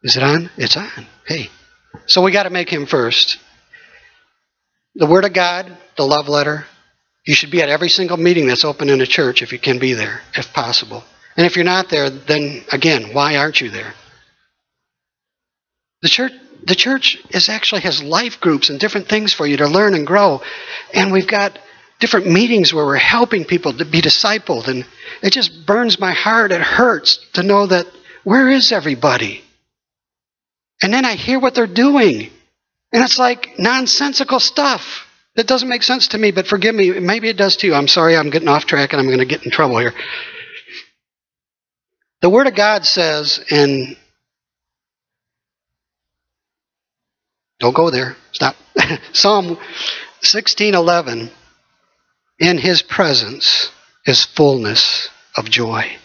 Is 0.03 0.17
it 0.17 0.23
on? 0.23 0.49
It's 0.57 0.75
on. 0.75 1.07
Hey. 1.25 1.49
So 2.05 2.21
we 2.21 2.31
got 2.31 2.43
to 2.43 2.49
make 2.49 2.69
him 2.69 2.85
first. 2.85 3.37
The 4.95 5.05
Word 5.05 5.25
of 5.25 5.33
God, 5.33 5.71
the 5.95 6.03
love 6.03 6.27
letter. 6.27 6.65
You 7.25 7.33
should 7.33 7.51
be 7.51 7.61
at 7.61 7.69
every 7.69 7.89
single 7.89 8.17
meeting 8.17 8.47
that's 8.47 8.65
open 8.65 8.89
in 8.89 9.01
a 9.01 9.05
church 9.05 9.41
if 9.41 9.51
you 9.51 9.59
can 9.59 9.79
be 9.79 9.93
there, 9.93 10.21
if 10.33 10.53
possible. 10.53 11.03
And 11.37 11.45
if 11.45 11.55
you're 11.55 11.65
not 11.65 11.89
there, 11.89 12.09
then 12.09 12.65
again, 12.71 13.13
why 13.13 13.37
aren't 13.37 13.61
you 13.61 13.69
there? 13.69 13.93
The 16.01 16.09
church, 16.09 16.31
the 16.65 16.75
church 16.75 17.17
is 17.29 17.47
actually 17.47 17.81
has 17.81 18.01
life 18.01 18.39
groups 18.41 18.69
and 18.69 18.79
different 18.79 19.07
things 19.07 19.33
for 19.33 19.45
you 19.45 19.57
to 19.57 19.67
learn 19.67 19.93
and 19.93 20.05
grow. 20.05 20.41
And 20.93 21.11
we've 21.11 21.27
got 21.27 21.59
different 21.99 22.27
meetings 22.27 22.73
where 22.73 22.85
we're 22.85 22.97
helping 22.97 23.45
people 23.45 23.73
to 23.73 23.85
be 23.85 24.01
discipled. 24.01 24.67
And 24.67 24.85
it 25.21 25.31
just 25.31 25.65
burns 25.65 25.99
my 25.99 26.11
heart. 26.11 26.51
It 26.51 26.61
hurts 26.61 27.19
to 27.33 27.43
know 27.43 27.67
that 27.67 27.85
where 28.23 28.49
is 28.49 28.71
everybody? 28.71 29.43
And 30.81 30.93
then 30.93 31.05
I 31.05 31.15
hear 31.15 31.39
what 31.39 31.55
they're 31.55 31.67
doing. 31.67 32.31
And 32.91 33.03
it's 33.03 33.19
like 33.19 33.59
nonsensical 33.59 34.39
stuff 34.39 35.05
that 35.35 35.47
doesn't 35.47 35.69
make 35.69 35.83
sense 35.83 36.09
to 36.09 36.17
me, 36.17 36.31
but 36.31 36.47
forgive 36.47 36.73
me, 36.73 36.99
maybe 36.99 37.29
it 37.29 37.37
does 37.37 37.57
to 37.57 37.67
you. 37.67 37.75
I'm 37.75 37.87
sorry 37.87 38.17
I'm 38.17 38.31
getting 38.31 38.47
off 38.47 38.65
track 38.65 38.93
and 38.93 38.99
I'm 38.99 39.07
going 39.07 39.19
to 39.19 39.25
get 39.25 39.45
in 39.45 39.51
trouble 39.51 39.77
here. 39.77 39.93
The 42.21 42.29
Word 42.29 42.47
of 42.47 42.55
God 42.55 42.85
says 42.85 43.39
in. 43.51 43.95
Don't 47.59 47.75
go 47.75 47.89
there. 47.89 48.15
Stop. 48.31 48.55
Psalm 49.13 49.57
16:11 50.21 51.31
In 52.39 52.57
his 52.57 52.81
presence 52.81 53.71
is 54.05 54.25
fullness 54.25 55.09
of 55.35 55.49
joy. 55.49 55.97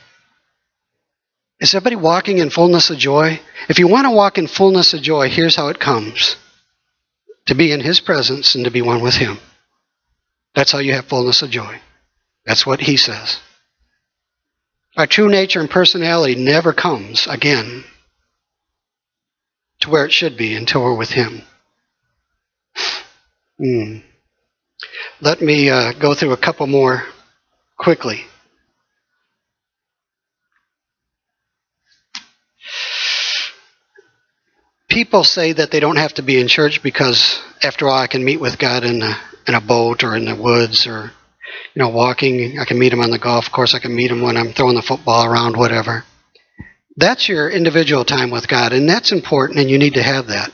Is 1.61 1.75
everybody 1.75 1.97
walking 1.97 2.39
in 2.39 2.51
fullness 2.51 2.91
of 2.91 2.99
joy? 2.99 3.41
If 3.69 3.79
you 3.79 3.87
want 3.87 4.07
to 4.07 4.11
walk 4.11 4.37
in 4.37 4.49
fullness 4.49 4.95
of 4.95 5.03
joy, 5.03 5.29
here's 5.29 5.55
how 5.55 5.69
it 5.69 5.79
comes 5.79 6.37
to 7.47 7.55
be 7.55 7.71
in 7.71 7.81
His 7.81 8.01
presence 8.01 8.55
and 8.55 8.65
to 8.65 8.71
be 8.71 8.83
one 8.83 9.01
with 9.01 9.15
Him. 9.15 9.39
That's 10.55 10.73
how 10.73 10.79
you 10.79 10.93
have 10.95 11.07
fullness 11.07 11.43
of 11.43 11.51
joy. 11.51 11.81
That's 12.45 12.67
what 12.67 12.81
He 12.81 12.97
says. 12.97 13.39
Our 14.97 15.07
true 15.07 15.29
nature 15.29 15.61
and 15.61 15.71
personality 15.71 16.35
never 16.35 16.73
comes 16.75 17.27
again 17.27 17.85
to 19.81 19.91
where 19.91 20.05
it 20.05 20.13
should 20.13 20.37
be 20.37 20.55
until 20.55 20.83
we're 20.83 20.97
with 20.97 21.11
Him. 21.11 21.43
Hmm. 23.59 23.99
Let 25.21 25.41
me 25.41 25.71
uh, 25.71 25.93
go 25.93 26.15
through 26.15 26.33
a 26.33 26.37
couple 26.37 26.67
more 26.67 27.05
quickly. 27.79 28.25
People 34.89 35.25
say 35.25 35.55
that 35.55 35.71
they 35.71 35.81
don't 35.81 35.97
have 35.97 36.15
to 36.15 36.23
be 36.23 36.39
in 36.39 36.49
church 36.49 36.83
because, 36.83 37.41
after 37.63 37.89
all, 37.89 37.99
I 37.99 38.09
can 38.09 38.25
meet 38.25 38.41
with 38.41 38.59
God 38.59 38.85
in 38.85 39.01
a, 39.01 39.17
in 39.47 39.55
a 39.55 39.61
boat 39.61 40.05
or 40.05 40.15
in 40.15 40.27
the 40.27 40.37
woods 40.37 40.87
or, 40.87 41.13
you 41.75 41.83
know, 41.83 41.89
walking. 41.89 42.59
I 42.59 42.65
can 42.65 42.79
meet 42.79 42.93
Him 42.93 43.01
on 43.01 43.11
the 43.11 43.19
golf 43.19 43.51
course. 43.51 43.75
I 43.75 43.79
can 43.79 43.95
meet 43.95 44.11
Him 44.11 44.23
when 44.23 44.37
I'm 44.37 44.53
throwing 44.53 44.77
the 44.77 44.83
football 44.83 45.27
around, 45.27 45.57
whatever. 45.57 46.05
That's 46.97 47.29
your 47.29 47.49
individual 47.49 48.05
time 48.05 48.31
with 48.31 48.49
God, 48.49 48.73
and 48.73 48.89
that's 48.89 49.13
important, 49.13 49.59
and 49.59 49.71
you 49.71 49.79
need 49.79 49.95
to 49.95 50.03
have 50.03 50.27
that. 50.29 50.51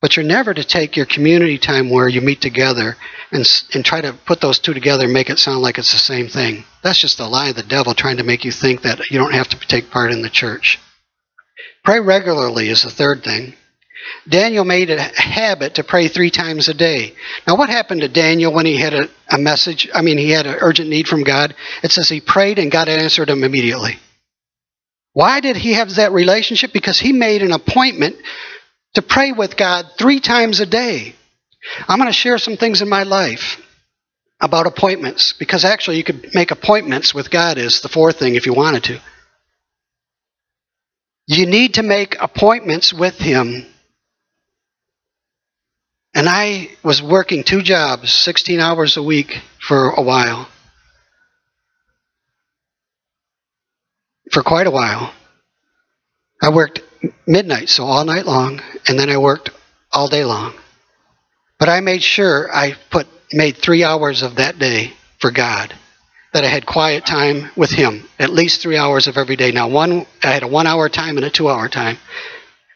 But 0.00 0.16
you're 0.16 0.24
never 0.24 0.54
to 0.54 0.64
take 0.64 0.96
your 0.96 1.06
community 1.06 1.58
time 1.58 1.90
where 1.90 2.08
you 2.08 2.22
meet 2.22 2.40
together 2.40 2.96
and, 3.30 3.46
and 3.74 3.84
try 3.84 4.00
to 4.00 4.14
put 4.26 4.40
those 4.40 4.58
two 4.58 4.72
together 4.72 5.04
and 5.04 5.12
make 5.12 5.28
it 5.28 5.38
sound 5.38 5.60
like 5.60 5.76
it's 5.78 5.92
the 5.92 5.98
same 5.98 6.28
thing. 6.28 6.64
That's 6.82 6.98
just 6.98 7.20
a 7.20 7.26
lie 7.26 7.50
of 7.50 7.56
the 7.56 7.62
devil 7.62 7.94
trying 7.94 8.16
to 8.16 8.24
make 8.24 8.44
you 8.44 8.50
think 8.50 8.82
that 8.82 9.10
you 9.10 9.18
don't 9.18 9.34
have 9.34 9.48
to 9.48 9.58
take 9.66 9.90
part 9.90 10.12
in 10.12 10.22
the 10.22 10.30
church. 10.30 10.78
Pray 11.84 12.00
regularly 12.00 12.68
is 12.68 12.82
the 12.82 12.90
third 12.90 13.22
thing. 13.22 13.54
Daniel 14.28 14.64
made 14.64 14.90
a 14.90 15.00
habit 15.00 15.74
to 15.74 15.84
pray 15.84 16.08
three 16.08 16.30
times 16.30 16.68
a 16.68 16.74
day. 16.74 17.14
Now, 17.46 17.56
what 17.56 17.68
happened 17.68 18.02
to 18.02 18.08
Daniel 18.08 18.52
when 18.52 18.66
he 18.66 18.76
had 18.76 18.94
a, 18.94 19.08
a 19.28 19.38
message? 19.38 19.88
I 19.92 20.02
mean, 20.02 20.18
he 20.18 20.30
had 20.30 20.46
an 20.46 20.56
urgent 20.60 20.88
need 20.88 21.08
from 21.08 21.24
God. 21.24 21.54
It 21.82 21.92
says 21.92 22.08
he 22.08 22.20
prayed 22.20 22.58
and 22.58 22.70
God 22.70 22.88
answered 22.88 23.30
him 23.30 23.44
immediately. 23.44 23.98
Why 25.12 25.40
did 25.40 25.56
he 25.56 25.74
have 25.74 25.96
that 25.96 26.12
relationship? 26.12 26.72
Because 26.72 26.98
he 26.98 27.12
made 27.12 27.42
an 27.42 27.52
appointment 27.52 28.16
to 28.94 29.02
pray 29.02 29.32
with 29.32 29.56
God 29.56 29.86
three 29.98 30.20
times 30.20 30.60
a 30.60 30.66
day. 30.66 31.14
I'm 31.88 31.98
going 31.98 32.08
to 32.08 32.12
share 32.12 32.38
some 32.38 32.56
things 32.56 32.82
in 32.82 32.88
my 32.88 33.02
life 33.02 33.60
about 34.40 34.66
appointments 34.66 35.34
because 35.38 35.64
actually 35.64 35.98
you 35.98 36.04
could 36.04 36.34
make 36.34 36.50
appointments 36.50 37.14
with 37.14 37.30
God 37.30 37.58
is 37.58 37.80
the 37.80 37.88
fourth 37.88 38.18
thing 38.18 38.34
if 38.34 38.46
you 38.46 38.54
wanted 38.54 38.84
to. 38.84 39.00
You 41.26 41.46
need 41.46 41.74
to 41.74 41.82
make 41.82 42.20
appointments 42.20 42.92
with 42.92 43.16
him. 43.18 43.66
And 46.14 46.28
I 46.28 46.70
was 46.82 47.02
working 47.02 47.44
two 47.44 47.62
jobs, 47.62 48.12
16 48.12 48.58
hours 48.58 48.96
a 48.96 49.02
week 49.02 49.40
for 49.60 49.90
a 49.90 50.02
while. 50.02 50.48
For 54.32 54.42
quite 54.42 54.66
a 54.66 54.70
while. 54.70 55.12
I 56.42 56.50
worked 56.50 56.80
midnight, 57.26 57.68
so 57.68 57.84
all 57.84 58.04
night 58.04 58.26
long, 58.26 58.60
and 58.88 58.98
then 58.98 59.10
I 59.10 59.18
worked 59.18 59.50
all 59.92 60.08
day 60.08 60.24
long. 60.24 60.54
But 61.58 61.68
I 61.68 61.80
made 61.80 62.02
sure 62.02 62.48
I 62.52 62.74
put 62.90 63.06
made 63.32 63.56
three 63.56 63.84
hours 63.84 64.22
of 64.22 64.36
that 64.36 64.58
day 64.58 64.92
for 65.18 65.30
God. 65.30 65.74
That 66.32 66.44
I 66.44 66.48
had 66.48 66.64
quiet 66.64 67.04
time 67.06 67.50
with 67.56 67.70
Him, 67.70 68.08
at 68.18 68.30
least 68.30 68.62
three 68.62 68.76
hours 68.76 69.08
of 69.08 69.16
every 69.16 69.36
day. 69.36 69.50
Now, 69.50 69.68
one 69.68 70.06
I 70.22 70.28
had 70.28 70.44
a 70.44 70.48
one 70.48 70.66
hour 70.66 70.88
time 70.88 71.16
and 71.16 71.26
a 71.26 71.30
two 71.30 71.48
hour 71.48 71.68
time. 71.68 71.98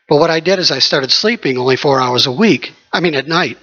But 0.09 0.19
what 0.19 0.31
I 0.31 0.41
did 0.41 0.59
is 0.59 0.71
I 0.71 0.81
started 0.81 1.11
sleeping 1.11 1.57
only 1.57 1.77
four 1.77 2.01
hours 2.01 2.27
a 2.27 2.33
week. 2.33 2.73
I 2.93 3.01
mean, 3.01 3.15
at 3.15 3.27
night. 3.27 3.59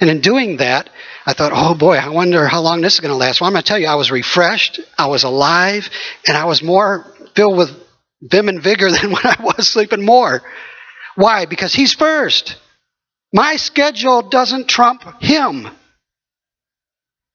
And 0.00 0.08
in 0.08 0.20
doing 0.20 0.58
that, 0.58 0.88
I 1.26 1.34
thought, 1.34 1.52
oh 1.54 1.74
boy, 1.74 1.96
I 1.96 2.08
wonder 2.08 2.46
how 2.46 2.60
long 2.60 2.80
this 2.80 2.94
is 2.94 3.00
going 3.00 3.10
to 3.10 3.16
last. 3.16 3.40
Well, 3.40 3.48
I'm 3.48 3.54
going 3.54 3.62
to 3.62 3.68
tell 3.68 3.78
you, 3.78 3.86
I 3.86 3.96
was 3.96 4.10
refreshed, 4.10 4.80
I 4.96 5.08
was 5.08 5.24
alive, 5.24 5.90
and 6.26 6.36
I 6.36 6.46
was 6.46 6.62
more 6.62 7.14
filled 7.34 7.56
with 7.56 7.70
vim 8.22 8.48
and 8.48 8.62
vigor 8.62 8.90
than 8.90 9.10
when 9.12 9.26
I 9.26 9.36
was 9.42 9.68
sleeping 9.68 10.04
more. 10.04 10.42
Why? 11.16 11.46
Because 11.46 11.74
he's 11.74 11.94
first. 11.94 12.56
My 13.32 13.56
schedule 13.56 14.22
doesn't 14.22 14.68
trump 14.68 15.02
him. 15.20 15.68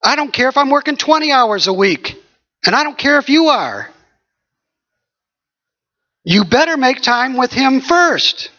I 0.04 0.16
don't 0.16 0.32
care 0.32 0.50
if 0.50 0.58
I'm 0.58 0.70
working 0.70 0.96
20 0.96 1.32
hours 1.32 1.68
a 1.68 1.74
week, 1.74 2.16
and 2.66 2.76
I 2.76 2.84
don't 2.84 2.98
care 2.98 3.20
if 3.20 3.30
you 3.30 3.48
are. 3.48 3.90
You 6.24 6.46
better 6.46 6.78
make 6.78 7.02
time 7.02 7.36
with 7.38 7.52
him 7.52 7.82
first. 7.82 8.50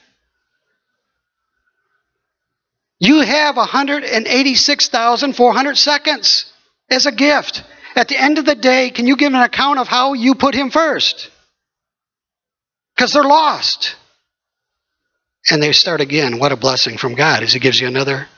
You 2.98 3.20
have 3.20 3.56
186,400 3.56 5.78
seconds 5.78 6.52
as 6.90 7.06
a 7.06 7.12
gift. 7.12 7.62
At 7.96 8.08
the 8.08 8.20
end 8.20 8.36
of 8.38 8.44
the 8.44 8.54
day, 8.54 8.90
can 8.90 9.06
you 9.06 9.16
give 9.16 9.32
an 9.32 9.40
account 9.40 9.78
of 9.78 9.88
how 9.88 10.12
you 10.12 10.34
put 10.34 10.54
him 10.54 10.70
first? 10.70 11.30
because 13.00 13.14
they're 13.14 13.22
lost. 13.22 13.96
And 15.50 15.62
they 15.62 15.72
start 15.72 16.02
again. 16.02 16.38
What 16.38 16.52
a 16.52 16.56
blessing 16.56 16.98
from 16.98 17.14
God 17.14 17.42
as 17.42 17.54
He 17.54 17.58
gives 17.58 17.80
you 17.80 17.88
another 17.88 18.28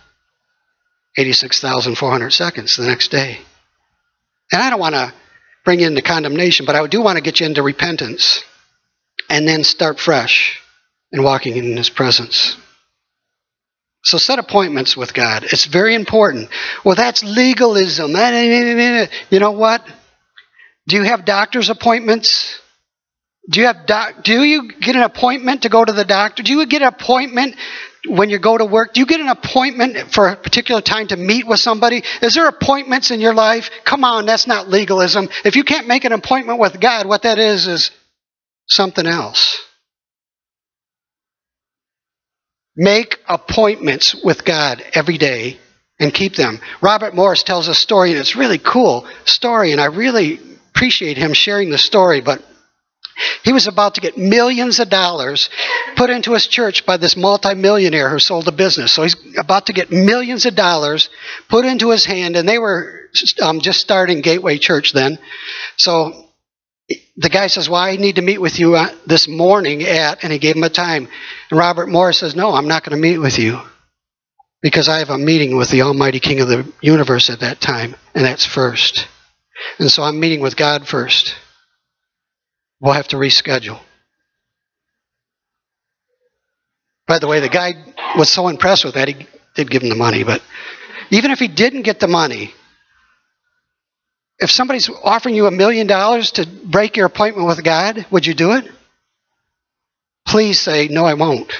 86,400 1.18 2.30
seconds 2.30 2.76
the 2.76 2.86
next 2.86 3.10
day. 3.10 3.38
And 4.52 4.62
I 4.62 4.70
don't 4.70 4.78
want 4.78 4.94
to 4.94 5.12
bring 5.64 5.80
you 5.80 5.88
into 5.88 6.00
condemnation, 6.00 6.64
but 6.64 6.76
I 6.76 6.86
do 6.86 7.00
want 7.00 7.16
to 7.16 7.24
get 7.24 7.40
you 7.40 7.46
into 7.46 7.60
repentance 7.60 8.44
and 9.32 9.48
then 9.48 9.64
start 9.64 9.98
fresh 9.98 10.60
and 11.10 11.24
walking 11.24 11.56
in 11.56 11.74
His 11.74 11.88
presence. 11.88 12.54
So 14.04 14.18
set 14.18 14.38
appointments 14.38 14.94
with 14.94 15.14
God. 15.14 15.44
It's 15.44 15.64
very 15.64 15.94
important. 15.94 16.50
Well, 16.84 16.96
that's 16.96 17.24
legalism. 17.24 18.14
Eh, 18.14 18.20
eh, 18.20 19.02
eh, 19.02 19.06
you 19.30 19.40
know 19.40 19.52
what? 19.52 19.86
Do 20.86 20.96
you 20.96 21.04
have 21.04 21.24
doctor's 21.24 21.70
appointments? 21.70 22.60
Do 23.48 23.60
you 23.60 23.66
have 23.68 23.86
doc- 23.86 24.22
do 24.22 24.42
you 24.42 24.70
get 24.72 24.96
an 24.96 25.02
appointment 25.02 25.62
to 25.62 25.70
go 25.70 25.82
to 25.82 25.92
the 25.92 26.04
doctor? 26.04 26.42
Do 26.42 26.52
you 26.52 26.66
get 26.66 26.82
an 26.82 26.88
appointment 26.88 27.56
when 28.06 28.28
you 28.28 28.38
go 28.38 28.58
to 28.58 28.66
work? 28.66 28.92
Do 28.92 29.00
you 29.00 29.06
get 29.06 29.20
an 29.20 29.28
appointment 29.28 30.12
for 30.12 30.28
a 30.28 30.36
particular 30.36 30.82
time 30.82 31.08
to 31.08 31.16
meet 31.16 31.46
with 31.46 31.60
somebody? 31.60 32.02
Is 32.20 32.34
there 32.34 32.48
appointments 32.48 33.10
in 33.10 33.20
your 33.20 33.34
life? 33.34 33.70
Come 33.84 34.04
on, 34.04 34.26
that's 34.26 34.46
not 34.46 34.68
legalism. 34.68 35.30
If 35.44 35.56
you 35.56 35.64
can't 35.64 35.86
make 35.86 36.04
an 36.04 36.12
appointment 36.12 36.58
with 36.58 36.78
God, 36.80 37.06
what 37.06 37.22
that 37.22 37.38
is 37.38 37.66
is 37.66 37.90
something 38.74 39.06
else. 39.06 39.60
Make 42.74 43.18
appointments 43.28 44.14
with 44.14 44.44
God 44.44 44.82
every 44.94 45.18
day 45.18 45.58
and 46.00 46.12
keep 46.12 46.34
them. 46.34 46.58
Robert 46.80 47.14
Morris 47.14 47.42
tells 47.42 47.68
a 47.68 47.74
story, 47.74 48.10
and 48.10 48.18
it's 48.18 48.34
really 48.34 48.58
cool 48.58 49.06
story, 49.24 49.72
and 49.72 49.80
I 49.80 49.86
really 49.86 50.40
appreciate 50.74 51.18
him 51.18 51.34
sharing 51.34 51.70
the 51.70 51.78
story, 51.78 52.22
but 52.22 52.42
he 53.44 53.52
was 53.52 53.66
about 53.66 53.96
to 53.96 54.00
get 54.00 54.16
millions 54.16 54.80
of 54.80 54.88
dollars 54.88 55.50
put 55.96 56.10
into 56.10 56.32
his 56.32 56.46
church 56.46 56.86
by 56.86 56.96
this 56.96 57.16
multimillionaire 57.16 58.08
who 58.08 58.18
sold 58.18 58.48
a 58.48 58.52
business. 58.52 58.92
So 58.92 59.02
he's 59.02 59.16
about 59.36 59.66
to 59.66 59.72
get 59.72 59.90
millions 59.90 60.46
of 60.46 60.54
dollars 60.54 61.10
put 61.48 61.64
into 61.64 61.90
his 61.90 62.04
hand, 62.04 62.36
and 62.36 62.48
they 62.48 62.58
were 62.58 63.10
um, 63.42 63.60
just 63.60 63.80
starting 63.80 64.22
Gateway 64.22 64.58
Church 64.58 64.92
then. 64.92 65.18
So 65.76 66.21
the 67.16 67.28
guy 67.28 67.46
says, 67.46 67.68
Well, 67.68 67.80
I 67.80 67.96
need 67.96 68.16
to 68.16 68.22
meet 68.22 68.40
with 68.40 68.58
you 68.58 68.76
uh, 68.76 68.94
this 69.06 69.28
morning 69.28 69.82
at, 69.82 70.22
and 70.22 70.32
he 70.32 70.38
gave 70.38 70.56
him 70.56 70.64
a 70.64 70.70
time. 70.70 71.08
And 71.50 71.58
Robert 71.58 71.88
Morris 71.88 72.18
says, 72.18 72.34
No, 72.34 72.52
I'm 72.52 72.68
not 72.68 72.84
going 72.84 72.96
to 72.96 73.02
meet 73.02 73.18
with 73.18 73.38
you 73.38 73.60
because 74.62 74.88
I 74.88 74.98
have 74.98 75.10
a 75.10 75.18
meeting 75.18 75.56
with 75.56 75.70
the 75.70 75.82
Almighty 75.82 76.20
King 76.20 76.40
of 76.40 76.48
the 76.48 76.70
universe 76.80 77.30
at 77.30 77.40
that 77.40 77.60
time, 77.60 77.96
and 78.14 78.24
that's 78.24 78.46
first. 78.46 79.08
And 79.78 79.90
so 79.90 80.02
I'm 80.02 80.18
meeting 80.18 80.40
with 80.40 80.56
God 80.56 80.86
first. 80.86 81.34
We'll 82.80 82.94
have 82.94 83.08
to 83.08 83.16
reschedule. 83.16 83.80
By 87.06 87.18
the 87.18 87.26
way, 87.26 87.40
the 87.40 87.48
guy 87.48 87.72
was 88.16 88.30
so 88.30 88.48
impressed 88.48 88.84
with 88.84 88.94
that, 88.94 89.08
he 89.08 89.26
did 89.54 89.70
give 89.70 89.82
him 89.82 89.90
the 89.90 89.96
money. 89.96 90.24
But 90.24 90.42
even 91.10 91.30
if 91.30 91.38
he 91.38 91.48
didn't 91.48 91.82
get 91.82 92.00
the 92.00 92.08
money, 92.08 92.54
if 94.42 94.50
somebody's 94.50 94.90
offering 95.02 95.34
you 95.34 95.46
a 95.46 95.50
million 95.50 95.86
dollars 95.86 96.32
to 96.32 96.46
break 96.46 96.96
your 96.96 97.06
appointment 97.06 97.46
with 97.46 97.62
God, 97.62 98.04
would 98.10 98.26
you 98.26 98.34
do 98.34 98.52
it? 98.52 98.68
Please 100.26 100.60
say, 100.60 100.88
No, 100.88 101.04
I 101.04 101.14
won't. 101.14 101.52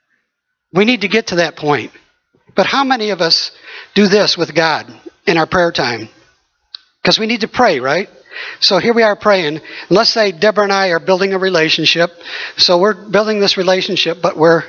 we 0.72 0.84
need 0.84 1.02
to 1.02 1.08
get 1.08 1.28
to 1.28 1.36
that 1.36 1.56
point. 1.56 1.90
But 2.54 2.66
how 2.66 2.84
many 2.84 3.10
of 3.10 3.20
us 3.20 3.50
do 3.94 4.06
this 4.06 4.38
with 4.38 4.54
God 4.54 4.86
in 5.26 5.36
our 5.36 5.46
prayer 5.46 5.72
time? 5.72 6.08
Because 7.02 7.18
we 7.18 7.26
need 7.26 7.40
to 7.40 7.48
pray, 7.48 7.80
right? 7.80 8.08
So 8.60 8.78
here 8.78 8.94
we 8.94 9.02
are 9.02 9.16
praying. 9.16 9.60
Let's 9.90 10.10
say 10.10 10.32
Deborah 10.32 10.64
and 10.64 10.72
I 10.72 10.88
are 10.88 11.00
building 11.00 11.34
a 11.34 11.38
relationship. 11.38 12.10
So 12.56 12.78
we're 12.78 12.94
building 12.94 13.40
this 13.40 13.56
relationship, 13.56 14.18
but 14.22 14.36
we're 14.36 14.64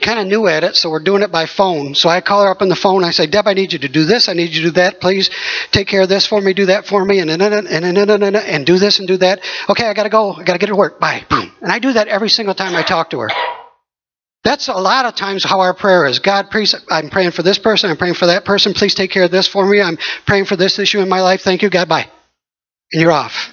kind 0.00 0.18
of 0.18 0.26
new 0.26 0.46
at 0.46 0.64
it, 0.64 0.76
so 0.76 0.90
we're 0.90 1.02
doing 1.02 1.22
it 1.22 1.30
by 1.30 1.46
phone. 1.46 1.94
So 1.94 2.08
I 2.08 2.20
call 2.20 2.44
her 2.44 2.50
up 2.50 2.62
on 2.62 2.68
the 2.68 2.76
phone. 2.76 3.04
I 3.04 3.10
say, 3.10 3.26
Deb, 3.26 3.46
I 3.46 3.52
need 3.52 3.72
you 3.72 3.78
to 3.80 3.88
do 3.88 4.04
this. 4.04 4.28
I 4.28 4.32
need 4.32 4.50
you 4.50 4.62
to 4.62 4.68
do 4.68 4.70
that. 4.72 5.00
Please 5.00 5.30
take 5.72 5.88
care 5.88 6.02
of 6.02 6.08
this 6.08 6.26
for 6.26 6.40
me. 6.40 6.54
Do 6.54 6.66
that 6.66 6.86
for 6.86 7.04
me. 7.04 7.20
And 7.20 7.30
and 7.30 7.42
and 7.42 7.66
and, 7.66 7.98
and, 7.98 8.10
and, 8.10 8.36
and 8.36 8.66
do 8.66 8.78
this 8.78 8.98
and 8.98 9.06
do 9.06 9.18
that. 9.18 9.40
Okay, 9.68 9.86
I 9.86 9.92
got 9.94 10.04
to 10.04 10.08
go. 10.08 10.32
I 10.32 10.42
got 10.42 10.54
to 10.54 10.58
get 10.58 10.66
to 10.66 10.76
work. 10.76 10.98
Bye. 11.00 11.24
Boom. 11.28 11.52
And 11.60 11.70
I 11.70 11.78
do 11.78 11.92
that 11.92 12.08
every 12.08 12.30
single 12.30 12.54
time 12.54 12.74
I 12.74 12.82
talk 12.82 13.10
to 13.10 13.20
her. 13.20 13.30
That's 14.42 14.68
a 14.68 14.74
lot 14.74 15.06
of 15.06 15.14
times 15.14 15.42
how 15.42 15.60
our 15.60 15.72
prayer 15.74 16.04
is. 16.04 16.18
God, 16.18 16.50
please, 16.50 16.74
I'm 16.90 17.08
praying 17.08 17.30
for 17.30 17.42
this 17.42 17.58
person. 17.58 17.90
I'm 17.90 17.96
praying 17.96 18.14
for 18.14 18.26
that 18.26 18.44
person. 18.44 18.74
Please 18.74 18.94
take 18.94 19.10
care 19.10 19.24
of 19.24 19.30
this 19.30 19.48
for 19.48 19.66
me. 19.66 19.80
I'm 19.80 19.96
praying 20.26 20.44
for 20.44 20.56
this 20.56 20.78
issue 20.78 21.00
in 21.00 21.08
my 21.08 21.22
life. 21.22 21.40
Thank 21.40 21.62
you. 21.62 21.70
God, 21.70 21.88
bye. 21.88 22.06
And 22.92 23.00
you're 23.00 23.12
off. 23.12 23.50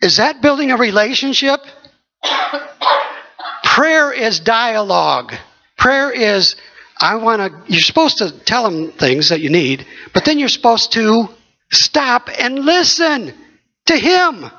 Is 0.00 0.16
that 0.16 0.40
building 0.40 0.70
a 0.70 0.76
relationship? 0.76 1.60
Prayer 3.76 4.10
is 4.10 4.40
dialogue. 4.40 5.34
Prayer 5.76 6.10
is, 6.10 6.56
I 6.98 7.16
want 7.16 7.42
to, 7.42 7.70
you're 7.70 7.82
supposed 7.82 8.16
to 8.18 8.30
tell 8.30 8.64
them 8.64 8.90
things 8.90 9.28
that 9.28 9.42
you 9.42 9.50
need, 9.50 9.86
but 10.14 10.24
then 10.24 10.38
you're 10.38 10.48
supposed 10.48 10.92
to 10.92 11.28
stop 11.70 12.30
and 12.38 12.60
listen 12.60 13.34
to 13.84 13.96
Him. 13.98 14.50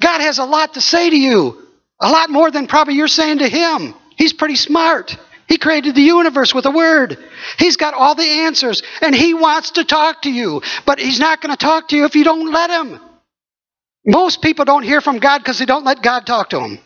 God 0.00 0.20
has 0.22 0.38
a 0.38 0.46
lot 0.46 0.72
to 0.72 0.80
say 0.80 1.10
to 1.10 1.16
you, 1.16 1.66
a 2.00 2.08
lot 2.08 2.30
more 2.30 2.50
than 2.50 2.66
probably 2.66 2.94
you're 2.94 3.08
saying 3.08 3.40
to 3.40 3.48
Him. 3.48 3.94
He's 4.16 4.32
pretty 4.32 4.56
smart. 4.56 5.14
He 5.48 5.58
created 5.58 5.94
the 5.94 6.00
universe 6.00 6.54
with 6.54 6.64
a 6.64 6.70
word. 6.70 7.18
He's 7.58 7.76
got 7.76 7.92
all 7.92 8.14
the 8.14 8.22
answers, 8.46 8.82
and 9.02 9.14
He 9.14 9.34
wants 9.34 9.72
to 9.72 9.84
talk 9.84 10.22
to 10.22 10.30
you, 10.32 10.62
but 10.86 10.98
He's 10.98 11.20
not 11.20 11.42
going 11.42 11.54
to 11.54 11.62
talk 11.62 11.88
to 11.88 11.96
you 11.96 12.06
if 12.06 12.16
you 12.16 12.24
don't 12.24 12.50
let 12.50 12.70
Him. 12.70 13.00
Most 14.06 14.40
people 14.40 14.64
don't 14.64 14.82
hear 14.82 15.02
from 15.02 15.18
God 15.18 15.40
because 15.40 15.58
they 15.58 15.66
don't 15.66 15.84
let 15.84 16.00
God 16.00 16.24
talk 16.24 16.48
to 16.50 16.58
them. 16.58 16.78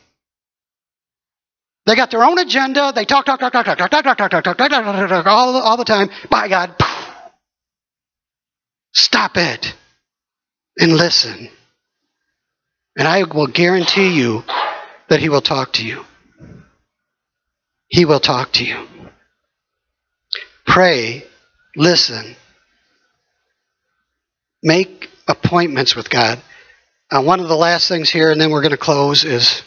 They 1.91 1.97
got 1.97 2.13
their 2.13 2.23
own 2.23 2.39
agenda. 2.39 2.93
They 2.95 3.05
talk, 3.05 3.27
talk, 3.27 3.41
talk, 3.41 3.53
talk, 3.53 3.65
talk, 3.65 3.77
talk, 3.77 3.91
talk, 3.91 4.05
talk, 4.05 4.17
talk, 4.17 4.31
talk, 4.31 4.45
talk, 4.45 4.69
talk, 4.69 4.85
talk, 4.85 5.09
talk, 5.09 5.27
all, 5.27 5.57
all 5.57 5.77
the 5.77 5.85
time. 5.85 6.09
By 6.31 6.47
God, 6.47 6.77
stop 8.93 9.33
it 9.35 9.75
and 10.79 10.93
listen. 10.93 11.49
And 12.97 13.09
I 13.09 13.25
will 13.25 13.49
guarantee 13.49 14.17
you 14.17 14.45
that 15.09 15.19
He 15.19 15.29
will 15.29 15.41
talk 15.41 15.73
to 15.73 15.85
you. 15.85 16.05
He 17.89 18.05
will 18.05 18.21
talk 18.21 18.53
to 18.53 18.65
you. 18.65 18.87
Pray, 20.65 21.25
listen, 21.75 22.37
make 24.63 25.09
appointments 25.27 25.97
with 25.97 26.09
God. 26.09 26.41
Uh, 27.11 27.21
one 27.21 27.41
of 27.41 27.49
the 27.49 27.57
last 27.57 27.89
things 27.89 28.09
here, 28.09 28.31
and 28.31 28.41
then 28.41 28.53
we're 28.53 28.63
going 28.63 28.71
to 28.71 28.77
close, 28.77 29.25
is 29.25 29.65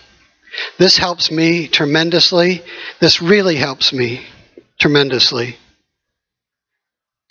this 0.78 0.98
helps 0.98 1.32
me 1.32 1.68
tremendously. 1.68 2.64
This 3.00 3.22
really 3.22 3.56
helps 3.56 3.94
me 3.94 4.26
tremendously. 4.80 5.56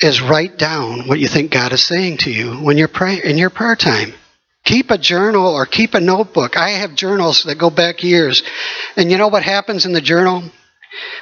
Is 0.00 0.20
write 0.20 0.58
down 0.58 1.06
what 1.06 1.20
you 1.20 1.28
think 1.28 1.52
God 1.52 1.72
is 1.72 1.84
saying 1.84 2.18
to 2.18 2.30
you 2.30 2.54
when 2.54 2.76
you're 2.76 2.88
pray 2.88 3.22
in 3.22 3.38
your 3.38 3.50
prayer 3.50 3.76
time. 3.76 4.14
Keep 4.64 4.90
a 4.90 4.98
journal 4.98 5.46
or 5.46 5.66
keep 5.66 5.94
a 5.94 6.00
notebook. 6.00 6.56
I 6.56 6.70
have 6.70 6.94
journals 6.94 7.44
that 7.44 7.58
go 7.58 7.70
back 7.70 8.02
years. 8.02 8.42
And 8.96 9.10
you 9.10 9.18
know 9.18 9.28
what 9.28 9.42
happens 9.42 9.86
in 9.86 9.92
the 9.92 10.00
journal? 10.00 10.42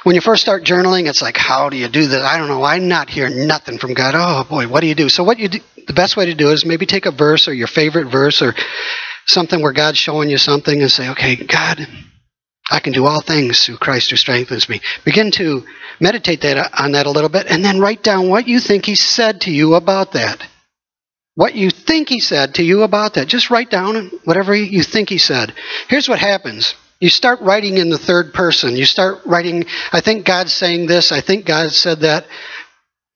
When 0.03 0.15
you 0.15 0.21
first 0.21 0.41
start 0.41 0.63
journaling, 0.63 1.07
it's 1.07 1.21
like, 1.21 1.37
how 1.37 1.69
do 1.69 1.77
you 1.77 1.87
do 1.87 2.05
this? 2.07 2.23
I 2.23 2.37
don't 2.37 2.49
know. 2.49 2.63
I'm 2.63 2.87
not 2.87 3.09
hearing 3.09 3.47
nothing 3.47 3.77
from 3.77 3.93
God. 3.93 4.13
Oh 4.15 4.43
boy, 4.47 4.67
what 4.67 4.81
do 4.81 4.87
you 4.87 4.95
do? 4.95 5.09
So 5.09 5.23
what 5.23 5.39
you 5.39 5.47
do, 5.49 5.59
the 5.87 5.93
best 5.93 6.17
way 6.17 6.25
to 6.25 6.35
do 6.35 6.49
is 6.49 6.65
maybe 6.65 6.85
take 6.85 7.05
a 7.05 7.11
verse 7.11 7.47
or 7.47 7.53
your 7.53 7.67
favorite 7.67 8.11
verse 8.11 8.41
or 8.41 8.53
something 9.25 9.61
where 9.61 9.73
God's 9.73 9.97
showing 9.97 10.29
you 10.29 10.37
something 10.37 10.81
and 10.81 10.91
say, 10.91 11.09
okay, 11.09 11.35
God, 11.35 11.87
I 12.69 12.79
can 12.79 12.93
do 12.93 13.05
all 13.05 13.21
things 13.21 13.65
through 13.65 13.77
Christ 13.77 14.09
who 14.09 14.15
strengthens 14.15 14.69
me. 14.69 14.81
Begin 15.03 15.31
to 15.31 15.63
meditate 15.99 16.41
that, 16.41 16.57
uh, 16.57 16.69
on 16.77 16.93
that 16.93 17.05
a 17.05 17.11
little 17.11 17.29
bit 17.29 17.47
and 17.47 17.63
then 17.63 17.79
write 17.79 18.03
down 18.03 18.29
what 18.29 18.47
you 18.47 18.59
think 18.59 18.85
He 18.85 18.95
said 18.95 19.41
to 19.41 19.51
you 19.51 19.75
about 19.75 20.13
that. 20.13 20.41
What 21.35 21.55
you 21.55 21.69
think 21.69 22.09
He 22.09 22.19
said 22.19 22.55
to 22.55 22.63
you 22.63 22.83
about 22.83 23.15
that. 23.15 23.27
Just 23.27 23.49
write 23.49 23.69
down 23.69 24.11
whatever 24.25 24.55
you 24.55 24.83
think 24.83 25.09
He 25.09 25.17
said. 25.17 25.53
Here's 25.89 26.07
what 26.07 26.19
happens. 26.19 26.75
You 26.99 27.09
start 27.09 27.41
writing 27.41 27.77
in 27.77 27.89
the 27.89 27.97
third 27.97 28.33
person. 28.33 28.75
You 28.75 28.85
start 28.85 29.25
writing, 29.25 29.65
I 29.91 30.01
think 30.01 30.25
God's 30.25 30.53
saying 30.53 30.85
this, 30.85 31.11
I 31.11 31.19
think 31.19 31.45
God 31.45 31.71
said 31.71 32.01
that. 32.01 32.25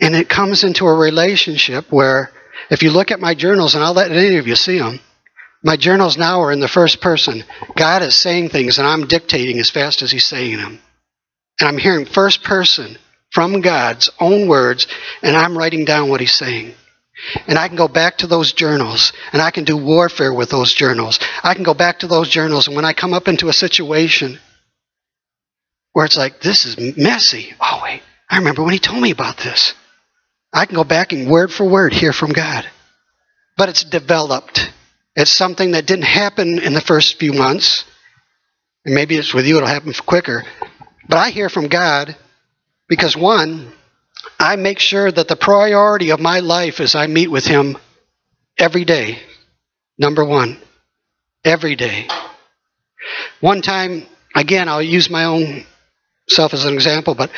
And 0.02 0.16
it 0.16 0.28
comes 0.28 0.64
into 0.64 0.86
a 0.86 0.94
relationship 0.94 1.86
where 1.92 2.32
if 2.70 2.84
you 2.84 2.90
look 2.90 3.12
at 3.12 3.20
my 3.20 3.36
journals, 3.36 3.76
and 3.76 3.84
I'll 3.84 3.94
let 3.94 4.12
any 4.12 4.38
of 4.38 4.48
you 4.48 4.56
see 4.56 4.80
them, 4.80 5.00
my 5.66 5.78
journals 5.78 6.16
now 6.16 6.42
are 6.42 6.52
in 6.52 6.60
the 6.60 6.68
first 6.68 7.02
person. 7.02 7.44
God 7.76 8.04
is 8.04 8.16
saying 8.16 8.50
things, 8.50 8.78
and 8.78 8.88
I'm 8.88 9.08
dictating 9.08 9.58
as 9.58 9.72
fast 9.72 10.04
as 10.04 10.12
He's 10.12 10.24
saying 10.24 10.58
them. 10.58 10.80
And 11.60 11.68
I'm 11.68 11.80
hearing 11.80 12.06
first 12.06 12.44
person 12.44 12.98
from 13.32 13.62
God's 13.62 14.12
own 14.20 14.48
words, 14.48 14.86
and 15.24 15.36
I'm 15.36 15.58
writing 15.58 15.84
down 15.84 16.10
what 16.10 16.22
He's 16.22 16.38
saying. 16.38 16.76
And 17.48 17.58
I 17.58 17.68
can 17.68 17.78
go 17.78 17.88
back 17.88 18.20
to 18.20 18.28
those 18.28 18.54
journals 18.54 19.14
and 19.32 19.42
I 19.42 19.50
can 19.50 19.64
do 19.64 19.78
warfare 19.78 20.34
with 20.34 20.50
those 20.50 20.74
journals. 20.74 21.18
I 21.44 21.54
can 21.54 21.64
go 21.64 21.74
back 21.74 22.00
to 22.00 22.08
those 22.08 22.30
journals 22.30 22.68
and 22.68 22.76
when 22.76 22.84
I 22.84 22.92
come 22.92 23.14
up 23.14 23.30
into 23.30 23.48
a 23.48 23.54
situation 23.54 24.38
where 25.94 26.06
it's 26.06 26.18
like, 26.18 26.42
this 26.42 26.66
is 26.66 26.98
messy. 26.98 27.54
Oh, 27.62 27.80
wait, 27.84 28.02
I 28.30 28.38
remember 28.40 28.64
when 28.64 28.74
he 28.74 28.80
told 28.80 29.02
me 29.02 29.12
about 29.12 29.38
this. 29.38 29.74
I 30.52 30.66
can 30.66 30.76
go 30.76 30.84
back 30.84 31.14
and 31.14 31.32
word 31.32 31.54
for 31.54 31.64
word 31.64 31.94
hear 31.94 32.12
from 32.12 32.34
God. 32.34 32.66
But 33.56 33.70
it's 33.70 33.86
developed. 33.86 34.70
It's 35.16 35.32
something 35.32 35.72
that 35.72 35.86
didn't 35.86 36.06
happen 36.06 36.60
in 36.60 36.74
the 36.74 36.82
first 36.82 37.20
few 37.20 37.34
months. 37.34 37.86
And 38.84 38.94
maybe 38.94 39.16
it's 39.16 39.34
with 39.34 39.46
you, 39.46 39.58
it'll 39.58 39.68
happen 39.68 39.94
quicker. 40.06 40.44
But 41.08 41.18
I 41.18 41.30
hear 41.30 41.50
from 41.50 41.68
God 41.68 42.16
because, 42.88 43.16
one, 43.16 43.72
I 44.40 44.56
make 44.58 44.80
sure 44.80 45.12
that 45.12 45.28
the 45.28 45.36
priority 45.36 46.12
of 46.12 46.20
my 46.20 46.40
life 46.40 46.80
is 46.80 46.96
I 46.96 47.08
meet 47.08 47.30
with 47.30 47.46
Him 47.46 47.78
every 48.58 48.86
day. 48.86 49.20
Number 49.98 50.26
one, 50.26 50.60
every 51.44 51.76
day. 51.76 52.08
One 53.40 53.62
time, 53.62 54.06
again, 54.36 54.68
I'll 54.68 54.82
use 54.82 55.10
my 55.10 55.26
own 55.26 55.66
self 56.28 56.54
as 56.54 56.66
an 56.66 56.74
example, 56.74 57.16
but 57.16 57.32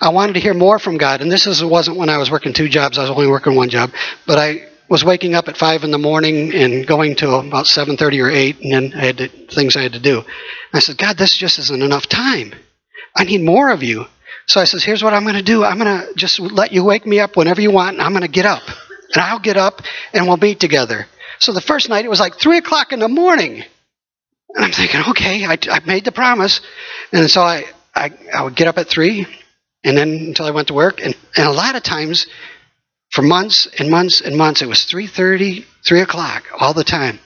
I 0.00 0.10
wanted 0.10 0.34
to 0.34 0.40
hear 0.40 0.54
more 0.54 0.78
from 0.78 0.98
God. 0.98 1.22
And 1.22 1.32
this 1.32 1.46
is, 1.46 1.64
wasn't 1.64 1.96
when 1.96 2.08
I 2.08 2.18
was 2.18 2.30
working 2.30 2.52
two 2.52 2.68
jobs, 2.68 2.98
I 2.98 3.02
was 3.02 3.10
only 3.10 3.26
working 3.26 3.56
one 3.56 3.70
job. 3.70 3.90
But 4.26 4.38
I 4.38 4.68
was 4.88 5.04
waking 5.04 5.34
up 5.34 5.48
at 5.48 5.56
5 5.56 5.84
in 5.84 5.90
the 5.90 5.98
morning 5.98 6.54
and 6.54 6.86
going 6.86 7.16
to 7.16 7.34
about 7.36 7.66
7.30 7.66 8.22
or 8.22 8.30
8, 8.30 8.60
and 8.60 8.72
then 8.72 8.92
I 8.94 9.06
had 9.06 9.18
to, 9.18 9.28
things 9.28 9.76
I 9.76 9.82
had 9.82 9.94
to 9.94 10.00
do. 10.00 10.18
And 10.18 10.26
I 10.74 10.78
said, 10.80 10.98
God, 10.98 11.16
this 11.16 11.36
just 11.36 11.58
isn't 11.58 11.82
enough 11.82 12.06
time. 12.06 12.54
I 13.16 13.24
need 13.24 13.42
more 13.42 13.70
of 13.70 13.82
you. 13.82 14.06
So 14.46 14.60
I 14.60 14.64
says, 14.64 14.84
here's 14.84 15.02
what 15.02 15.14
I'm 15.14 15.22
going 15.22 15.36
to 15.36 15.42
do. 15.42 15.64
I'm 15.64 15.78
going 15.78 16.00
to 16.00 16.14
just 16.14 16.38
let 16.38 16.72
you 16.72 16.84
wake 16.84 17.06
me 17.06 17.18
up 17.20 17.36
whenever 17.36 17.60
you 17.60 17.70
want, 17.70 17.96
and 17.96 18.02
I'm 18.02 18.12
going 18.12 18.22
to 18.22 18.28
get 18.28 18.44
up. 18.44 18.62
And 19.14 19.22
I'll 19.22 19.38
get 19.38 19.56
up, 19.56 19.80
and 20.12 20.26
we'll 20.26 20.36
meet 20.36 20.60
together. 20.60 21.06
So 21.38 21.52
the 21.52 21.60
first 21.60 21.88
night, 21.88 22.04
it 22.04 22.08
was 22.08 22.20
like 22.20 22.34
3 22.38 22.58
o'clock 22.58 22.92
in 22.92 22.98
the 22.98 23.08
morning. 23.08 23.62
And 24.54 24.64
I'm 24.64 24.72
thinking, 24.72 25.00
okay, 25.10 25.46
I, 25.46 25.58
I 25.70 25.80
made 25.86 26.04
the 26.04 26.12
promise. 26.12 26.60
And 27.12 27.30
so 27.30 27.40
I, 27.40 27.64
I, 27.94 28.12
I 28.34 28.42
would 28.42 28.54
get 28.54 28.68
up 28.68 28.76
at 28.76 28.88
3, 28.88 29.26
and 29.82 29.96
then 29.96 30.10
until 30.10 30.46
I 30.46 30.50
went 30.50 30.68
to 30.68 30.74
work. 30.74 31.00
And, 31.00 31.16
and 31.36 31.46
a 31.48 31.52
lot 31.52 31.74
of 31.74 31.82
times, 31.82 32.26
for 33.14 33.22
months 33.22 33.68
and 33.78 33.88
months 33.88 34.20
and 34.20 34.36
months, 34.36 34.60
it 34.60 34.66
was 34.66 34.80
3.30, 34.80 35.64
3 35.86 36.00
o'clock 36.00 36.46
all 36.58 36.74
the 36.74 36.82
time. 36.82 37.20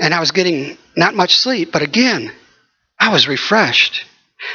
And 0.00 0.14
I 0.14 0.20
was 0.20 0.30
getting 0.30 0.78
not 0.96 1.14
much 1.14 1.36
sleep, 1.36 1.70
but 1.70 1.82
again, 1.82 2.32
I 2.98 3.12
was 3.12 3.28
refreshed. 3.28 4.06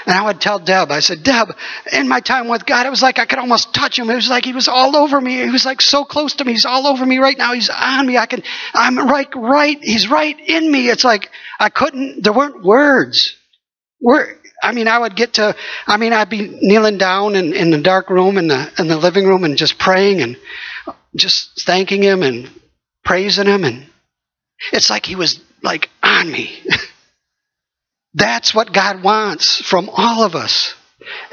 And 0.08 0.16
I 0.16 0.24
would 0.24 0.42
tell 0.42 0.58
Deb, 0.58 0.90
I 0.90 1.02
said, 1.02 1.22
Deb, 1.22 1.50
in 1.92 2.08
my 2.08 2.22
time 2.22 2.48
with 2.48 2.66
God, 2.66 2.88
it 2.88 2.90
was 2.90 3.04
like 3.04 3.20
I 3.20 3.26
could 3.28 3.38
almost 3.38 3.76
touch 3.76 4.00
him. 4.00 4.10
It 4.10 4.16
was 4.16 4.30
like 4.30 4.46
he 4.46 4.54
was 4.54 4.68
all 4.68 4.96
over 4.96 5.22
me. 5.22 5.44
He 5.44 5.52
was 5.52 5.64
like 5.64 5.80
so 5.80 6.06
close 6.06 6.34
to 6.36 6.46
me. 6.46 6.54
He's 6.54 6.66
all 6.66 6.88
over 6.88 7.06
me 7.06 7.20
right 7.20 7.38
now. 7.38 7.54
He's 7.54 7.70
on 7.70 8.08
me. 8.08 8.18
I 8.18 8.26
can, 8.26 8.42
I'm 8.74 8.98
right, 8.98 9.28
right. 9.36 9.78
He's 9.80 10.10
right 10.10 10.40
in 10.40 10.72
me. 10.72 10.90
It's 10.90 11.04
like 11.04 11.30
I 11.60 11.70
couldn't, 11.70 12.24
there 12.24 12.34
weren't 12.34 12.64
words. 12.64 13.36
Word, 14.02 14.40
I 14.64 14.72
mean, 14.72 14.88
I 14.88 14.97
would 14.97 15.16
get 15.16 15.34
to, 15.34 15.55
I 15.86 15.97
mean, 15.97 16.14
I'd 16.14 16.30
be 16.30 16.47
kneeling 16.47 16.97
down 16.97 17.36
in, 17.36 17.53
in 17.53 17.70
the 17.70 17.82
dark 17.82 18.09
room 18.09 18.38
in 18.38 18.47
the, 18.47 18.72
in 18.80 18.88
the 18.88 18.97
living 18.97 19.28
room 19.28 19.43
and 19.43 19.57
just 19.57 19.78
praying 19.78 20.22
and 20.22 20.38
just 21.16 21.66
thanking 21.66 22.01
him 22.01 22.24
and 22.24 22.49
praising 23.03 23.47
him. 23.47 23.64
And 23.66 23.86
it's 24.72 24.89
like 24.89 25.05
he 25.05 25.16
was 25.16 25.39
like 25.61 25.89
on 26.01 26.32
me. 26.32 26.61
That's 28.14 28.53
what 28.53 28.74
God 28.74 29.03
wants 29.03 29.61
from 29.61 29.89
all 29.91 30.24
of 30.24 30.36
us. 30.36 30.76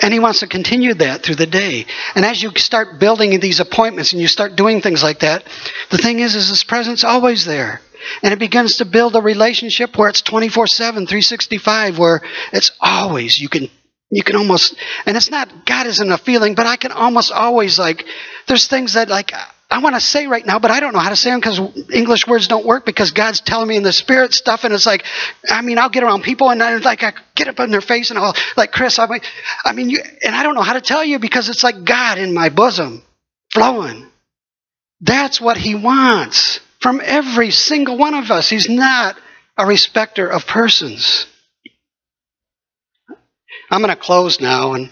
And 0.01 0.13
He 0.13 0.19
wants 0.19 0.41
to 0.41 0.47
continue 0.47 0.95
that 0.95 1.23
through 1.23 1.37
the 1.37 1.47
day. 1.47 1.87
And 2.15 2.25
as 2.25 2.43
you 2.43 2.51
start 2.57 2.99
building 2.99 3.39
these 3.39 3.61
appointments 3.61 4.13
and 4.13 4.21
you 4.21 4.29
start 4.29 4.57
doing 4.57 4.81
things 4.81 5.03
like 5.03 5.21
that, 5.21 5.45
the 5.91 5.99
thing 5.99 6.21
is, 6.21 6.35
is 6.35 6.49
His 6.49 6.65
presence 6.65 7.05
always 7.05 7.45
there. 7.45 7.81
And 8.23 8.33
it 8.33 8.39
begins 8.39 8.77
to 8.79 8.85
build 8.85 9.17
a 9.17 9.21
relationship 9.21 9.97
where 9.97 10.09
it's 10.09 10.23
24 10.23 10.67
7, 10.67 11.07
365, 11.07 11.99
where 11.99 12.23
it's 12.53 12.73
always, 12.81 13.41
you 13.41 13.49
can 13.49 13.69
you 14.13 14.25
can 14.25 14.35
almost 14.35 14.75
and 15.07 15.17
it's 15.17 15.31
not 15.31 15.65
god 15.65 15.87
isn't 15.87 16.11
a 16.11 16.19
feeling 16.19 16.57
but 16.57 16.67
i 16.67 16.75
can 16.75 16.91
almost 16.91 17.31
always 17.31 17.79
like 17.79 18.05
there's 18.49 18.67
things 18.67 18.95
that 18.95 19.09
like 19.09 19.33
I 19.73 19.79
want 19.79 19.95
to 19.95 20.01
say 20.01 20.27
right 20.27 20.45
now, 20.45 20.59
but 20.59 20.73
I 20.73 20.81
don't 20.81 20.93
know 20.93 20.99
how 20.99 21.11
to 21.11 21.17
say 21.17 21.31
them 21.31 21.39
because 21.39 21.61
English 21.93 22.27
words 22.27 22.49
don't 22.49 22.67
work 22.67 22.85
because 22.85 23.13
God's 23.13 23.41
telling 23.41 23.69
me 23.69 23.77
in 23.77 23.85
the 23.85 23.93
spirit 23.93 24.35
stuff, 24.35 24.65
and 24.65 24.75
it's 24.75 24.85
like, 24.85 25.05
I 25.49 25.63
mean, 25.63 25.79
I'll 25.79 25.89
get 25.89 26.03
around 26.03 26.25
people 26.25 26.51
and 26.51 26.61
I 26.61 26.77
like 26.79 27.05
I 27.05 27.13
get 27.37 27.47
up 27.47 27.61
in 27.61 27.71
their 27.71 27.81
face 27.81 28.11
and 28.11 28.19
I'll 28.19 28.35
like 28.57 28.73
Chris, 28.73 28.99
I 28.99 29.07
mean, 29.07 29.21
I 29.65 29.73
mean, 29.73 29.89
you, 29.89 30.01
and 30.25 30.35
I 30.35 30.43
don't 30.43 30.57
know 30.57 30.63
how 30.63 30.73
to 30.73 30.81
tell 30.81 31.05
you 31.05 31.21
because 31.21 31.49
it's 31.49 31.63
like 31.63 31.85
God 31.85 32.19
in 32.19 32.35
my 32.35 32.49
bosom, 32.49 33.05
flowing. 33.53 34.09
That's 35.01 35.41
what 35.41 35.57
He 35.57 35.77
wants 35.77 36.59
from 36.81 37.01
every 37.05 37.51
single 37.51 37.97
one 37.97 38.15
of 38.15 38.31
us. 38.31 38.49
He's 38.49 38.69
not 38.69 39.17
a 39.57 39.67
respecter 39.67 40.27
of 40.27 40.47
persons. 40.47 41.27
I'm 43.71 43.83
going 43.83 43.95
to 43.95 44.01
close 44.01 44.41
now 44.41 44.73
and 44.73 44.91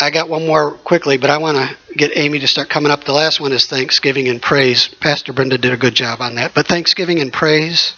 I 0.00 0.10
got 0.10 0.28
one 0.28 0.46
more 0.46 0.72
quickly, 0.72 1.18
but 1.18 1.28
I 1.28 1.38
want 1.38 1.56
to 1.58 1.94
get 1.94 2.16
Amy 2.16 2.38
to 2.38 2.46
start 2.46 2.68
coming 2.68 2.92
up. 2.92 3.02
The 3.02 3.12
last 3.12 3.40
one 3.40 3.52
is 3.52 3.66
Thanksgiving 3.66 4.28
and 4.28 4.40
Praise. 4.40 4.86
Pastor 5.00 5.32
Brenda 5.32 5.58
did 5.58 5.72
a 5.72 5.76
good 5.76 5.94
job 5.94 6.20
on 6.20 6.36
that. 6.36 6.54
But 6.54 6.68
Thanksgiving 6.68 7.18
and 7.18 7.32
Praise, 7.32 7.94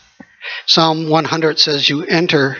Psalm 0.66 1.10
100 1.10 1.58
says, 1.58 1.88
You 1.88 2.04
enter 2.04 2.56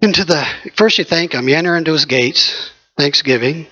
into 0.00 0.24
the, 0.24 0.46
first 0.76 0.96
you 0.96 1.04
thank 1.04 1.32
Him, 1.32 1.46
you 1.46 1.56
enter 1.56 1.76
into 1.76 1.92
His 1.92 2.06
gates, 2.06 2.70
thanksgiving, 2.96 3.66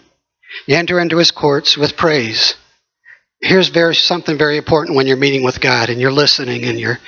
you 0.66 0.76
enter 0.76 1.00
into 1.00 1.16
His 1.16 1.30
courts 1.30 1.78
with 1.78 1.96
praise 1.96 2.54
here's 3.41 3.68
very 3.68 3.95
something 3.95 4.39
very 4.39 4.57
important 4.57 4.97
when 4.97 5.07
you're 5.07 5.16
meeting 5.16 5.43
with 5.43 5.61
God 5.61 5.91
and 5.91 6.01
you're 6.01 6.12
listening 6.12 6.64
and 6.64 6.80
you're 6.80 6.99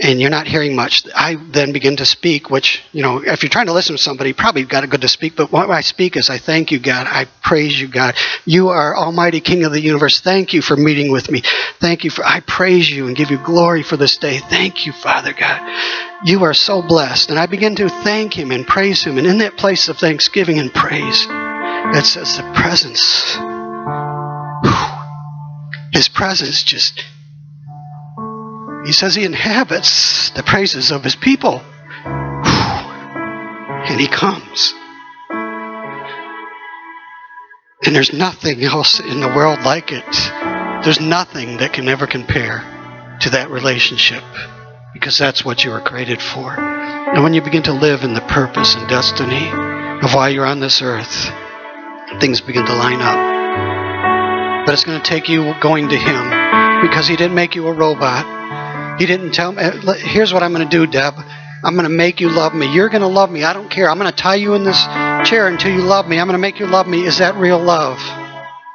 and 0.00 0.20
you're 0.20 0.30
not 0.30 0.46
hearing 0.46 0.74
much. 0.74 1.06
I 1.14 1.36
then 1.36 1.72
begin 1.72 1.96
to 1.96 2.06
speak, 2.06 2.50
which 2.50 2.82
you 2.92 3.02
know, 3.02 3.18
if 3.18 3.42
you're 3.42 3.50
trying 3.50 3.66
to 3.66 3.72
listen 3.72 3.96
to 3.96 4.02
somebody, 4.02 4.32
probably 4.32 4.64
got 4.64 4.84
a 4.84 4.86
good 4.86 5.02
to 5.02 5.08
speak. 5.08 5.36
But 5.36 5.52
what 5.52 5.70
I 5.70 5.82
speak 5.82 6.16
is, 6.16 6.30
I 6.30 6.38
thank 6.38 6.72
you, 6.72 6.78
God. 6.78 7.06
I 7.06 7.26
praise 7.42 7.78
you, 7.78 7.88
God. 7.88 8.14
You 8.44 8.68
are 8.68 8.96
Almighty 8.96 9.40
King 9.40 9.64
of 9.64 9.72
the 9.72 9.80
universe. 9.80 10.20
Thank 10.20 10.52
you 10.52 10.62
for 10.62 10.76
meeting 10.76 11.12
with 11.12 11.30
me. 11.30 11.42
Thank 11.80 12.04
you 12.04 12.10
for. 12.10 12.24
I 12.24 12.40
praise 12.40 12.90
you 12.90 13.06
and 13.06 13.16
give 13.16 13.30
you 13.30 13.38
glory 13.38 13.82
for 13.82 13.96
this 13.96 14.16
day. 14.16 14.38
Thank 14.38 14.86
you, 14.86 14.92
Father 14.92 15.32
God. 15.32 15.60
You 16.24 16.44
are 16.44 16.54
so 16.54 16.80
blessed, 16.80 17.30
and 17.30 17.38
I 17.38 17.46
begin 17.46 17.76
to 17.76 17.88
thank 17.88 18.34
Him 18.34 18.50
and 18.50 18.66
praise 18.66 19.04
Him. 19.04 19.18
And 19.18 19.26
in 19.26 19.38
that 19.38 19.58
place 19.58 19.88
of 19.88 19.98
thanksgiving 19.98 20.58
and 20.58 20.72
praise, 20.72 21.26
it 21.28 22.04
says 22.06 22.38
the 22.38 22.42
presence 22.54 23.53
his 25.94 26.08
presence 26.08 26.64
just, 26.64 27.04
he 28.84 28.92
says 28.92 29.14
he 29.14 29.24
inhabits 29.24 30.30
the 30.30 30.42
praises 30.42 30.90
of 30.90 31.04
his 31.04 31.14
people. 31.14 31.62
And 33.86 34.00
he 34.00 34.08
comes. 34.08 34.74
And 37.86 37.94
there's 37.94 38.12
nothing 38.12 38.64
else 38.64 38.98
in 38.98 39.20
the 39.20 39.28
world 39.28 39.60
like 39.60 39.92
it. 39.92 40.04
There's 40.84 41.00
nothing 41.00 41.58
that 41.58 41.72
can 41.72 41.88
ever 41.88 42.08
compare 42.08 42.64
to 43.20 43.30
that 43.30 43.50
relationship 43.50 44.24
because 44.92 45.16
that's 45.16 45.44
what 45.44 45.64
you 45.64 45.70
were 45.70 45.80
created 45.80 46.20
for. 46.20 46.58
And 46.58 47.22
when 47.22 47.34
you 47.34 47.42
begin 47.42 47.62
to 47.64 47.72
live 47.72 48.02
in 48.02 48.14
the 48.14 48.20
purpose 48.22 48.74
and 48.74 48.88
destiny 48.88 49.48
of 50.04 50.12
why 50.12 50.30
you're 50.30 50.46
on 50.46 50.58
this 50.58 50.82
earth, 50.82 51.30
things 52.20 52.40
begin 52.40 52.66
to 52.66 52.74
line 52.74 53.00
up. 53.00 53.33
But 54.64 54.72
it's 54.72 54.84
going 54.84 54.98
to 54.98 55.06
take 55.06 55.28
you 55.28 55.54
going 55.60 55.90
to 55.90 55.96
Him 55.96 56.80
because 56.80 57.06
He 57.06 57.16
didn't 57.16 57.34
make 57.34 57.54
you 57.54 57.66
a 57.66 57.72
robot. 57.72 58.98
He 58.98 59.04
didn't 59.04 59.32
tell 59.32 59.52
me, 59.52 59.62
eh, 59.62 59.94
here's 59.98 60.32
what 60.32 60.42
I'm 60.42 60.54
going 60.54 60.66
to 60.66 60.76
do, 60.76 60.86
Deb. 60.86 61.14
I'm 61.62 61.74
going 61.74 61.84
to 61.84 61.90
make 61.90 62.20
you 62.20 62.30
love 62.30 62.54
me. 62.54 62.72
You're 62.72 62.88
going 62.88 63.02
to 63.02 63.06
love 63.08 63.30
me. 63.30 63.44
I 63.44 63.52
don't 63.52 63.70
care. 63.70 63.90
I'm 63.90 63.98
going 63.98 64.10
to 64.10 64.16
tie 64.16 64.36
you 64.36 64.54
in 64.54 64.64
this 64.64 64.82
chair 65.28 65.48
until 65.48 65.70
you 65.70 65.82
love 65.82 66.08
me. 66.08 66.18
I'm 66.18 66.26
going 66.26 66.34
to 66.34 66.40
make 66.40 66.60
you 66.60 66.66
love 66.66 66.86
me. 66.86 67.04
Is 67.04 67.18
that 67.18 67.36
real 67.36 67.58
love? 67.58 67.98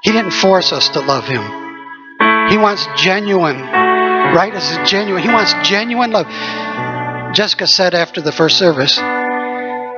He 0.03 0.11
didn't 0.11 0.31
force 0.31 0.71
us 0.71 0.89
to 0.89 0.99
love 0.99 1.25
Him. 1.25 1.41
He 2.49 2.57
wants 2.57 2.85
genuine, 2.95 3.59
right? 3.59 4.51
This 4.53 4.69
is 4.69 4.89
genuine. 4.89 5.23
He 5.23 5.29
wants 5.29 5.53
genuine 5.67 6.11
love. 6.11 6.27
Jessica 7.33 7.65
said 7.65 7.95
after 7.95 8.21
the 8.21 8.31
first 8.31 8.57
service, 8.57 8.99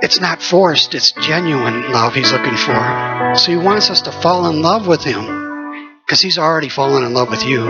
it's 0.02 0.22
not 0.22 0.42
forced, 0.42 0.96
it's 0.96 1.12
genuine 1.12 1.92
love 1.92 2.14
he's 2.14 2.32
looking 2.32 2.58
for. 2.58 3.34
So 3.36 3.52
he 3.52 3.58
wants 3.58 3.90
us 3.90 4.02
to 4.02 4.12
fall 4.12 4.48
in 4.50 4.62
love 4.62 4.88
with 4.88 5.04
him 5.04 5.51
because 6.12 6.20
he's 6.20 6.38
already 6.38 6.68
fallen 6.68 7.06
in 7.06 7.14
love 7.14 7.30
with 7.30 7.46
you. 7.46 7.66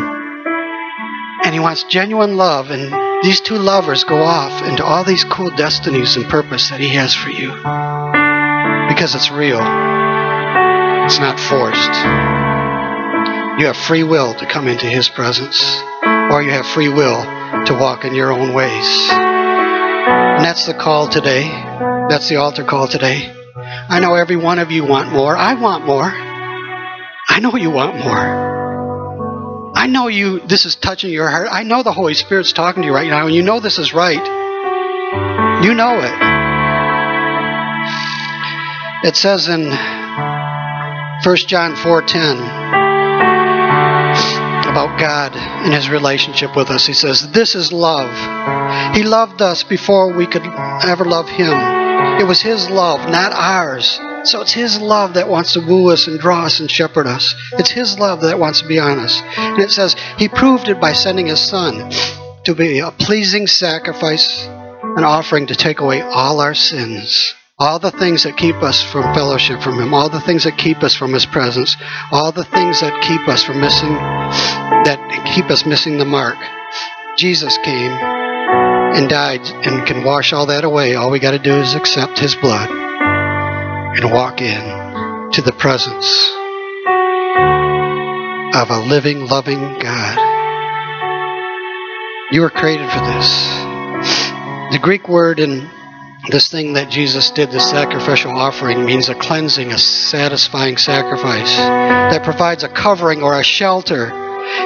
And 1.43 1.53
he 1.53 1.59
wants 1.59 1.83
genuine 1.83 2.37
love, 2.37 2.71
and 2.71 2.91
these 3.23 3.39
two 3.39 3.53
lovers 3.53 4.03
go 4.03 4.17
off 4.17 4.67
into 4.67 4.83
all 4.83 5.03
these 5.03 5.23
cool 5.23 5.51
destinies 5.51 6.15
and 6.15 6.25
purpose 6.25 6.71
that 6.71 6.79
he 6.79 6.89
has 6.89 7.13
for 7.13 7.29
you. 7.29 7.51
Because 8.89 9.13
it's 9.13 9.29
real, 9.29 9.59
it's 9.59 11.19
not 11.19 11.39
forced. 11.39 11.93
You 13.61 13.67
have 13.67 13.77
free 13.77 14.01
will 14.01 14.33
to 14.33 14.47
come 14.47 14.67
into 14.67 14.87
his 14.87 15.07
presence, 15.07 15.61
or 16.31 16.41
you 16.41 16.49
have 16.49 16.65
free 16.65 16.89
will 16.89 17.21
to 17.65 17.77
walk 17.79 18.05
in 18.05 18.15
your 18.15 18.31
own 18.31 18.55
ways. 18.55 19.09
And 19.11 20.43
that's 20.43 20.65
the 20.65 20.73
call 20.73 21.07
today. 21.09 21.43
That's 22.09 22.27
the 22.27 22.37
altar 22.37 22.63
call 22.63 22.87
today. 22.87 23.31
I 23.55 23.99
know 23.99 24.15
every 24.15 24.35
one 24.35 24.57
of 24.57 24.71
you 24.71 24.83
want 24.83 25.11
more. 25.11 25.37
I 25.37 25.53
want 25.53 25.85
more. 25.85 26.30
I 27.31 27.39
know 27.39 27.55
you 27.55 27.71
want 27.71 27.95
more. 27.95 29.71
I 29.73 29.87
know 29.87 30.09
you, 30.09 30.41
this 30.41 30.65
is 30.65 30.75
touching 30.75 31.11
your 31.13 31.29
heart. 31.29 31.47
I 31.49 31.63
know 31.63 31.81
the 31.81 31.93
Holy 31.93 32.13
Spirit's 32.13 32.51
talking 32.51 32.83
to 32.83 32.87
you 32.87 32.93
right 32.93 33.09
now, 33.09 33.25
and 33.25 33.33
you 33.33 33.41
know 33.41 33.61
this 33.61 33.79
is 33.79 33.93
right. 33.93 34.21
You 35.63 35.73
know 35.73 35.97
it. 36.01 36.13
It 39.07 39.15
says 39.15 39.47
in 39.47 39.71
1 41.23 41.35
John 41.47 41.77
4:10 41.77 42.37
about 44.67 44.99
God 44.99 45.31
and 45.33 45.73
his 45.73 45.89
relationship 45.89 46.53
with 46.53 46.69
us. 46.69 46.85
He 46.85 46.93
says, 46.93 47.31
"This 47.31 47.55
is 47.55 47.71
love. 47.71 48.11
He 48.93 49.03
loved 49.03 49.41
us 49.41 49.63
before 49.63 50.11
we 50.11 50.27
could 50.27 50.45
ever 50.83 51.05
love 51.05 51.29
him. 51.29 51.57
It 52.19 52.27
was 52.27 52.41
his 52.41 52.69
love, 52.69 53.09
not 53.09 53.31
ours." 53.31 54.01
So 54.23 54.41
it's 54.41 54.53
His 54.53 54.79
love 54.79 55.15
that 55.15 55.27
wants 55.29 55.53
to 55.53 55.61
woo 55.61 55.89
us 55.89 56.07
and 56.07 56.19
draw 56.19 56.45
us 56.45 56.59
and 56.59 56.69
shepherd 56.69 57.07
us. 57.07 57.33
It's 57.53 57.71
His 57.71 57.97
love 57.97 58.21
that 58.21 58.37
wants 58.37 58.61
to 58.61 58.67
be 58.67 58.79
on 58.79 58.99
us. 58.99 59.19
And 59.37 59.59
it 59.59 59.71
says 59.71 59.95
He 60.17 60.27
proved 60.27 60.67
it 60.69 60.79
by 60.79 60.93
sending 60.93 61.27
His 61.27 61.41
Son 61.41 61.91
to 62.43 62.55
be 62.55 62.79
a 62.79 62.91
pleasing 62.91 63.47
sacrifice, 63.47 64.45
an 64.45 65.03
offering 65.03 65.47
to 65.47 65.55
take 65.55 65.79
away 65.79 66.01
all 66.01 66.39
our 66.39 66.53
sins. 66.53 67.33
All 67.57 67.77
the 67.77 67.91
things 67.91 68.23
that 68.23 68.37
keep 68.37 68.55
us 68.55 68.81
from 68.91 69.13
fellowship 69.13 69.61
from 69.61 69.79
Him, 69.79 69.93
all 69.93 70.09
the 70.09 70.21
things 70.21 70.43
that 70.43 70.57
keep 70.57 70.83
us 70.83 70.95
from 70.95 71.13
His 71.13 71.25
presence, 71.25 71.75
all 72.11 72.31
the 72.31 72.43
things 72.43 72.81
that 72.81 73.03
keep 73.03 73.27
us 73.27 73.43
from 73.43 73.59
missing, 73.59 73.93
that 73.93 75.33
keep 75.35 75.45
us 75.45 75.65
missing 75.65 75.97
the 75.97 76.05
mark. 76.05 76.37
Jesus 77.17 77.57
came 77.63 77.91
and 77.91 79.09
died 79.09 79.41
and 79.65 79.85
can 79.87 80.03
wash 80.03 80.33
all 80.33 80.47
that 80.47 80.63
away. 80.63 80.95
All 80.95 81.11
we 81.11 81.19
got 81.19 81.31
to 81.31 81.39
do 81.39 81.53
is 81.53 81.75
accept 81.75 82.17
His 82.17 82.35
blood 82.35 82.90
and 83.93 84.11
walk 84.11 84.41
in 84.41 85.31
to 85.31 85.41
the 85.41 85.51
presence 85.51 86.07
of 88.55 88.69
a 88.69 88.79
living, 88.87 89.25
loving 89.25 89.59
God. 89.79 90.17
You 92.31 92.41
were 92.41 92.49
created 92.49 92.89
for 92.89 92.99
this. 92.99 93.47
The 94.71 94.79
Greek 94.81 95.09
word 95.09 95.39
in 95.39 95.69
this 96.29 96.47
thing 96.49 96.73
that 96.73 96.89
Jesus 96.89 97.31
did, 97.31 97.51
the 97.51 97.59
sacrificial 97.59 98.31
offering, 98.31 98.85
means 98.85 99.09
a 99.09 99.15
cleansing, 99.15 99.71
a 99.71 99.77
satisfying 99.77 100.77
sacrifice 100.77 101.55
that 101.57 102.23
provides 102.23 102.63
a 102.63 102.69
covering 102.69 103.21
or 103.21 103.37
a 103.37 103.43
shelter. 103.43 104.09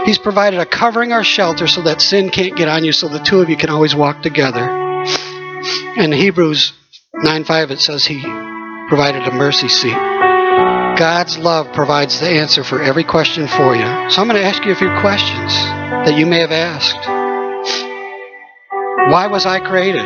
He's 0.06 0.20
provided 0.20 0.60
a 0.60 0.66
covering 0.68 1.12
or 1.12 1.24
shelter 1.24 1.66
so 1.66 1.82
that 1.82 2.02
sin 2.02 2.30
can't 2.30 2.56
get 2.56 2.68
on 2.68 2.84
you, 2.84 2.92
so 2.92 3.08
the 3.08 3.20
two 3.20 3.40
of 3.40 3.50
you 3.50 3.58
can 3.58 3.72
always 3.72 3.96
walk 3.96 4.22
together. 4.22 4.70
In 5.98 6.12
Hebrews 6.12 6.74
9 7.16 7.44
5, 7.44 7.72
it 7.72 7.80
says 7.80 8.06
he 8.06 8.24
provided 8.88 9.28
a 9.28 9.34
mercy 9.34 9.68
seat. 9.68 9.98
God's 10.98 11.38
love 11.38 11.74
provides 11.74 12.20
the 12.20 12.30
answer 12.30 12.64
for 12.64 12.82
every 12.82 13.04
question 13.04 13.48
for 13.48 13.76
you. 13.76 14.10
So 14.10 14.22
I'm 14.22 14.28
going 14.28 14.42
to 14.42 14.48
ask 14.48 14.64
you 14.66 14.72
a 14.72 14.76
few 14.76 14.90
questions 15.02 15.54
that 15.54 16.18
you 16.18 16.26
may 16.26 16.40
have 16.40 16.52
asked. 16.52 17.06
Why 19.12 19.28
was 19.28 19.46
I 19.46 19.60
created? 19.60 20.06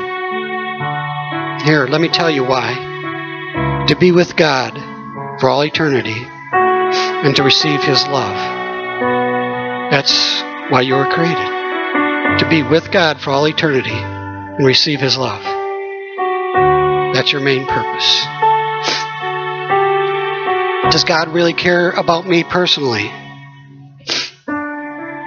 Here, 1.66 1.88
let 1.88 2.02
me 2.02 2.08
tell 2.08 2.30
you 2.30 2.44
why. 2.44 3.86
To 3.88 3.96
be 3.96 4.12
with 4.12 4.36
God 4.36 4.74
for 5.40 5.50
all 5.50 5.64
eternity 5.64 6.16
and 6.16 7.36
to 7.36 7.44
receive 7.44 7.84
His 7.84 8.08
love. 8.08 8.36
That's 9.92 10.42
why 10.72 10.82
you 10.82 10.96
were 10.96 11.06
created. 11.06 12.40
To 12.40 12.48
be 12.50 12.64
with 12.64 12.92
God 12.92 13.22
for 13.22 13.32
all 13.32 13.48
eternity 13.48 13.92
and 13.92 14.66
receive 14.66 15.00
His 15.00 15.18
love. 15.18 15.44
That's 17.14 17.32
your 17.32 17.42
main 17.42 17.66
purpose. 17.68 18.39
Does 20.92 21.04
God 21.04 21.28
really 21.30 21.54
care 21.54 21.92
about 21.92 22.28
me 22.28 22.44
personally? 22.44 23.12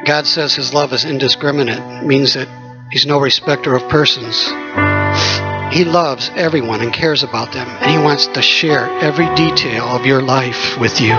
God 0.04 0.26
says 0.26 0.56
his 0.56 0.74
love 0.74 0.92
is 0.92 1.04
indiscriminate, 1.04 2.04
means 2.04 2.34
that 2.34 2.48
he's 2.90 3.06
no 3.06 3.20
respecter 3.20 3.76
of 3.76 3.88
persons. 3.88 4.44
He 5.72 5.84
loves 5.84 6.32
everyone 6.34 6.80
and 6.80 6.92
cares 6.92 7.22
about 7.22 7.52
them, 7.52 7.68
and 7.68 7.90
he 7.92 7.98
wants 7.98 8.26
to 8.26 8.42
share 8.42 8.90
every 9.00 9.32
detail 9.36 9.84
of 9.84 10.04
your 10.04 10.20
life 10.20 10.76
with 10.80 11.00
you. 11.00 11.14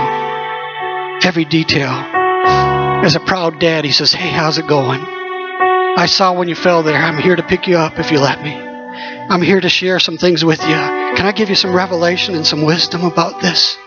Every 1.24 1.46
detail. 1.46 1.88
As 1.88 3.16
a 3.16 3.20
proud 3.20 3.58
dad, 3.58 3.86
he 3.86 3.92
says, 3.92 4.12
Hey, 4.12 4.28
how's 4.28 4.58
it 4.58 4.68
going? 4.68 5.00
I 5.00 6.04
saw 6.04 6.38
when 6.38 6.48
you 6.48 6.54
fell 6.54 6.82
there. 6.82 6.96
I'm 6.96 7.16
here 7.16 7.36
to 7.36 7.42
pick 7.42 7.66
you 7.66 7.78
up 7.78 7.98
if 7.98 8.10
you 8.10 8.18
let 8.18 8.42
me. 8.42 8.52
I'm 8.52 9.40
here 9.40 9.60
to 9.60 9.70
share 9.70 9.98
some 10.00 10.18
things 10.18 10.44
with 10.44 10.60
you. 10.60 10.74
Can 11.16 11.24
I 11.24 11.32
give 11.32 11.48
you 11.48 11.54
some 11.54 11.74
revelation 11.74 12.34
and 12.34 12.46
some 12.46 12.62
wisdom 12.62 13.04
about 13.04 13.40
this? 13.40 13.78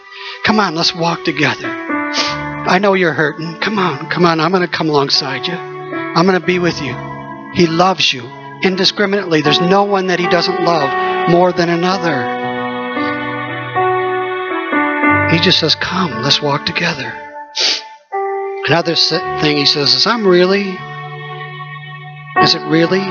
Come 0.47 0.61
on, 0.61 0.75
let's 0.75 0.95
walk 0.95 1.25
together. 1.25 1.67
I 1.67 2.79
know 2.79 2.93
you're 2.93 3.11
hurting. 3.11 3.59
Come 3.59 3.77
on, 3.77 4.09
come 4.09 4.25
on. 4.25 4.39
I'm 4.39 4.51
going 4.51 4.65
to 4.65 4.69
come 4.69 4.87
alongside 4.87 5.45
you. 5.45 5.53
I'm 5.53 6.25
going 6.25 6.39
to 6.39 6.47
be 6.47 6.57
with 6.57 6.81
you. 6.81 6.95
He 7.53 7.67
loves 7.67 8.13
you 8.13 8.23
indiscriminately. 8.63 9.41
There's 9.41 9.59
no 9.59 9.83
one 9.83 10.07
that 10.07 10.21
he 10.21 10.27
doesn't 10.29 10.63
love 10.63 11.29
more 11.29 11.51
than 11.51 11.67
another. 11.67 12.23
He 15.35 15.39
just 15.43 15.59
says, 15.59 15.75
Come, 15.75 16.23
let's 16.23 16.41
walk 16.41 16.65
together. 16.65 17.11
Another 18.67 18.95
thing 18.95 19.57
he 19.57 19.65
says 19.65 19.93
is, 19.95 20.07
I'm 20.07 20.25
really, 20.25 20.69
is 22.41 22.55
it 22.55 22.61
really 22.67 23.05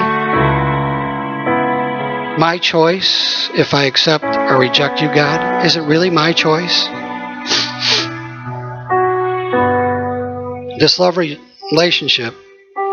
my 2.39 2.59
choice 2.63 3.51
if 3.53 3.75
I 3.75 3.85
accept 3.85 4.25
or 4.25 4.59
reject 4.59 5.03
you, 5.03 5.09
God? 5.09 5.67
Is 5.67 5.77
it 5.77 5.83
really 5.83 6.09
my 6.09 6.33
choice? 6.33 6.89
This 10.79 10.99
love 10.99 11.17
relationship 11.17 12.35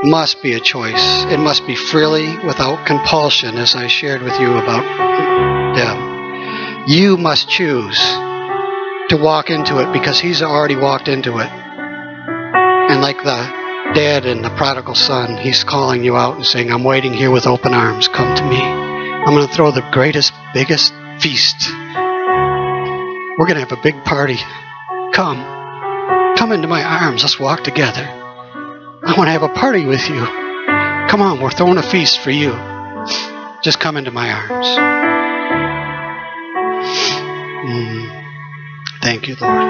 must 0.04 0.41
be 0.41 0.54
a 0.54 0.60
choice. 0.60 1.24
It 1.26 1.39
must 1.39 1.66
be 1.68 1.76
freely 1.76 2.38
without 2.45 2.86
compulsion, 2.88 3.56
as 3.56 3.76
I 3.76 3.88
shared 3.88 4.22
with 4.22 4.39
you 4.39 4.54
about 4.54 4.84
Deb. 5.76 6.89
You 6.89 7.18
must 7.18 7.49
choose 7.49 7.99
to 9.10 9.18
walk 9.22 9.49
into 9.49 9.80
it 9.80 9.91
because 9.93 10.20
he's 10.20 10.41
already 10.41 10.76
walked 10.76 11.08
into 11.08 11.39
it. 11.39 11.49
And 11.49 13.01
like 13.01 13.18
the 13.18 13.93
dad 13.93 14.26
and 14.26 14.43
the 14.43 14.49
prodigal 14.51 14.95
son, 14.95 15.38
he's 15.38 15.64
calling 15.64 16.04
you 16.04 16.16
out 16.16 16.36
and 16.36 16.45
saying, 16.45 16.72
I'm 16.72 16.84
waiting 16.84 17.14
here 17.14 17.32
with 17.32 17.47
open 17.47 17.74
arms. 17.74 18.08
Come 18.08 18.36
to 18.36 18.43
me. 18.43 18.62
I'm 18.62 19.34
going 19.34 19.47
to 19.47 19.54
throw 19.54 19.72
the 19.72 19.88
greatest, 19.91 20.34
biggest 20.54 20.93
feast. 21.20 21.70
We're 23.38 23.48
going 23.48 23.56
to 23.56 23.66
have 23.66 23.72
a 23.72 23.82
big 23.82 24.04
party. 24.04 24.38
Come. 25.12 26.36
Come 26.38 26.52
into 26.52 26.68
my 26.68 26.84
arms. 26.84 27.24
Let's 27.24 27.40
walk 27.40 27.64
together. 27.64 28.04
I 28.06 29.16
want 29.18 29.28
to 29.28 29.32
have 29.32 29.42
a 29.42 29.50
party 29.50 29.86
with 29.86 30.08
you. 30.08 30.24
Come 31.10 31.20
on, 31.20 31.42
we're 31.42 31.50
throwing 31.50 31.78
a 31.78 31.84
feast 31.84 32.20
for 32.20 32.30
you. 32.30 32.52
Just 33.64 33.80
come 33.80 33.98
into 33.98 34.12
my 34.12 34.32
arms. 34.32 34.68
Mm. 37.66 38.24
Thank 39.02 39.28
you, 39.28 39.36
Lord. 39.42 39.62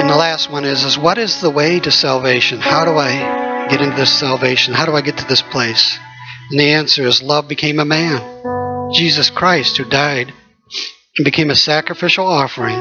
And 0.00 0.10
the 0.10 0.16
last 0.16 0.50
one 0.50 0.64
is, 0.64 0.82
is 0.84 0.98
what 0.98 1.18
is 1.18 1.40
the 1.40 1.50
way 1.50 1.78
to 1.78 1.92
salvation? 1.92 2.58
How 2.58 2.84
do 2.84 2.92
I 2.92 3.68
get 3.68 3.80
into 3.80 3.94
this 3.94 4.12
salvation? 4.18 4.74
How 4.74 4.86
do 4.86 4.92
I 4.92 5.02
get 5.02 5.18
to 5.18 5.26
this 5.26 5.42
place? 5.42 6.00
And 6.50 6.58
the 6.58 6.72
answer 6.72 7.06
is 7.06 7.22
love 7.22 7.46
became 7.46 7.78
a 7.78 7.84
man. 7.84 8.90
Jesus 8.92 9.30
Christ, 9.30 9.76
who 9.76 9.84
died 9.84 10.32
and 11.16 11.24
became 11.24 11.50
a 11.50 11.56
sacrificial 11.56 12.26
offering. 12.26 12.78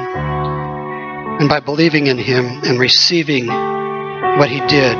And 1.39 1.49
by 1.49 1.59
believing 1.59 2.07
in 2.07 2.17
him 2.17 2.45
and 2.63 2.79
receiving 2.79 3.47
what 3.47 4.49
he 4.49 4.59
did, 4.59 4.97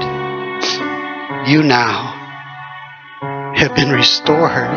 you 1.48 1.64
now 1.64 2.16
have 3.56 3.76
been 3.76 3.92
restored 3.92 4.70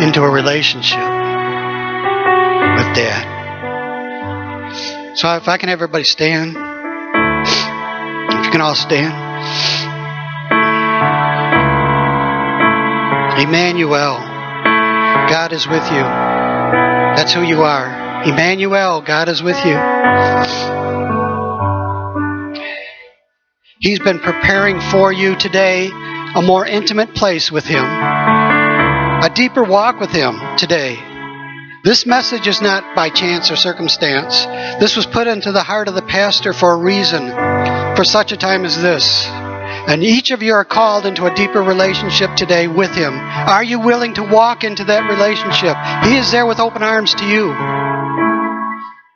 into 0.00 0.22
a 0.22 0.30
relationship 0.30 0.98
with 0.98 2.96
Dad. 2.96 3.28
So 5.14 5.34
if 5.36 5.48
I 5.48 5.58
can 5.58 5.68
have 5.68 5.76
everybody 5.76 6.04
stand, 6.04 6.50
if 6.50 8.44
you 8.46 8.50
can 8.50 8.60
all 8.62 8.74
stand. 8.74 9.12
Immanuel, 13.38 14.18
God 15.28 15.52
is 15.52 15.66
with 15.66 15.84
you. 15.92 16.51
That's 17.16 17.34
who 17.34 17.42
you 17.42 17.62
are. 17.62 18.24
Immanuel, 18.24 19.02
God 19.02 19.28
is 19.28 19.42
with 19.42 19.56
you. 19.66 19.76
He's 23.80 23.98
been 23.98 24.20
preparing 24.20 24.80
for 24.80 25.12
you 25.12 25.36
today 25.36 25.90
a 26.34 26.40
more 26.40 26.64
intimate 26.64 27.14
place 27.14 27.50
with 27.52 27.64
Him, 27.64 27.84
a 27.84 29.30
deeper 29.34 29.62
walk 29.62 30.00
with 30.00 30.10
Him 30.10 30.38
today. 30.56 30.96
This 31.84 32.06
message 32.06 32.46
is 32.46 32.62
not 32.62 32.94
by 32.94 33.10
chance 33.10 33.50
or 33.50 33.56
circumstance. 33.56 34.46
This 34.80 34.96
was 34.96 35.04
put 35.04 35.26
into 35.26 35.50
the 35.50 35.64
heart 35.64 35.88
of 35.88 35.94
the 35.94 36.02
pastor 36.02 36.52
for 36.52 36.72
a 36.72 36.76
reason, 36.76 37.28
for 37.96 38.04
such 38.04 38.30
a 38.30 38.36
time 38.36 38.64
as 38.64 38.80
this. 38.80 39.26
And 39.88 40.02
each 40.04 40.30
of 40.30 40.42
you 40.42 40.54
are 40.54 40.64
called 40.64 41.06
into 41.06 41.26
a 41.26 41.34
deeper 41.34 41.60
relationship 41.62 42.34
today 42.36 42.68
with 42.68 42.94
Him. 42.94 43.12
Are 43.14 43.64
you 43.64 43.80
willing 43.80 44.14
to 44.14 44.22
walk 44.22 44.64
into 44.64 44.84
that 44.84 45.08
relationship? 45.10 45.76
He 46.08 46.16
is 46.16 46.30
there 46.30 46.46
with 46.46 46.60
open 46.60 46.82
arms 46.82 47.14
to 47.14 47.26
you. 47.26 47.52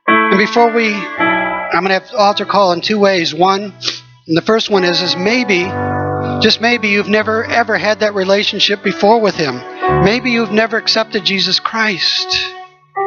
And 0.06 0.38
before 0.38 0.72
we, 0.72 0.92
I'm 0.92 1.84
going 1.84 1.88
to 1.88 2.06
have 2.06 2.14
altar 2.14 2.44
call 2.44 2.72
in 2.72 2.80
two 2.80 2.98
ways. 2.98 3.32
One, 3.32 3.72
and 4.26 4.36
the 4.36 4.42
first 4.42 4.68
one 4.68 4.84
is, 4.84 5.00
is 5.02 5.16
maybe, 5.16 5.64
just 6.42 6.60
maybe 6.60 6.88
you've 6.88 7.08
never 7.08 7.44
ever 7.44 7.78
had 7.78 8.00
that 8.00 8.14
relationship 8.14 8.82
before 8.82 9.20
with 9.20 9.36
Him. 9.36 9.56
Maybe 10.04 10.30
you've 10.32 10.52
never 10.52 10.76
accepted 10.76 11.24
Jesus 11.24 11.60
Christ 11.60 12.36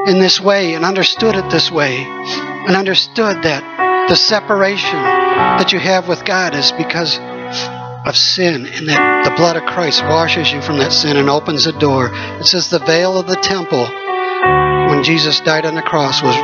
in 0.07 0.19
this 0.19 0.39
way 0.39 0.75
and 0.75 0.85
understood 0.85 1.35
it 1.35 1.49
this 1.51 1.69
way 1.69 1.97
and 1.97 2.75
understood 2.75 3.43
that 3.43 4.07
the 4.09 4.15
separation 4.15 4.95
that 4.95 5.73
you 5.73 5.79
have 5.79 6.07
with 6.07 6.23
God 6.25 6.55
is 6.55 6.71
because 6.71 7.19
of 8.09 8.17
sin 8.17 8.65
and 8.65 8.89
that 8.89 9.23
the 9.23 9.35
blood 9.35 9.55
of 9.55 9.63
Christ 9.63 10.01
washes 10.03 10.51
you 10.51 10.61
from 10.61 10.79
that 10.79 10.91
sin 10.91 11.15
and 11.15 11.29
opens 11.29 11.65
the 11.65 11.71
door. 11.73 12.09
It 12.11 12.45
says 12.45 12.69
the 12.69 12.79
veil 12.79 13.19
of 13.19 13.27
the 13.27 13.35
temple 13.35 13.85
when 14.89 15.03
Jesus 15.03 15.39
died 15.41 15.65
on 15.65 15.75
the 15.75 15.83
cross 15.83 16.23
was 16.23 16.35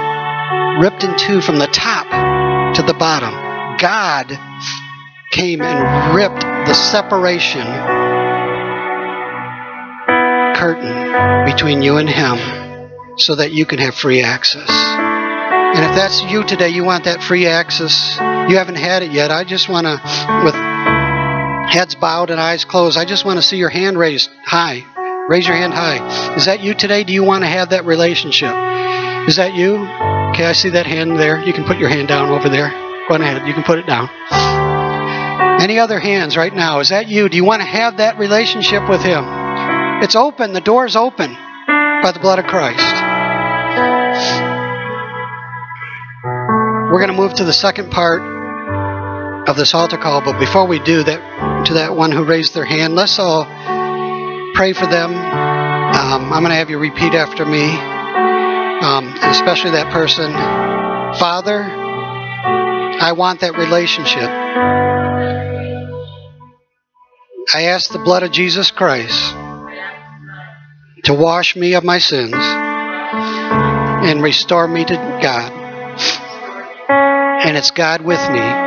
ripped 0.80 1.04
in 1.04 1.18
two 1.18 1.42
from 1.42 1.58
the 1.58 1.68
top 1.68 2.06
to 2.76 2.84
the 2.84 2.94
bottom. 2.94 3.34
God 3.80 4.30
came 5.32 5.62
and 5.62 6.16
ripped 6.16 6.42
the 6.42 6.74
separation 6.74 7.66
curtain 10.56 11.46
between 11.46 11.82
you 11.82 11.98
and 11.98 12.08
Him 12.08 12.38
so 13.18 13.36
that 13.36 13.52
you 13.52 13.66
can 13.66 13.80
have 13.80 13.96
free 13.96 14.22
access. 14.22 14.70
And 14.70 15.84
if 15.84 15.96
that's 15.96 16.22
you 16.24 16.44
today, 16.46 16.70
you 16.70 16.86
want 16.86 17.06
that 17.06 17.24
free 17.24 17.48
access, 17.48 18.16
you 18.50 18.58
haven't 18.58 18.76
had 18.76 19.04
it 19.04 19.12
yet, 19.12 19.32
I 19.32 19.44
just 19.44 19.68
want 19.68 19.88
to, 19.88 20.00
with 20.46 20.56
heads 21.70 21.96
bowed 21.96 22.30
and 22.30 22.40
eyes 22.40 22.66
closed, 22.66 22.98
I 22.98 23.06
just 23.06 23.26
want 23.26 23.38
to 23.38 23.44
see 23.44 23.58
your 23.58 23.70
hand 23.70 23.98
raised 23.98 24.30
high. 24.46 24.84
Raise 25.28 25.48
your 25.48 25.58
hand 25.58 25.74
high. 25.74 26.36
Is 26.36 26.46
that 26.46 26.62
you 26.62 26.74
today? 26.74 27.04
Do 27.04 27.14
you 27.14 27.24
want 27.24 27.44
to 27.44 27.48
have 27.48 27.70
that 27.70 27.86
relationship? 27.86 28.54
Is 29.28 29.38
that 29.38 29.56
you? 29.56 29.76
Okay, 29.76 30.46
I 30.46 30.54
see 30.54 30.70
that 30.70 30.86
hand 30.86 31.18
there. 31.18 31.44
You 31.44 31.54
can 31.54 31.66
put 31.66 31.78
your 31.78 31.90
hand 31.90 32.08
down 32.08 32.30
over 32.30 32.48
there. 32.48 32.70
Go 33.10 33.16
ahead. 33.16 33.48
You 33.48 33.54
can 33.54 33.64
put 33.64 33.80
it 33.80 33.88
down. 33.88 34.10
Any 35.60 35.80
other 35.80 36.00
hands 36.00 36.38
right 36.38 36.54
now? 36.54 36.80
Is 36.80 36.90
that 36.90 37.08
you? 37.08 37.28
Do 37.28 37.38
you 37.38 37.44
want 37.44 37.62
to 37.62 37.68
have 37.68 37.98
that 37.98 38.20
relationship 38.20 38.88
with 38.88 39.02
Him? 39.02 39.24
It's 40.04 40.16
open. 40.16 40.54
The 40.54 40.62
door 40.62 40.86
is 40.86 40.96
open 40.96 41.34
by 41.34 42.12
the 42.14 42.20
blood 42.20 42.38
of 42.38 42.46
Christ. 42.46 42.86
We're 46.92 47.00
going 47.00 47.10
to 47.10 47.18
move 47.18 47.34
to 47.36 47.44
the 47.44 47.54
second 47.54 47.90
part 47.92 48.35
of 49.48 49.56
this 49.56 49.74
altar 49.74 49.98
call, 49.98 50.22
but 50.22 50.40
before 50.40 50.68
we 50.68 50.80
do 50.80 51.04
that, 51.04 51.66
to 51.68 51.76
that 51.76 51.96
one 51.96 52.12
who 52.12 52.24
raised 52.24 52.54
their 52.54 52.66
hand, 52.66 52.96
let's 52.96 53.20
all 53.20 53.46
pray 54.56 54.74
for 54.74 54.88
them. 54.88 55.14
Um, 55.14 56.34
I'm 56.34 56.42
going 56.42 56.50
to 56.52 56.56
have 56.56 56.70
you 56.70 56.80
repeat 56.80 57.14
after 57.14 57.46
me, 57.46 57.70
um, 57.70 59.14
especially 59.30 59.72
that 59.72 59.92
person. 59.92 60.32
Father, 61.20 61.62
I 61.64 63.12
want 63.12 63.42
that 63.42 63.56
relationship. 63.56 64.30
I 67.54 67.66
ask 67.66 67.92
the 67.92 68.00
blood 68.00 68.24
of 68.24 68.32
Jesus 68.32 68.72
Christ 68.72 69.34
to 71.04 71.14
wash 71.14 71.56
me 71.56 71.76
of 71.76 71.84
my 71.84 72.00
sins 72.00 72.34
and 72.34 74.24
restore 74.24 74.68
me 74.68 74.84
to 74.86 74.96
God. 75.22 75.52
And 77.46 77.56
it's 77.56 77.70
God 77.72 78.02
with 78.02 78.20
me 78.32 78.66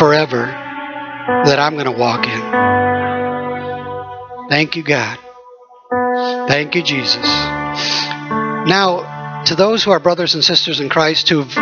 forever 0.00 0.46
that 0.46 1.60
I'm 1.60 1.74
going 1.74 1.84
to 1.84 1.92
walk 1.92 2.26
in. 2.26 2.40
Thank 4.48 4.74
you, 4.74 4.82
God. 4.82 5.18
Thank 6.48 6.74
you, 6.74 6.82
Jesus. 6.82 7.24
Now, 8.66 9.44
to 9.44 9.54
those 9.54 9.84
who 9.84 9.90
are 9.90 10.00
brothers 10.00 10.34
and 10.34 10.42
sisters 10.42 10.80
in 10.80 10.88
Christ 10.88 11.28
who've 11.28 11.56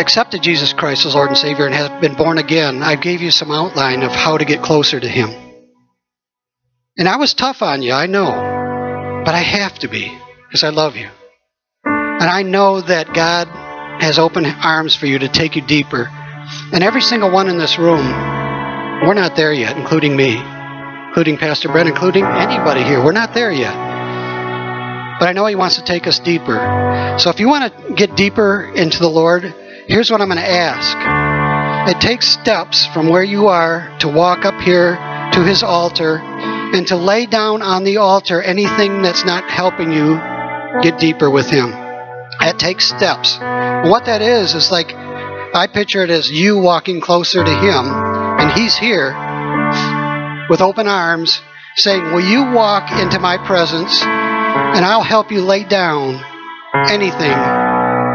accepted 0.00 0.42
Jesus 0.42 0.72
Christ 0.72 1.06
as 1.06 1.14
Lord 1.14 1.28
and 1.28 1.36
Savior 1.38 1.66
and 1.66 1.74
have 1.74 2.00
been 2.00 2.14
born 2.16 2.38
again, 2.38 2.82
I 2.82 2.96
gave 2.96 3.20
you 3.20 3.30
some 3.30 3.50
outline 3.50 4.02
of 4.02 4.12
how 4.12 4.38
to 4.38 4.44
get 4.44 4.62
closer 4.62 4.98
to 4.98 5.08
Him. 5.08 5.30
And 6.96 7.08
I 7.08 7.16
was 7.16 7.34
tough 7.34 7.62
on 7.62 7.82
you, 7.82 7.92
I 7.92 8.06
know. 8.06 8.30
But 9.24 9.34
I 9.34 9.40
have 9.40 9.78
to 9.80 9.88
be 9.88 10.18
because 10.48 10.64
I 10.64 10.70
love 10.70 10.96
you. 10.96 11.08
And 11.84 12.30
I 12.30 12.42
know 12.42 12.80
that 12.80 13.12
God 13.14 13.48
has 14.02 14.18
open 14.18 14.46
arms 14.46 14.96
for 14.96 15.06
you 15.06 15.18
to 15.20 15.28
take 15.28 15.54
you 15.56 15.62
deeper. 15.62 16.10
And 16.72 16.82
every 16.82 17.00
single 17.00 17.30
one 17.30 17.48
in 17.48 17.58
this 17.58 17.78
room, 17.78 18.04
we're 19.06 19.14
not 19.14 19.36
there 19.36 19.52
yet, 19.52 19.76
including 19.76 20.16
me, 20.16 20.40
including 21.08 21.36
Pastor 21.36 21.68
Brent, 21.68 21.88
including 21.88 22.24
anybody 22.24 22.82
here. 22.82 23.04
We're 23.04 23.12
not 23.12 23.34
there 23.34 23.52
yet. 23.52 23.74
But 25.18 25.28
I 25.28 25.32
know 25.32 25.46
He 25.46 25.54
wants 25.54 25.76
to 25.76 25.84
take 25.84 26.06
us 26.06 26.18
deeper. 26.18 27.16
So 27.18 27.30
if 27.30 27.38
you 27.38 27.48
want 27.48 27.72
to 27.72 27.94
get 27.94 28.16
deeper 28.16 28.72
into 28.74 28.98
the 28.98 29.08
Lord, 29.08 29.44
here's 29.86 30.10
what 30.10 30.20
I'm 30.20 30.28
going 30.28 30.40
to 30.40 30.50
ask. 30.50 30.96
It 31.94 32.00
takes 32.00 32.28
steps 32.28 32.86
from 32.86 33.08
where 33.08 33.24
you 33.24 33.48
are 33.48 33.94
to 34.00 34.08
walk 34.08 34.44
up 34.44 34.60
here 34.60 34.96
to 35.32 35.44
His 35.44 35.62
altar 35.62 36.18
and 36.18 36.86
to 36.86 36.96
lay 36.96 37.26
down 37.26 37.60
on 37.60 37.84
the 37.84 37.98
altar 37.98 38.40
anything 38.40 39.02
that's 39.02 39.24
not 39.24 39.48
helping 39.50 39.92
you 39.92 40.16
get 40.80 40.98
deeper 40.98 41.28
with 41.28 41.50
Him. 41.50 41.70
That 42.40 42.58
takes 42.58 42.88
steps. 42.88 43.38
what 43.38 44.06
that 44.06 44.22
is, 44.22 44.54
is 44.54 44.70
like 44.70 44.90
I 45.54 45.68
picture 45.72 46.02
it 46.02 46.10
as 46.10 46.30
you 46.30 46.58
walking 46.58 47.00
closer 47.00 47.44
to 47.44 47.50
Him, 47.50 47.84
and 47.86 48.52
He's 48.58 48.76
here 48.76 49.14
with 50.48 50.60
open 50.60 50.88
arms 50.88 51.40
saying, 51.76 52.02
Will 52.12 52.20
you 52.20 52.52
walk 52.52 52.90
into 53.00 53.18
my 53.18 53.38
presence? 53.46 54.02
and 54.54 54.84
I'll 54.84 55.02
help 55.02 55.30
you 55.30 55.42
lay 55.42 55.64
down 55.64 56.22
anything 56.88 57.30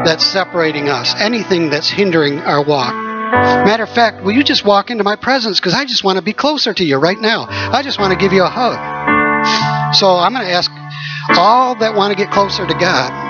that's 0.05 0.25
separating 0.25 0.87
us, 0.87 1.13
anything 1.19 1.69
that's 1.69 1.89
hindering 1.89 2.39
our 2.39 2.63
walk. 2.63 2.93
Matter 2.93 3.83
of 3.83 3.89
fact, 3.89 4.23
will 4.23 4.33
you 4.33 4.43
just 4.43 4.63
walk 4.63 4.89
into 4.89 5.03
my 5.03 5.15
presence? 5.15 5.59
Because 5.59 5.73
I 5.73 5.85
just 5.85 6.03
want 6.03 6.17
to 6.17 6.21
be 6.21 6.33
closer 6.33 6.73
to 6.73 6.83
you 6.83 6.97
right 6.97 7.19
now. 7.19 7.45
I 7.49 7.81
just 7.83 7.99
want 7.99 8.13
to 8.13 8.19
give 8.19 8.33
you 8.33 8.43
a 8.43 8.49
hug. 8.49 9.95
So 9.95 10.15
I'm 10.15 10.33
going 10.33 10.45
to 10.45 10.51
ask 10.51 10.71
all 11.37 11.75
that 11.79 11.95
want 11.95 12.15
to 12.15 12.23
get 12.23 12.31
closer 12.31 12.65
to 12.65 12.73
God 12.73 13.26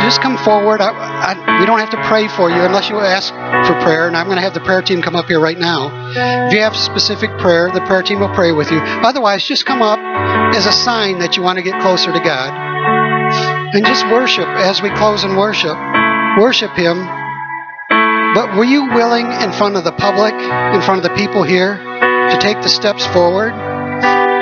just 0.00 0.20
come 0.20 0.36
forward. 0.38 0.80
I, 0.80 0.90
I, 0.90 1.60
we 1.60 1.66
don't 1.66 1.78
have 1.78 1.90
to 1.90 2.02
pray 2.04 2.28
for 2.28 2.50
you 2.50 2.60
unless 2.62 2.88
you 2.88 2.98
ask 3.00 3.32
for 3.66 3.74
prayer, 3.82 4.06
and 4.06 4.16
I'm 4.16 4.26
going 4.26 4.36
to 4.36 4.42
have 4.42 4.54
the 4.54 4.60
prayer 4.60 4.82
team 4.82 5.02
come 5.02 5.16
up 5.16 5.26
here 5.26 5.40
right 5.40 5.58
now. 5.58 5.90
If 6.48 6.52
you 6.52 6.60
have 6.60 6.76
specific 6.76 7.30
prayer, 7.38 7.70
the 7.70 7.80
prayer 7.82 8.02
team 8.02 8.20
will 8.20 8.34
pray 8.34 8.52
with 8.52 8.70
you. 8.70 8.78
Otherwise, 8.80 9.44
just 9.44 9.66
come 9.66 9.82
up 9.82 9.98
as 10.54 10.66
a 10.66 10.72
sign 10.72 11.18
that 11.20 11.36
you 11.36 11.42
want 11.42 11.58
to 11.58 11.62
get 11.62 11.80
closer 11.80 12.12
to 12.12 12.20
God. 12.20 12.52
And 13.74 13.84
just 13.84 14.06
worship 14.06 14.46
as 14.46 14.80
we 14.80 14.90
close 14.90 15.24
and 15.24 15.36
worship. 15.36 15.76
Worship 16.38 16.70
Him. 16.72 17.04
But 18.34 18.56
were 18.56 18.64
you 18.64 18.92
willing 18.92 19.26
in 19.32 19.52
front 19.52 19.76
of 19.76 19.84
the 19.84 19.92
public, 19.92 20.34
in 20.34 20.82
front 20.82 20.98
of 20.98 21.02
the 21.02 21.16
people 21.16 21.42
here, 21.42 21.76
to 21.76 22.38
take 22.40 22.60
the 22.62 22.68
steps 22.68 23.06
forward? 23.06 23.52